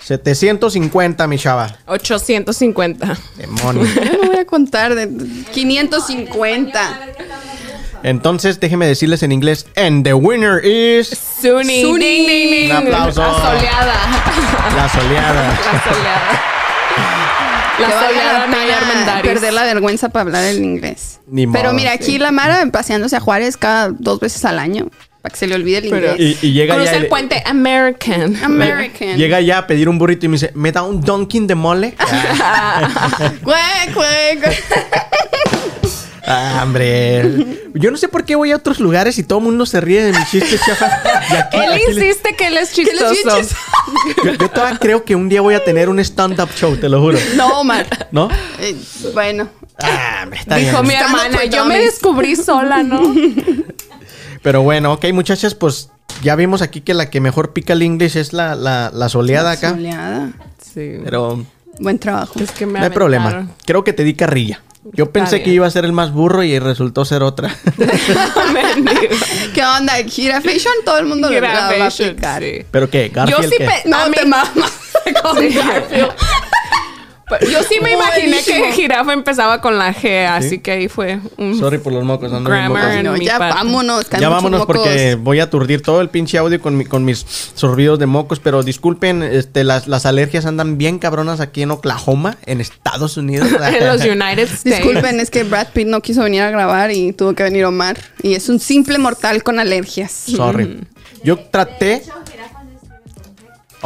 [0.00, 1.76] 750, mi chava.
[1.86, 3.18] 850.
[3.36, 3.84] Demonio.
[3.84, 5.08] Yo no voy a contar de
[5.52, 7.00] 550.
[8.02, 9.66] Entonces, déjenme decirles en inglés.
[9.76, 11.80] And the winner is Suni.
[11.80, 12.66] Suni.
[12.70, 13.22] Un aplauso.
[13.22, 13.94] La soleada.
[14.76, 15.58] la soleada.
[15.72, 16.53] La soleada.
[17.78, 21.20] La perder la vergüenza para hablar el inglés.
[21.26, 24.88] Ni Pero modo, mira, aquí la Mara paseándose a Juárez cada dos veces al año
[25.22, 26.38] para que se le olvide el Pero- inglés.
[26.42, 26.98] Y, y llega Cruza ya.
[26.98, 28.36] el puente American.
[28.44, 29.16] American.
[29.16, 31.94] Llega ya a pedir un burrito y me dice, ¿me da un Dunkin' de mole?
[33.44, 33.54] Cue.
[36.26, 37.58] Ah, hombre.
[37.74, 40.02] Yo no sé por qué voy a otros lugares y todo el mundo se ríe
[40.02, 40.86] de mis chistes, chafa.
[41.30, 43.54] Y aquí- Él insiste que él es ¿Qué les chistoso.
[44.24, 47.00] yo, yo todavía creo que un día voy a tener un stand-up show, te lo
[47.00, 47.18] juro.
[47.36, 47.86] No, Omar.
[48.10, 48.28] ¿No?
[48.60, 48.74] Eh,
[49.12, 49.48] bueno.
[49.82, 50.86] Ah, hombre, está Dijo bien.
[50.86, 53.02] mi hermana, yo me descubrí sola, ¿no?
[54.42, 55.90] Pero bueno, ok, muchachas, pues
[56.22, 59.52] ya vimos aquí que la que mejor pica el inglés es la, la, la soleada
[59.52, 59.70] acá.
[59.70, 60.30] Soleada.
[60.62, 60.98] Sí.
[61.04, 61.44] Pero
[61.80, 62.38] Buen trabajo.
[62.38, 63.48] Es que me no hay problema.
[63.66, 64.62] Creo que te di carrilla.
[64.92, 67.48] Yo pensé que iba a ser el más burro y resultó ser otra.
[69.54, 69.94] ¿Qué onda?
[70.06, 72.42] Girafation, todo el mundo le va a Girafation, picar.
[72.42, 72.64] sí.
[72.70, 73.08] ¿Pero qué?
[73.08, 73.88] ¿Garfield Yo sí qué?
[73.88, 74.72] No te mamas.
[75.22, 76.10] con Garfield.
[77.50, 81.58] Yo sí me imaginé que jirafa empezaba con la G, así que ahí fue un
[81.58, 83.54] Sorry por los mocos, ando Grammar No, ya parte.
[83.54, 84.06] vámonos.
[84.20, 84.76] Ya vámonos mocos.
[84.76, 87.24] porque voy a aturdir todo el pinche audio con, mi- con mis
[87.54, 88.40] sorbidos de mocos.
[88.40, 93.48] Pero disculpen, este, las, las alergias andan bien cabronas aquí en Oklahoma, en Estados Unidos.
[93.72, 94.64] en los United States.
[94.64, 97.96] Disculpen, es que Brad Pitt no quiso venir a grabar y tuvo que venir Omar.
[98.22, 100.12] Y es un simple mortal con alergias.
[100.12, 100.80] Sorry.
[101.24, 102.02] Yo traté.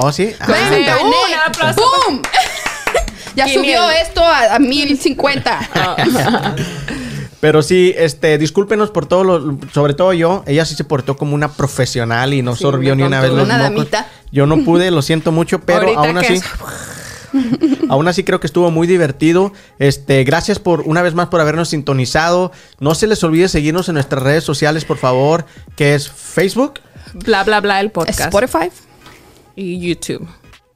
[0.01, 0.33] Oh, sí.
[0.39, 1.03] Ah, ¡Ven, Sí, gané!
[1.03, 1.13] un
[1.47, 1.81] aplauso.
[2.07, 2.23] ¡Boom!
[3.39, 3.63] Ya 500.
[3.65, 5.71] subió esto a, a 1050.
[7.41, 11.35] Pero sí, este, discúlpenos por todo lo, sobre todo yo, ella sí se portó como
[11.37, 13.75] una profesional y no Sí, sorbió ni una vez los Una mocos.
[13.75, 14.09] damita.
[14.33, 16.45] Yo no pude, lo siento mucho, pero Ahorita aún así, es-
[17.89, 19.53] aún así creo que estuvo muy divertido.
[19.79, 22.51] Este, gracias por una vez más por habernos sintonizado.
[22.81, 25.47] No se les olvide seguirnos en nuestras redes sociales, por favor,
[25.77, 26.81] que es Facebook
[27.15, 28.21] Bla, bla, bla, el podcast.
[28.21, 28.71] Spotify
[29.57, 30.27] Y YouTube.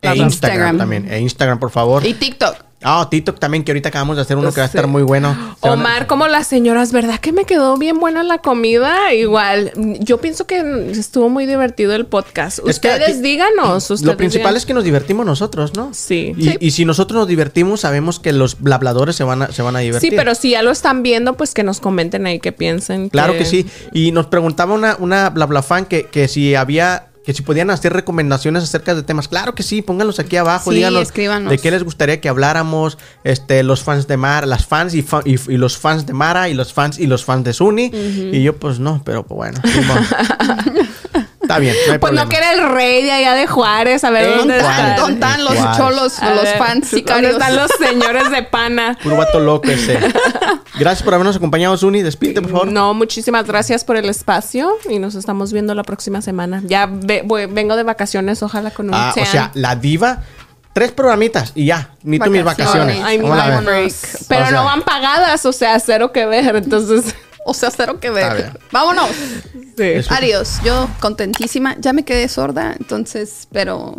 [0.02, 0.08] E.
[0.16, 0.78] Instagram, Instagram.
[0.78, 1.10] también.
[1.12, 2.04] E Instagram, por favor.
[2.06, 2.56] y TikTok.
[2.84, 5.36] Ah, TikTok también, que ahorita acabamos de hacer uno que va a estar muy bueno.
[5.62, 9.14] Se van a- Omar, como las señoras, ¿verdad que me quedó bien buena la comida?
[9.14, 9.70] Igual,
[10.00, 12.58] yo pienso que estuvo muy divertido el podcast.
[12.58, 13.88] Es Ustedes aquí- díganos.
[14.02, 14.56] Lo principal digan.
[14.56, 15.94] es que nos divertimos nosotros, ¿no?
[15.94, 16.34] Sí.
[16.36, 16.56] Y, Sí.
[16.58, 19.78] y si nosotros nos divertimos, sabemos que los habladores se van a, se van a
[19.78, 20.10] divertir.
[20.10, 23.10] Sí, pero si ya lo están viendo, pues que nos comenten ahí qué piensan.
[23.10, 23.64] Claro que sí.
[23.92, 27.70] Y nos preguntaba una, una bla bla fan que, que si había, que si podían
[27.70, 29.28] hacer recomendaciones acerca de temas.
[29.28, 31.50] Claro que sí, pónganlos aquí abajo, Sí, díganos escríbanos.
[31.50, 35.22] de qué les gustaría que habláramos, este, los fans de Mara, las fans y, fa-
[35.24, 37.90] y, y los fans de Mara y los fans y los fans de Suni.
[38.32, 39.60] Y yo, pues no, pero pues bueno.
[41.52, 42.24] Está bien, no hay Pues problema.
[42.24, 44.96] no que era el rey de allá de Juárez, a ver ¿En dónde están.
[44.96, 48.96] ¿Dónde están los cholos, A los ver, fans ¿Dónde están los señores de pana?
[49.02, 49.98] Puro vato loco ese.
[50.78, 52.02] Gracias por habernos acompañado, Suni.
[52.02, 52.72] Despídete, por favor.
[52.72, 56.62] No, muchísimas gracias por el espacio y nos estamos viendo la próxima semana.
[56.64, 60.22] Ya ve- voy- vengo de vacaciones, ojalá con un Ah, o sea, la diva,
[60.72, 61.90] tres programitas y ya.
[62.02, 62.98] Ni tú mis Vacaciones.
[63.04, 63.24] Ay, mi.
[63.26, 66.56] Pero O sea- no van pagadas, o sea, cero que ver.
[66.56, 67.14] Entonces,
[67.46, 68.58] O sea, cero que ver.
[68.70, 69.10] Vámonos.
[69.76, 69.94] sí.
[70.10, 70.60] Adiós.
[70.64, 71.76] Yo contentísima.
[71.78, 73.96] Ya me quedé sorda, entonces, pero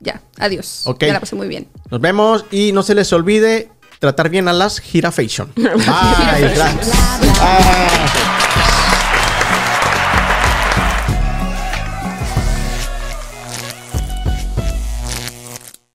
[0.00, 0.20] ya.
[0.38, 0.82] Adiós.
[0.86, 1.04] Ok.
[1.04, 1.68] Ya la pasé muy bien.
[1.90, 5.52] Nos vemos y no se les olvide tratar bien a las girafation.
[5.56, 6.54] Bye.
[6.54, 6.90] gracias.
[7.40, 8.36] Ah.